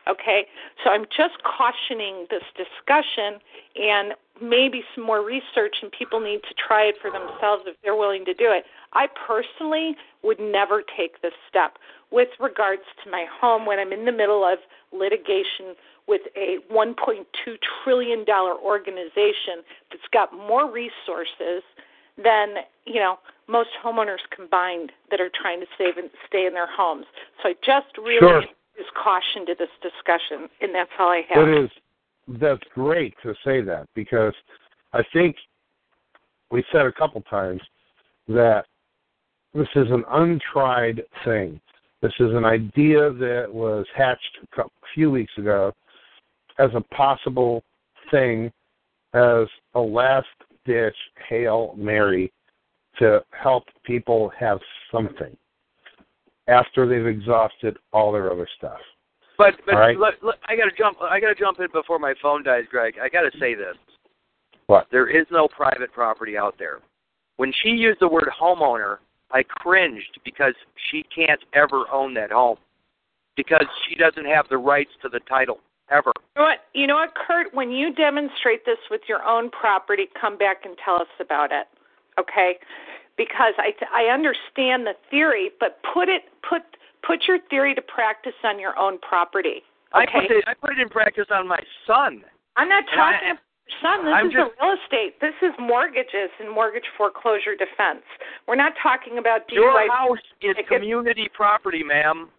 [0.09, 0.45] Okay,
[0.83, 3.39] so I'm just cautioning this discussion
[3.75, 7.95] and maybe some more research, and people need to try it for themselves if they're
[7.95, 8.63] willing to do it.
[8.93, 11.77] I personally would never take this step
[12.11, 14.59] with regards to my home when I'm in the middle of
[14.93, 15.75] litigation
[16.07, 17.25] with a $1.2
[17.83, 21.63] trillion organization that's got more resources
[22.23, 22.55] than
[22.85, 27.05] you know most homeowners combined that are trying to save and stay in their homes.
[27.41, 28.43] So I just really Sure.
[28.77, 31.47] Introduce caution to this discussion, and that's all I have.
[31.47, 31.69] It is.
[32.39, 34.33] That's great to say that because
[34.93, 35.35] I think
[36.51, 37.61] we said a couple times
[38.27, 38.65] that
[39.53, 41.59] this is an untried thing.
[42.01, 44.63] This is an idea that was hatched a
[44.93, 45.71] few weeks ago
[46.59, 47.63] as a possible
[48.11, 48.51] thing,
[49.13, 50.27] as a last
[50.65, 50.95] ditch
[51.29, 52.31] Hail Mary
[52.99, 54.59] to help people have
[54.91, 55.35] something.
[56.47, 58.79] After they've exhausted all their other stuff.
[59.37, 59.97] But but All right.
[59.97, 60.97] look, look, I gotta jump.
[61.01, 62.95] I gotta jump in before my phone dies, Greg.
[63.01, 63.75] I gotta say this.
[64.65, 64.87] What?
[64.91, 66.79] There is no private property out there.
[67.37, 68.97] When she used the word homeowner,
[69.31, 70.53] I cringed because
[70.89, 72.57] she can't ever own that home
[73.35, 75.59] because she doesn't have the rights to the title
[75.91, 76.11] ever.
[76.35, 76.59] You know what?
[76.73, 77.53] You know what, Kurt?
[77.53, 81.67] When you demonstrate this with your own property, come back and tell us about it,
[82.19, 82.57] okay?
[83.17, 86.61] Because I I understand the theory, but put it put
[87.05, 89.63] put your theory to practice on your own property.
[89.95, 90.05] Okay?
[90.05, 90.43] I put it.
[90.47, 92.23] I put it in practice on my son.
[92.57, 94.05] I'm not And I- talking about your son.
[94.05, 95.19] This I'm is just- real estate.
[95.19, 98.03] This is mortgages and mortgage foreclosure defense.
[98.47, 102.29] We're not talking about Your house is It- community property, ma'am.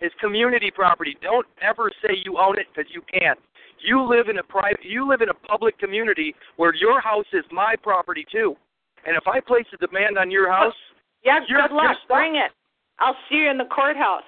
[0.00, 1.16] It's community property.
[1.20, 3.38] Don't ever say you own it because you can't.
[3.80, 4.84] You live in a private.
[4.84, 8.56] You live in a public community where your house is my property too.
[9.06, 10.74] And if I place a demand on your house,
[11.24, 11.96] Yeah, You're- good luck.
[12.08, 12.16] you're.
[12.16, 12.50] Bring it.
[12.98, 14.22] I'll see you in the courthouse.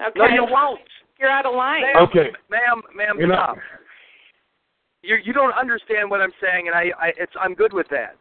[0.00, 0.18] Okay.
[0.18, 0.80] no, you won't.
[1.18, 1.82] You're out of line.
[1.82, 2.30] Ma'am, Okay.
[2.50, 3.56] ma'am, ma'am, You're stop.
[3.56, 3.64] not.
[5.02, 8.16] You you don't understand what I'm saying, and I, I it's I'm good with that.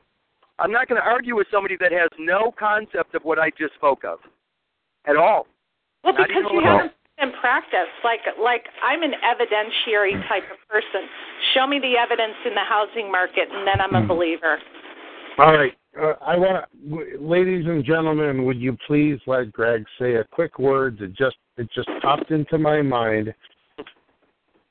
[0.60, 3.74] I'm not going to argue with somebody that has no concept of what I just
[3.76, 4.20] spoke of,
[5.06, 5.46] at all.
[6.04, 7.90] Well, Not because you haven't in practice.
[8.04, 11.10] Like like I'm an evidentiary type of person.
[11.54, 14.08] Show me the evidence in the housing market, and then I'm a Hmm.
[14.08, 14.60] believer.
[15.38, 15.74] All right.
[16.00, 16.66] Uh, I want,
[17.20, 21.68] ladies and gentlemen, would you please let Greg say a quick word that just it
[21.76, 23.34] just popped into my mind.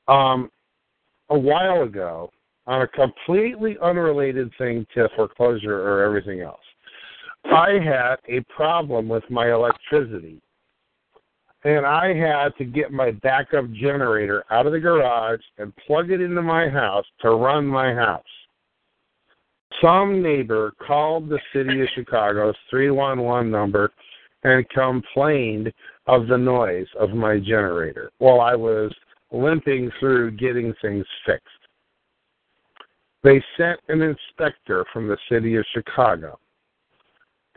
[0.07, 0.49] Um,
[1.29, 2.31] a while ago,
[2.65, 6.59] on a completely unrelated thing to foreclosure or everything else,
[7.45, 10.41] I had a problem with my electricity,
[11.63, 16.21] and I had to get my backup generator out of the garage and plug it
[16.21, 18.23] into my house to run my house
[19.81, 23.91] some neighbor called the city of Chicago's 311 number
[24.43, 25.71] and complained
[26.07, 28.91] of the noise of my generator while I was
[29.31, 31.43] limping through getting things fixed.
[33.23, 36.39] They sent an inspector from the city of Chicago.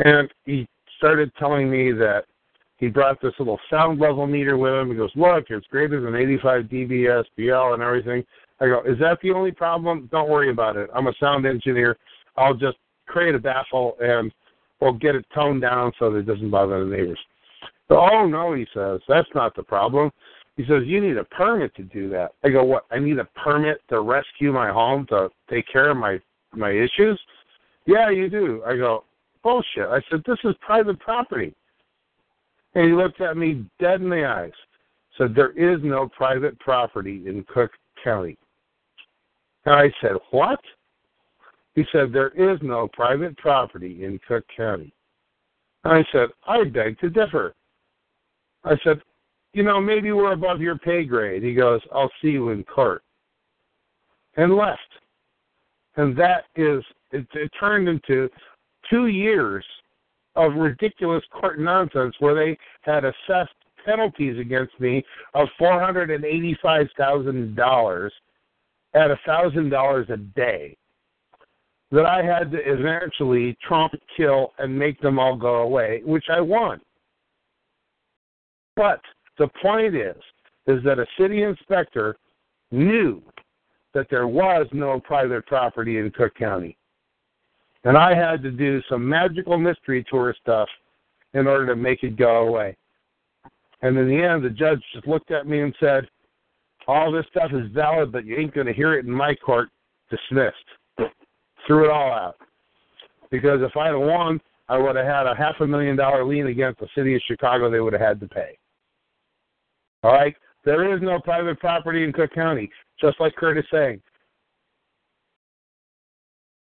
[0.05, 0.67] And he
[0.97, 2.25] started telling me that
[2.79, 4.91] he brought this little sound level meter with him.
[4.91, 8.25] He goes, Look, it's greater than 85 dB SPL and everything.
[8.61, 10.09] I go, Is that the only problem?
[10.13, 10.91] Don't worry about it.
[10.95, 11.97] I'm a sound engineer.
[12.37, 12.77] I'll just
[13.07, 14.33] create a baffle and
[14.81, 17.19] we'll get it toned down so that it doesn't bother the neighbors.
[17.89, 20.11] So, oh no, he says, that's not the problem.
[20.57, 22.33] He says, you need a permit to do that.
[22.45, 22.85] I go, what?
[22.91, 26.21] I need a permit to rescue my home to take care of my
[26.53, 27.21] my issues?
[27.87, 28.63] Yeah, you do.
[28.67, 29.05] I go,
[29.43, 29.87] bullshit.
[29.89, 31.55] I said, this is private property.
[32.75, 34.53] And he looked at me dead in the eyes.
[35.19, 37.71] Said, there is no private property in Cook
[38.03, 38.39] County.
[39.65, 40.61] And I said, what?
[41.75, 44.93] He said, there is no private property in Cook County.
[45.85, 47.55] And I said, I beg to differ.
[48.65, 49.01] I said,
[49.53, 51.43] you know, maybe we're above your pay grade.
[51.43, 53.03] He goes, I'll see you in court.
[54.37, 54.81] And left.
[55.97, 58.29] And that is, it, it turned into
[58.89, 59.65] two years
[60.37, 63.51] of ridiculous court nonsense where they had assessed
[63.85, 65.05] penalties against me
[65.35, 68.11] of $485,000
[68.95, 70.77] at a $1,000 a day
[71.93, 76.41] that I had to eventually trump, kill, and make them all go away, which I
[76.41, 76.81] won.
[78.77, 79.01] But
[79.39, 80.17] the point is,
[80.67, 82.17] is that a city inspector
[82.71, 83.23] knew
[83.93, 86.77] that there was no private property in Cook County.
[87.85, 90.69] And I had to do some magical mystery tour stuff
[91.35, 92.77] in order to make it go away.
[93.83, 96.07] And in the end, the judge just looked at me and said,
[96.87, 99.69] All this stuff is valid, but you ain't going to hear it in my court.
[100.11, 100.57] Dismissed.
[101.67, 102.37] Threw it all out.
[103.31, 106.49] Because if I'd have won, I would have had a half a million dollar lien
[106.49, 108.57] against the city of Chicago they would have had to pay.
[110.03, 110.35] All right?
[110.65, 112.71] There is no private property in Cook County,
[113.01, 114.01] just like Kurt is saying.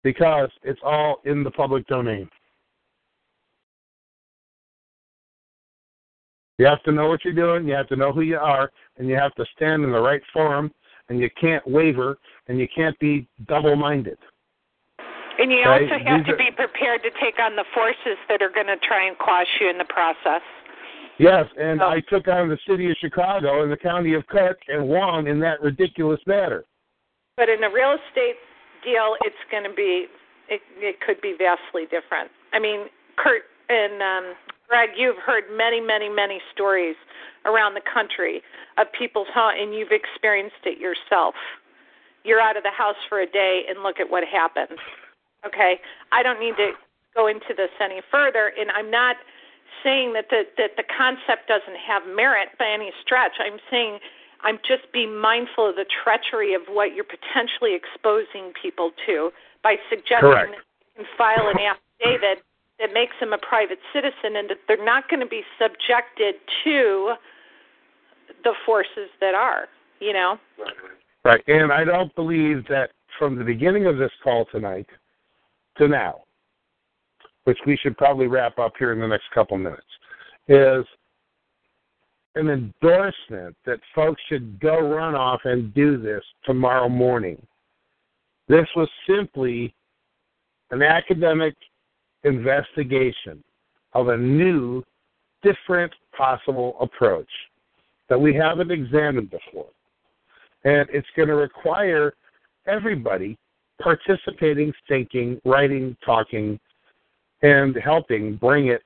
[0.04, 2.30] Because it's all in the public domain.
[6.58, 9.08] You have to know what you're doing, you have to know who you are, and
[9.08, 10.74] you have to stand in the right forum,
[11.10, 12.18] and you can't waver,
[12.48, 14.18] and you can't be double minded.
[15.40, 18.18] And you Okay, also have these to are- be prepared to take on the forces
[18.28, 20.42] that are going to try and quash you in the process.
[21.20, 21.90] Yes, and Oh.
[21.90, 25.40] I took on the city of Chicago and the county of Cook and won in
[25.40, 26.66] that ridiculous matter.
[27.38, 28.38] But in a real estate
[28.84, 30.10] deal, it's going to be
[30.50, 32.32] it, it could be vastly different.
[32.54, 34.36] I mean, Kurt and um,
[34.68, 36.96] Greg, you've heard many, many, many stories
[37.46, 38.42] around the country
[38.78, 41.36] of people's home, and you've experienced it yourself.
[42.24, 44.78] You're out of the house for a day, and look at what happens.
[45.46, 45.80] Okay,
[46.12, 46.72] I don't need to
[47.16, 49.16] go into this any further, and I'm not
[49.84, 53.34] saying that the that the concept doesn't have merit by any stretch.
[53.40, 54.00] I'm saying
[54.42, 59.32] I'm just being mindful of the treachery of what you're potentially exposing people to
[59.64, 60.52] by suggesting Correct.
[60.52, 60.64] that
[61.00, 62.44] you can file an affidavit
[62.80, 67.14] that makes them a private citizen and that they're not going to be subjected to
[68.44, 69.68] the forces that are,
[70.00, 70.38] you know.
[71.24, 71.44] Right.
[71.48, 74.88] And I don't believe that from the beginning of this call tonight
[75.78, 76.22] to now,
[77.46, 79.82] which we should probably wrap up here in the next couple minutes,
[80.48, 80.86] is
[82.36, 87.42] an endorsement that folks should go run off and do this tomorrow morning.
[88.48, 89.74] This was simply
[90.72, 91.56] an academic
[92.24, 93.44] investigation
[93.94, 94.84] of a new,
[95.44, 97.30] different possible approach
[98.10, 99.70] that we haven't examined before.
[100.64, 102.14] And it's going to require
[102.68, 103.38] everybody
[103.82, 106.60] participating, thinking, writing, talking,
[107.42, 108.82] and helping bring it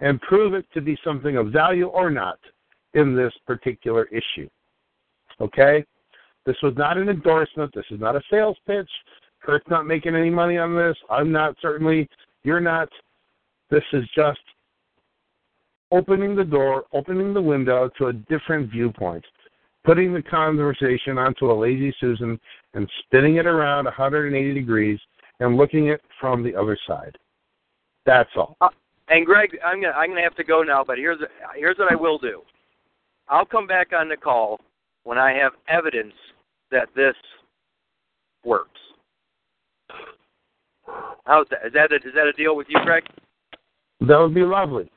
[0.00, 2.38] and prove it to be something of value or not
[2.94, 4.48] in this particular issue.
[5.40, 5.84] Okay?
[6.44, 7.72] This was not an endorsement.
[7.74, 8.88] This is not a sales pitch.
[9.42, 10.96] Kurt's not making any money on this.
[11.10, 12.08] I'm not certainly.
[12.46, 12.88] You're not.
[13.70, 14.38] This is just
[15.90, 19.24] opening the door, opening the window to a different viewpoint,
[19.84, 22.38] putting the conversation onto a lazy Susan
[22.74, 25.00] and spinning it around 180 degrees
[25.40, 27.18] and looking at it from the other side.
[28.06, 28.56] That's all.
[28.60, 28.68] Uh,
[29.08, 31.18] and Greg, I'm gonna I'm gonna have to go now, but here's
[31.56, 32.42] here's what I will do.
[33.28, 34.60] I'll come back on the call
[35.02, 36.14] when I have evidence
[36.70, 37.16] that this
[38.44, 38.78] works.
[41.24, 41.66] How's that?
[41.66, 43.04] Is that a, is that a deal with you, Greg?
[44.00, 44.90] That would be lovely.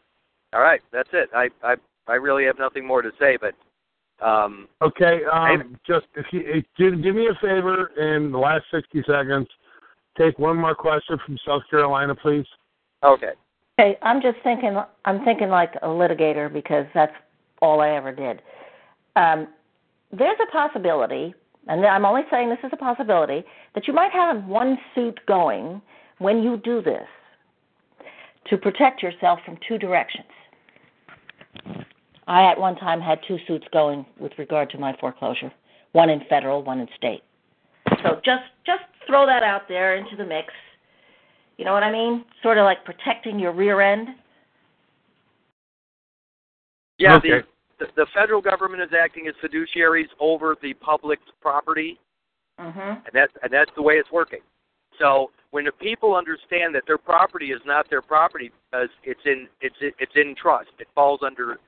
[0.53, 1.29] All right, that's it.
[1.33, 1.75] I I
[2.07, 3.53] I really have nothing more to say, but
[4.25, 8.65] um, Okay, um, just if you if, do, do me a favor in the last
[8.71, 9.47] 60 seconds,
[10.17, 12.45] take one more question from South Carolina, please.
[13.03, 13.31] okay.
[13.79, 14.77] Okay, I'm just thinking.
[15.05, 17.13] I'm thinking like a litigator because that's
[17.61, 18.41] all I ever did.
[19.15, 19.47] Um,
[20.11, 21.33] there's a possibility,
[21.69, 23.43] and I'm only saying this is a possibility,
[23.75, 25.81] that you might have one suit going
[26.17, 27.07] when you do this
[28.49, 30.25] to protect yourself from two directions.
[32.27, 35.51] I at one time had two suits going with regard to my foreclosure,
[35.91, 37.21] one in federal, one in state.
[38.03, 40.51] So just just throw that out there into the mix.
[41.57, 42.25] You know what I mean?
[42.41, 44.09] Sort of like protecting your rear end.
[46.97, 47.29] Yeah, Okay.
[47.29, 47.43] the,
[47.79, 51.99] the the federal government is acting as fiduciaries over the public property,
[52.59, 53.05] Mhm.
[53.05, 54.41] and that's and that's the way it's working.
[54.97, 59.47] So when the people understand that their property is not their property because it's in
[59.61, 61.59] it's it's in trust, it falls under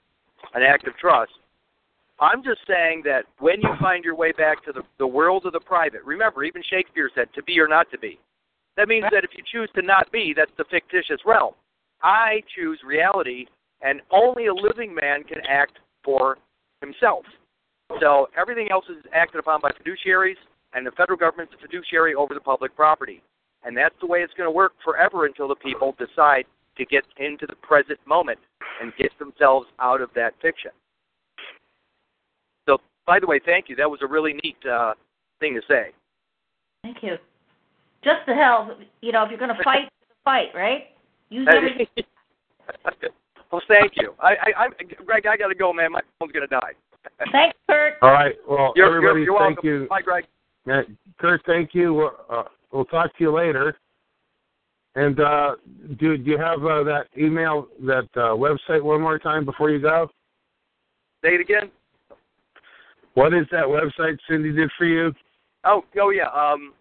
[0.53, 1.31] an act of trust.
[2.19, 5.53] I'm just saying that when you find your way back to the the world of
[5.53, 8.19] the private, remember even Shakespeare said to be or not to be.
[8.75, 11.53] That means that if you choose to not be, that's the fictitious realm.
[12.01, 13.47] I choose reality,
[13.81, 16.37] and only a living man can act for
[16.81, 17.25] himself.
[17.99, 20.37] So everything else is acted upon by fiduciaries,
[20.73, 23.21] and the federal government's a fiduciary over the public property.
[23.63, 26.45] And that's the way it's going to work forever until the people decide
[26.77, 28.39] to get into the present moment
[28.81, 30.71] and get themselves out of that fiction.
[32.67, 33.75] So, by the way, thank you.
[33.75, 34.93] That was a really neat uh,
[35.39, 35.91] thing to say.
[36.83, 37.17] Thank you.
[38.03, 39.89] Just the hell, you know, if you're going to fight,
[40.25, 40.85] fight, right?
[41.29, 41.87] Use everything.
[43.51, 44.13] well, thank you.
[44.19, 44.67] I, I, I,
[45.05, 45.91] Greg, I got to go, man.
[45.91, 46.73] My phone's going to die.
[47.31, 47.93] Thanks, Kurt.
[48.01, 48.35] All right.
[48.47, 49.81] Well, You're, everybody, you're, you're thank welcome.
[49.81, 49.87] you.
[49.89, 50.25] Bye, Greg.
[50.69, 50.81] Uh,
[51.19, 51.93] Kurt, thank you.
[51.93, 53.77] We'll, uh, we'll talk to you later.
[54.95, 55.55] And uh,
[55.99, 59.79] do, do you have uh, that email, that uh, website one more time before you
[59.79, 60.09] go?
[61.23, 61.71] Say it again.
[63.13, 65.13] What is that website Cindy did for you?
[65.63, 66.27] Oh, oh yeah.
[66.27, 66.73] Um,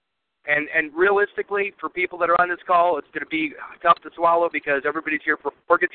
[0.47, 3.99] And and realistically, for people that are on this call, it's going to be tough
[4.03, 5.89] to swallow because everybody's here for a mortgage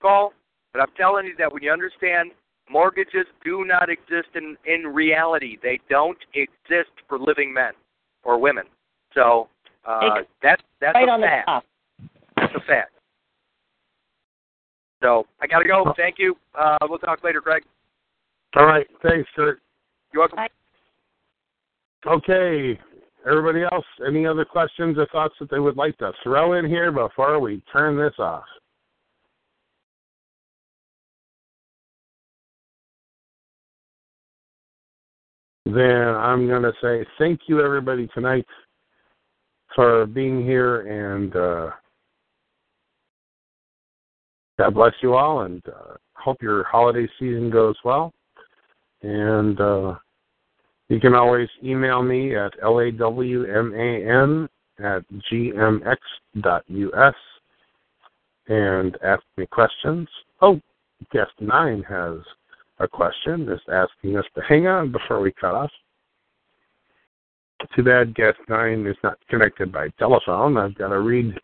[0.00, 0.32] call.
[0.72, 2.30] But I'm telling you that when you understand,
[2.70, 5.58] mortgages do not exist in in reality.
[5.62, 7.72] They don't exist for living men
[8.22, 8.64] or women.
[9.14, 9.48] So
[9.84, 11.46] uh, Ex- that's that's right a on the fact.
[11.46, 11.64] top.
[12.36, 12.92] That's a fact.
[15.02, 15.92] So I got to go.
[15.96, 16.36] Thank you.
[16.54, 17.62] Uh, we'll talk later, Greg.
[18.56, 18.86] All right.
[19.02, 19.60] Thanks, Kurt.
[20.12, 20.36] You're welcome.
[20.36, 20.48] Bye.
[22.06, 22.78] Okay.
[23.26, 26.92] Everybody else, any other questions or thoughts that they would like to throw in here
[26.92, 28.44] before we turn this off?
[35.66, 38.46] Then I'm going to say thank you, everybody, tonight
[39.74, 40.80] for being here,
[41.12, 41.70] and uh,
[44.58, 48.14] God bless you all, and uh, hope your holiday season goes well.
[49.02, 49.96] And uh,
[50.88, 54.48] You can always email me at lawman
[54.78, 57.14] at gmx.us
[58.48, 60.08] and ask me questions.
[60.40, 60.60] Oh,
[61.12, 62.18] guest nine has
[62.78, 65.70] a question, just asking us to hang on before we cut off.
[67.74, 70.56] Too bad guest nine is not connected by telephone.
[70.56, 71.34] I've got to read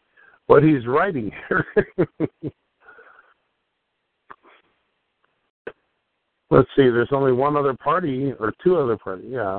[0.47, 1.67] what he's writing here.
[6.55, 6.83] Let's see.
[6.85, 9.27] There's only one other party or two other parties.
[9.29, 9.59] Yeah,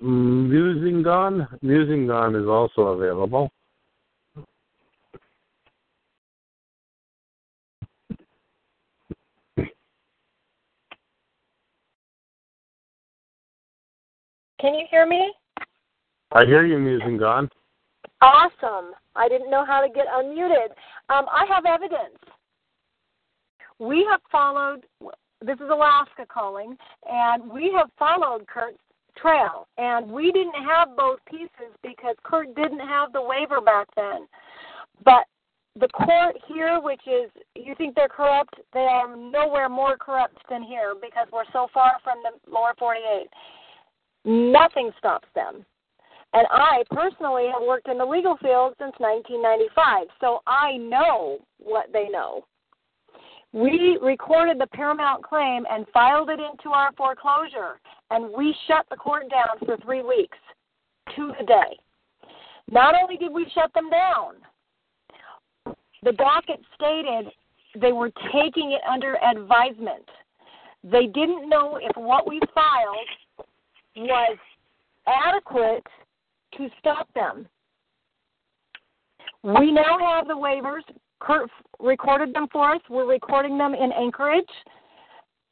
[0.00, 1.48] Musingon.
[1.64, 3.50] Musingon is also available.
[14.60, 15.32] Can you hear me?
[16.30, 17.48] I hear you, Musingon.
[18.20, 18.92] Awesome.
[19.16, 20.68] I didn't know how to get unmuted.
[21.08, 22.16] Um, I have evidence.
[23.80, 24.86] We have followed
[25.44, 26.76] this is Alaska calling,
[27.08, 28.78] and we have followed Kurt's
[29.16, 29.66] trail.
[29.76, 34.26] And we didn't have both pieces because Kurt didn't have the waiver back then.
[35.04, 35.24] But
[35.78, 40.62] the court here, which is, you think they're corrupt, they are nowhere more corrupt than
[40.62, 43.28] here because we're so far from the lower 48.
[44.24, 45.64] Nothing stops them.
[46.34, 51.86] And I personally have worked in the legal field since 1995, so I know what
[51.92, 52.44] they know.
[53.52, 57.80] We recorded the paramount claim and filed it into our foreclosure,
[58.10, 60.36] and we shut the court down for three weeks
[61.16, 61.78] to the day.
[62.70, 64.34] Not only did we shut them down,
[66.02, 67.32] the docket stated
[67.80, 70.04] they were taking it under advisement.
[70.84, 73.46] They didn't know if what we filed
[73.96, 74.38] was
[75.06, 75.86] adequate
[76.56, 77.48] to stop them.
[79.42, 80.82] We now have the waivers
[81.20, 81.50] Kurt
[81.80, 82.80] recorded them for us.
[82.88, 84.44] We're recording them in Anchorage,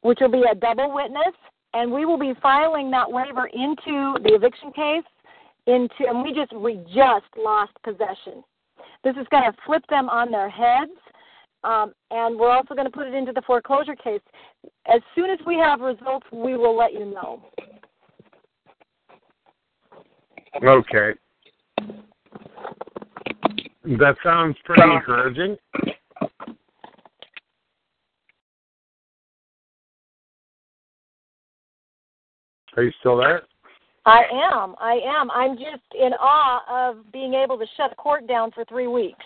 [0.01, 1.35] which will be a double witness,
[1.73, 5.03] and we will be filing that waiver into the eviction case.
[5.67, 8.41] Into and we just we just lost possession.
[9.03, 10.91] This is going to flip them on their heads,
[11.65, 14.21] um, and we're also going to put it into the foreclosure case.
[14.85, 17.43] As soon as we have results, we will let you know.
[20.63, 21.19] Okay.
[23.87, 25.55] That sounds pretty encouraging.
[32.75, 33.43] Are you still there?
[34.05, 34.23] I
[34.53, 34.75] am.
[34.79, 35.31] I am.
[35.31, 39.23] I'm just in awe of being able to shut a court down for three weeks.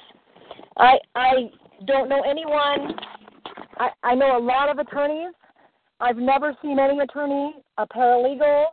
[0.77, 1.49] I I
[1.88, 2.93] don't know anyone.
[3.77, 5.33] I I know a lot of attorneys.
[5.99, 8.65] I've never seen any attorney, a paralegal,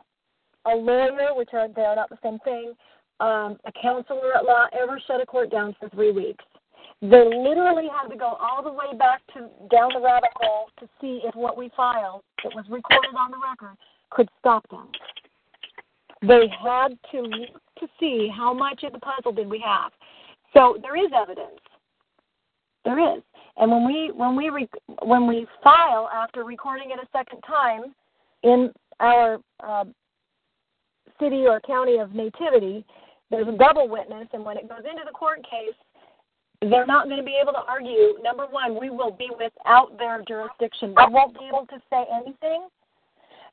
[0.65, 2.73] a lawyer, which are they're not the same thing,
[3.19, 6.43] um, a counselor at law ever shut a court down for three weeks.
[7.01, 10.89] They literally had to go all the way back to down the rabbit hole to
[10.99, 13.77] see if what we filed that was recorded on the record
[14.09, 14.89] could stop them.
[16.21, 19.91] They had to look to see how much of the puzzle did we have.
[20.53, 21.59] So there is evidence.
[22.83, 23.21] There is,
[23.57, 24.67] and when we when we
[25.03, 27.93] when we file after recording it a second time
[28.43, 29.83] in our uh,
[31.19, 32.85] city or county of nativity,
[33.31, 35.75] there's a double witness, and when it goes into the court case,
[36.61, 38.21] they're not going to be able to argue.
[38.21, 40.93] Number one, we will be without their jurisdiction.
[40.95, 42.67] They won't be able to say anything.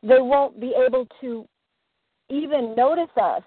[0.02, 1.46] They won't be able to
[2.28, 3.42] even notice us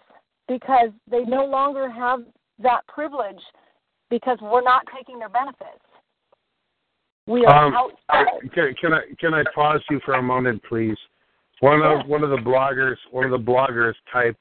[0.47, 2.22] because they no longer have
[2.61, 3.39] that privilege
[4.10, 5.84] because we're not taking their benefits.
[7.27, 8.51] We are um, outside.
[8.53, 10.97] Can, can I can I pause you for a moment, please?
[11.60, 14.39] One of one of the bloggers one of the bloggers typed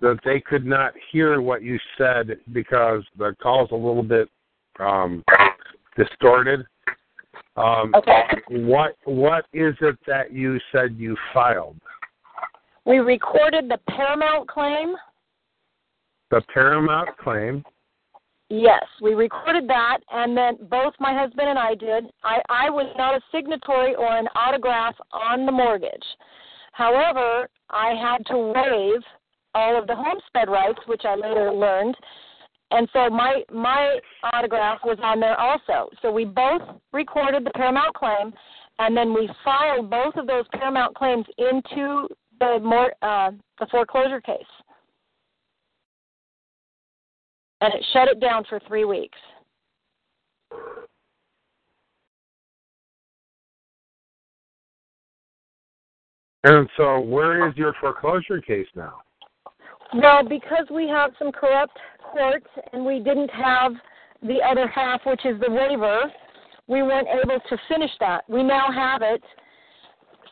[0.00, 4.28] that they could not hear what you said because the call's a little bit
[4.80, 5.24] um,
[5.96, 6.64] distorted.
[7.56, 8.22] Um, okay.
[8.50, 11.76] What what is it that you said you filed?
[12.84, 14.94] We recorded the Paramount claim.
[16.30, 17.64] The Paramount claim.
[18.48, 22.04] Yes, we recorded that, and then both my husband and I did.
[22.22, 26.04] I, I was not a signatory or an autograph on the mortgage.
[26.72, 29.02] However, I had to waive
[29.56, 31.96] all of the homestead rights, which I later learned.
[32.70, 33.98] And so my my
[34.32, 35.88] autograph was on there also.
[36.02, 36.62] So we both
[36.92, 38.32] recorded the paramount claim,
[38.78, 42.08] and then we filed both of those paramount claims into
[42.38, 44.52] the more uh, the foreclosure case,
[47.60, 49.18] and it shut it down for three weeks.
[56.44, 59.00] And so, where is your foreclosure case now?
[59.96, 61.78] Well, because we have some corrupt
[62.12, 63.72] courts and we didn't have
[64.22, 66.12] the other half, which is the waiver,
[66.66, 68.24] we weren't able to finish that.
[68.28, 69.22] We now have it.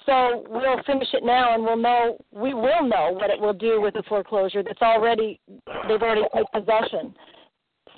[0.06, 2.18] So we'll finish it now, and we'll know.
[2.30, 4.62] We will know what it will do with the foreclosure.
[4.62, 5.40] That's already
[5.88, 7.14] they've already taken possession.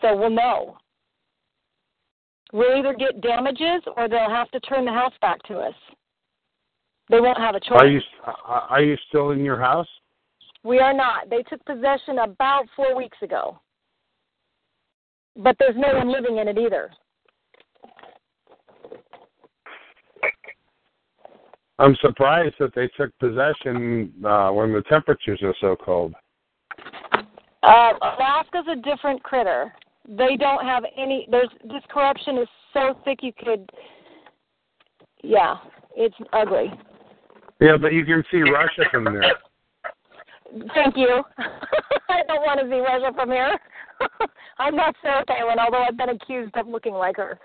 [0.00, 0.76] So we'll know.
[2.52, 5.74] We'll either get damages, or they'll have to turn the house back to us.
[7.10, 7.72] They won't have a choice.
[7.72, 9.88] Are you are you still in your house?
[10.66, 11.30] We are not.
[11.30, 13.60] They took possession about four weeks ago.
[15.36, 16.90] But there's no one living in it either.
[21.78, 26.14] I'm surprised that they took possession uh, when the temperatures are so cold.
[27.62, 29.72] Uh, Alaska's a different critter.
[30.08, 31.28] They don't have any.
[31.30, 33.70] There's this corruption is so thick you could.
[35.22, 35.58] Yeah,
[35.94, 36.72] it's ugly.
[37.60, 39.32] Yeah, but you can see Russia from there.
[40.74, 41.22] Thank you.
[42.08, 43.58] I don't want to be Russia from here.
[44.58, 47.38] I'm not Sarah Palin, although I've been accused of looking like her.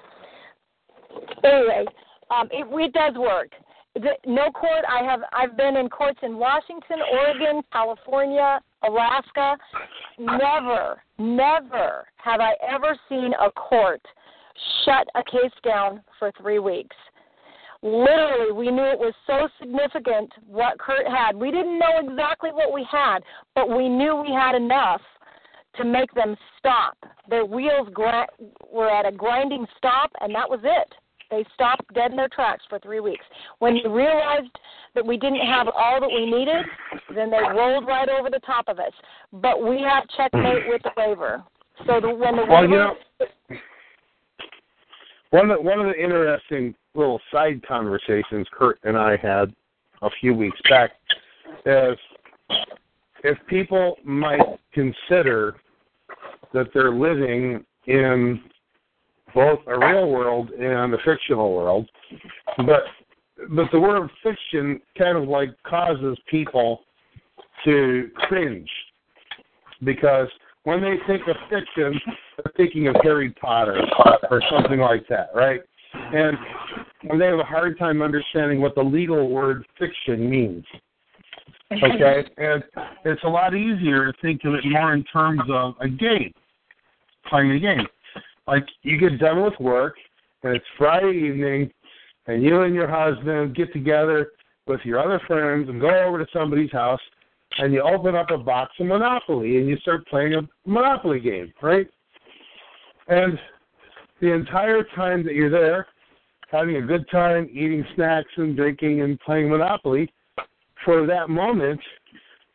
[1.44, 1.86] Anyway,
[2.30, 3.50] um, it, it does work.
[3.96, 4.86] The, no court.
[4.88, 5.22] I have.
[5.34, 9.58] I've been in courts in Washington, Oregon, California, Alaska.
[10.18, 14.02] Never, never have I ever seen a court
[14.86, 16.96] shut a case down for three weeks
[17.84, 21.36] literally we knew it was so significant what Kurt had.
[21.36, 23.20] We didn't know exactly what we had,
[23.56, 25.02] but we knew we had enough
[25.78, 26.98] to make them stop.
[27.30, 28.28] Their wheels gra-
[28.72, 30.94] were at a grinding stop, and that was it.
[31.30, 33.24] They stopped dead in their tracks for three weeks.
[33.60, 34.52] When they realized
[34.96, 36.66] that we didn't have all that we needed,
[37.16, 38.92] then they rolled right over the top of us.
[39.32, 41.42] But we have checkmate with the waiver.
[41.88, 43.58] So the, when the well, waiver, you know,
[45.32, 49.54] one of the, one of the interesting little side conversations Kurt and I had
[50.02, 50.92] a few weeks back
[51.66, 51.98] is
[53.24, 54.42] if people might
[54.74, 55.56] consider
[56.54, 58.42] that they're living in
[59.34, 61.90] both a real world and a fictional world,
[62.58, 62.84] but
[63.50, 66.82] but the word fiction kind of like causes people
[67.66, 68.70] to cringe
[69.84, 70.28] because
[70.64, 72.00] when they think of fiction,
[72.38, 73.82] they're thinking of Harry Potter
[74.30, 75.62] or something like that, right?
[75.94, 76.38] And
[77.08, 80.66] when they have a hard time understanding what the legal word fiction means.
[81.72, 82.26] Okay?
[82.38, 82.64] And
[83.06, 86.34] it's a lot easier to think of it more in terms of a game,
[87.28, 87.88] playing a game.
[88.48, 89.96] Like you get done with work
[90.44, 91.72] and it's Friday evening
[92.28, 94.32] and you and your husband get together
[94.68, 97.00] with your other friends and go over to somebody's house
[97.58, 101.54] and you open up a box of Monopoly and you start playing a Monopoly game,
[101.62, 101.88] right?
[103.08, 103.38] And
[104.22, 105.88] the entire time that you're there,
[106.50, 110.12] having a good time, eating snacks and drinking and playing Monopoly,
[110.86, 111.80] for that moment,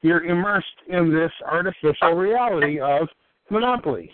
[0.02, 3.08] you're immersed in this artificial reality of
[3.50, 4.10] Monopoly.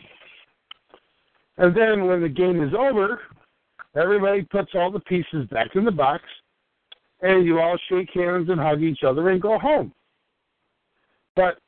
[1.58, 3.20] And then when the game is over,
[3.96, 6.24] everybody puts all the pieces back in the box,
[7.20, 9.92] and you all shake hands and hug each other and go home.
[11.36, 11.58] But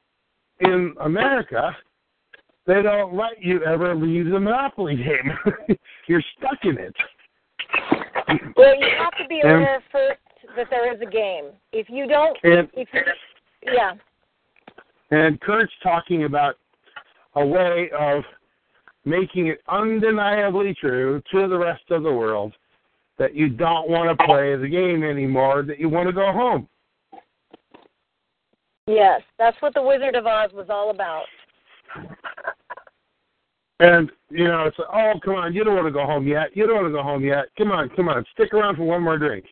[0.61, 1.77] in America,
[2.67, 5.77] they don't let you ever leave the Monopoly game.
[6.07, 6.95] You're stuck in it.
[8.57, 10.21] Well, you have to be aware and, first
[10.57, 11.51] that there is a game.
[11.73, 13.03] If you don't, and, if you,
[13.73, 13.93] yeah.
[15.11, 16.57] And Kurt's talking about
[17.35, 18.23] a way of
[19.05, 22.55] making it undeniably true to the rest of the world
[23.19, 26.69] that you don't want to play the game anymore, that you want to go home.
[28.87, 31.25] Yes, that's what the Wizard of Oz was all about.
[33.81, 36.57] And you know, it's like, oh, come on, you don't want to go home yet.
[36.57, 37.47] You don't want to go home yet.
[37.57, 39.47] Come on, come on, stick around for one more drink.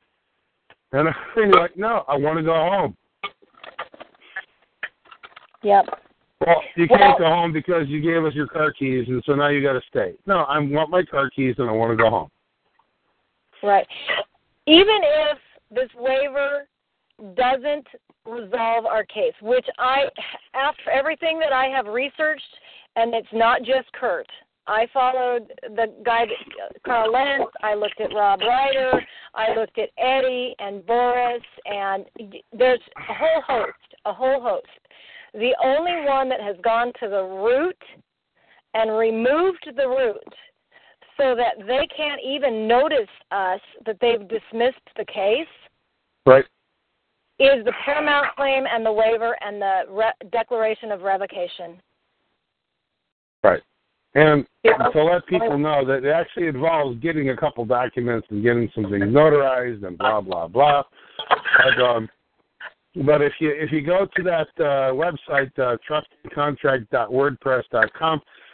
[0.93, 2.97] And I'm like, no, I want to go home.
[5.63, 5.87] Yep.
[6.45, 9.49] Well, you can't go home because you gave us your car keys, and so now
[9.49, 10.15] you got to stay.
[10.27, 12.31] No, I want my car keys, and I want to go home.
[13.63, 13.87] Right.
[14.67, 15.39] Even if
[15.71, 16.67] this waiver
[17.35, 17.87] doesn't
[18.27, 20.05] resolve our case, which I,
[20.55, 22.43] after everything that I have researched,
[22.97, 24.27] and it's not just Kurt.
[24.67, 26.25] I followed the guy,
[26.87, 27.53] Karl Lentz.
[27.63, 29.05] I looked at Rob Ryder.
[29.35, 32.05] I looked at Eddie and Boris, and
[32.53, 34.67] there's a whole host, a whole host.
[35.35, 37.79] The only one that has gone to the root
[38.75, 40.35] and removed the root
[41.17, 45.47] so that they can't even notice us that they've dismissed the case.
[46.25, 46.45] Right.
[47.43, 51.83] Is the paramount claim and the waiver and the re- declaration of revocation.
[53.43, 53.61] Right.
[54.15, 58.71] And to let people know that it actually involves getting a couple documents and getting
[58.77, 60.85] some things notarized and blah blah blah.
[61.19, 62.09] But, um,
[63.05, 65.77] but if you if you go to that uh, website uh,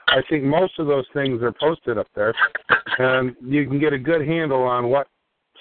[0.08, 2.32] I think most of those things are posted up there,
[2.98, 5.08] and you can get a good handle on what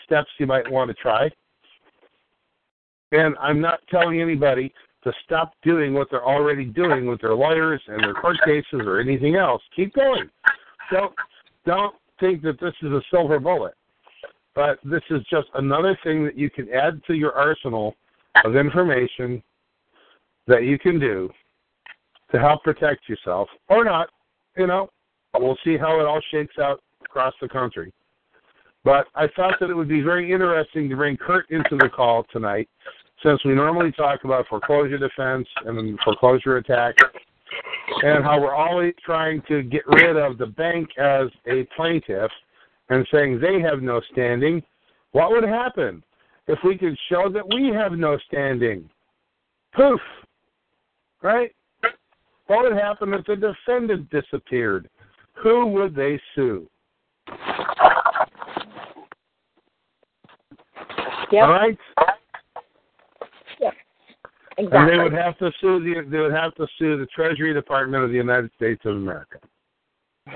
[0.06, 1.30] steps you might want to try.
[3.12, 4.74] And I'm not telling anybody
[5.04, 9.00] to stop doing what they're already doing with their lawyers and their court cases or
[9.00, 9.62] anything else.
[9.76, 10.30] Keep going.
[10.92, 11.14] Don't
[11.66, 13.74] don't think that this is a silver bullet.
[14.56, 17.96] But this is just another thing that you can add to your arsenal
[18.44, 19.44] of information
[20.48, 21.30] that you can do
[22.32, 24.10] to help protect yourself or not.
[24.58, 24.90] You know,
[25.38, 27.94] we'll see how it all shakes out across the country.
[28.88, 32.26] But I thought that it would be very interesting to bring Kurt into the call
[32.32, 32.70] tonight,
[33.22, 36.96] since we normally talk about foreclosure defense and foreclosure attack,
[38.04, 42.32] and how we're always trying to get rid of the bank as a plaintiff
[42.88, 44.64] and saying they have no standing.
[45.12, 46.02] What would happen
[46.48, 48.90] if we could show that we have no standing?
[49.76, 50.00] Poof!
[51.22, 51.54] Right?
[52.46, 54.90] What would happen if the defendant disappeared?
[55.44, 56.70] Who would they sue?
[61.32, 61.44] Yep.
[61.44, 61.78] All right?
[63.60, 63.74] Yep.
[64.58, 68.04] And they would have to sue the they would have to sue the Treasury Department
[68.04, 69.40] of the United States of America.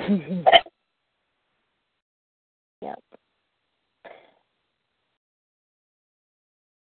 [2.81, 3.01] yep.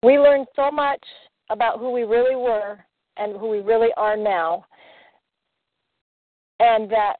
[0.02, 1.02] We learned so much
[1.51, 2.78] about who we really were
[3.16, 4.66] and who we really are now,
[6.60, 7.16] and that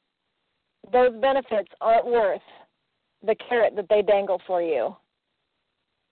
[0.93, 2.43] those benefits aren't worth
[3.27, 4.95] the carrot that they dangle for you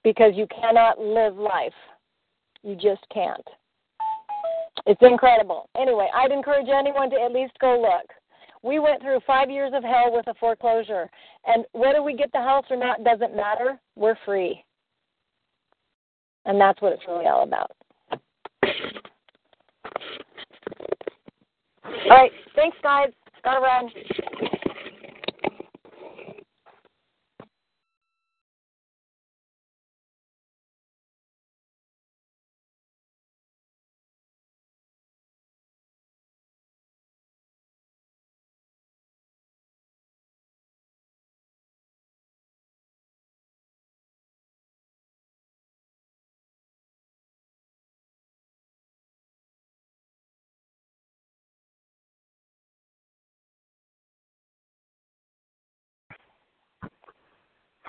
[0.04, 1.72] because you cannot live life.
[2.62, 3.46] You just can't.
[4.86, 5.68] It's incredible.
[5.78, 8.10] Anyway, I'd encourage anyone to at least go look.
[8.62, 11.10] We went through five years of hell with a foreclosure,
[11.46, 13.78] and whether we get the house or not doesn't matter.
[13.96, 14.64] We're free.
[16.44, 17.72] And that's what it's really all about.
[21.84, 22.32] All right.
[22.54, 23.10] Thanks, guys.
[23.44, 23.90] Gotta run.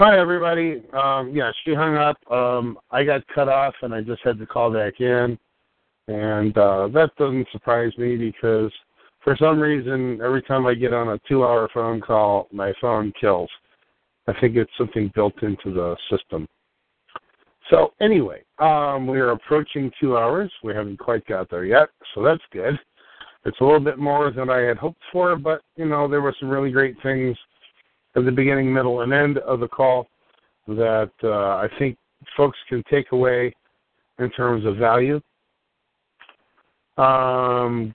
[0.06, 0.84] Hi everybody.
[0.92, 2.18] Um, yeah, she hung up.
[2.30, 5.40] Um, I got cut off and I just had to call back in.
[6.10, 8.70] And uh, that doesn't surprise me because
[9.24, 13.14] for some reason every time I get on a two hour phone call my phone
[13.18, 13.50] kills.
[14.28, 16.50] I think it's something built into the system.
[17.70, 20.52] So anyway, um, we are approaching two hours.
[20.66, 22.78] We haven't quite got there yet, so that's good.
[23.46, 26.36] It's a little bit more than I had hoped for, but you know there were
[26.42, 27.38] some really great things
[28.16, 30.08] at the beginning, middle, and end of the call
[30.68, 31.98] that uh, I think
[32.38, 33.54] folks can take away
[34.20, 35.20] in terms of value.
[36.98, 37.94] Um,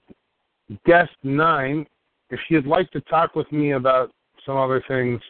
[0.85, 1.85] guest nine,
[2.29, 4.11] if you'd like to talk with me about
[4.45, 5.21] some other things,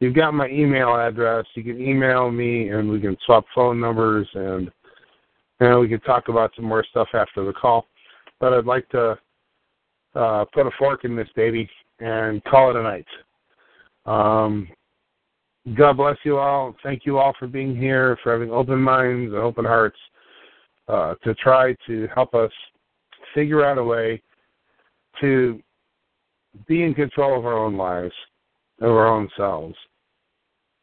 [0.00, 1.44] you've got my email address.
[1.54, 4.70] You can email me, and we can swap phone numbers, and
[5.60, 7.86] and we can talk about some more stuff after the call.
[8.40, 9.16] But I'd like to
[10.14, 11.68] uh, put a fork in this baby
[12.00, 13.06] and call it a night.
[14.06, 14.68] Um,
[15.76, 16.74] God bless you all.
[16.82, 19.98] Thank you all for being here, for having open minds and open hearts
[20.88, 22.50] uh, to try to help us
[23.34, 24.20] figure out a way
[25.20, 25.62] to
[26.66, 28.14] be in control of our own lives,
[28.80, 29.76] of our own selves,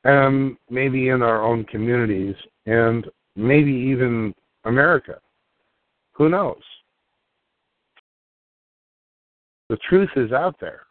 [0.06, 2.36] and maybe in our own communities,
[2.66, 3.06] and
[3.36, 4.34] maybe even
[4.64, 5.20] America.
[6.14, 6.62] Who knows?
[9.68, 10.84] The truth is out there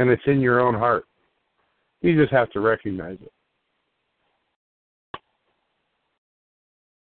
[0.00, 1.04] and it's in your own heart.
[2.00, 3.32] You just have to recognize it.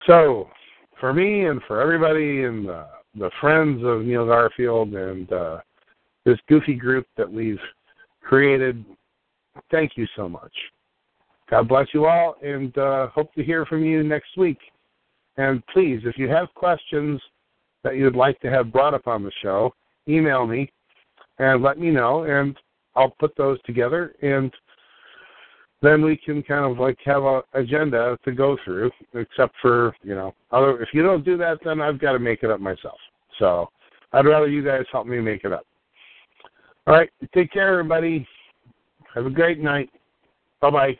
[0.07, 0.49] So,
[0.99, 5.59] for me and for everybody and the, the friends of Neil Garfield and uh,
[6.25, 7.59] this goofy group that we've
[8.23, 8.83] created,
[9.69, 10.53] thank you so much.
[11.51, 14.57] God bless you all, and uh, hope to hear from you next week.
[15.37, 17.21] And please, if you have questions
[17.83, 19.71] that you'd like to have brought up on the show,
[20.07, 20.71] email me
[21.37, 22.57] and let me know, and
[22.95, 24.51] I'll put those together, and
[25.81, 28.91] then we can kind of like have a agenda to go through.
[29.13, 32.43] Except for you know, other if you don't do that, then I've got to make
[32.43, 32.97] it up myself.
[33.39, 33.69] So
[34.13, 35.65] I'd rather you guys help me make it up.
[36.87, 38.27] All right, take care, everybody.
[39.13, 39.89] Have a great night.
[40.61, 40.99] Bye bye.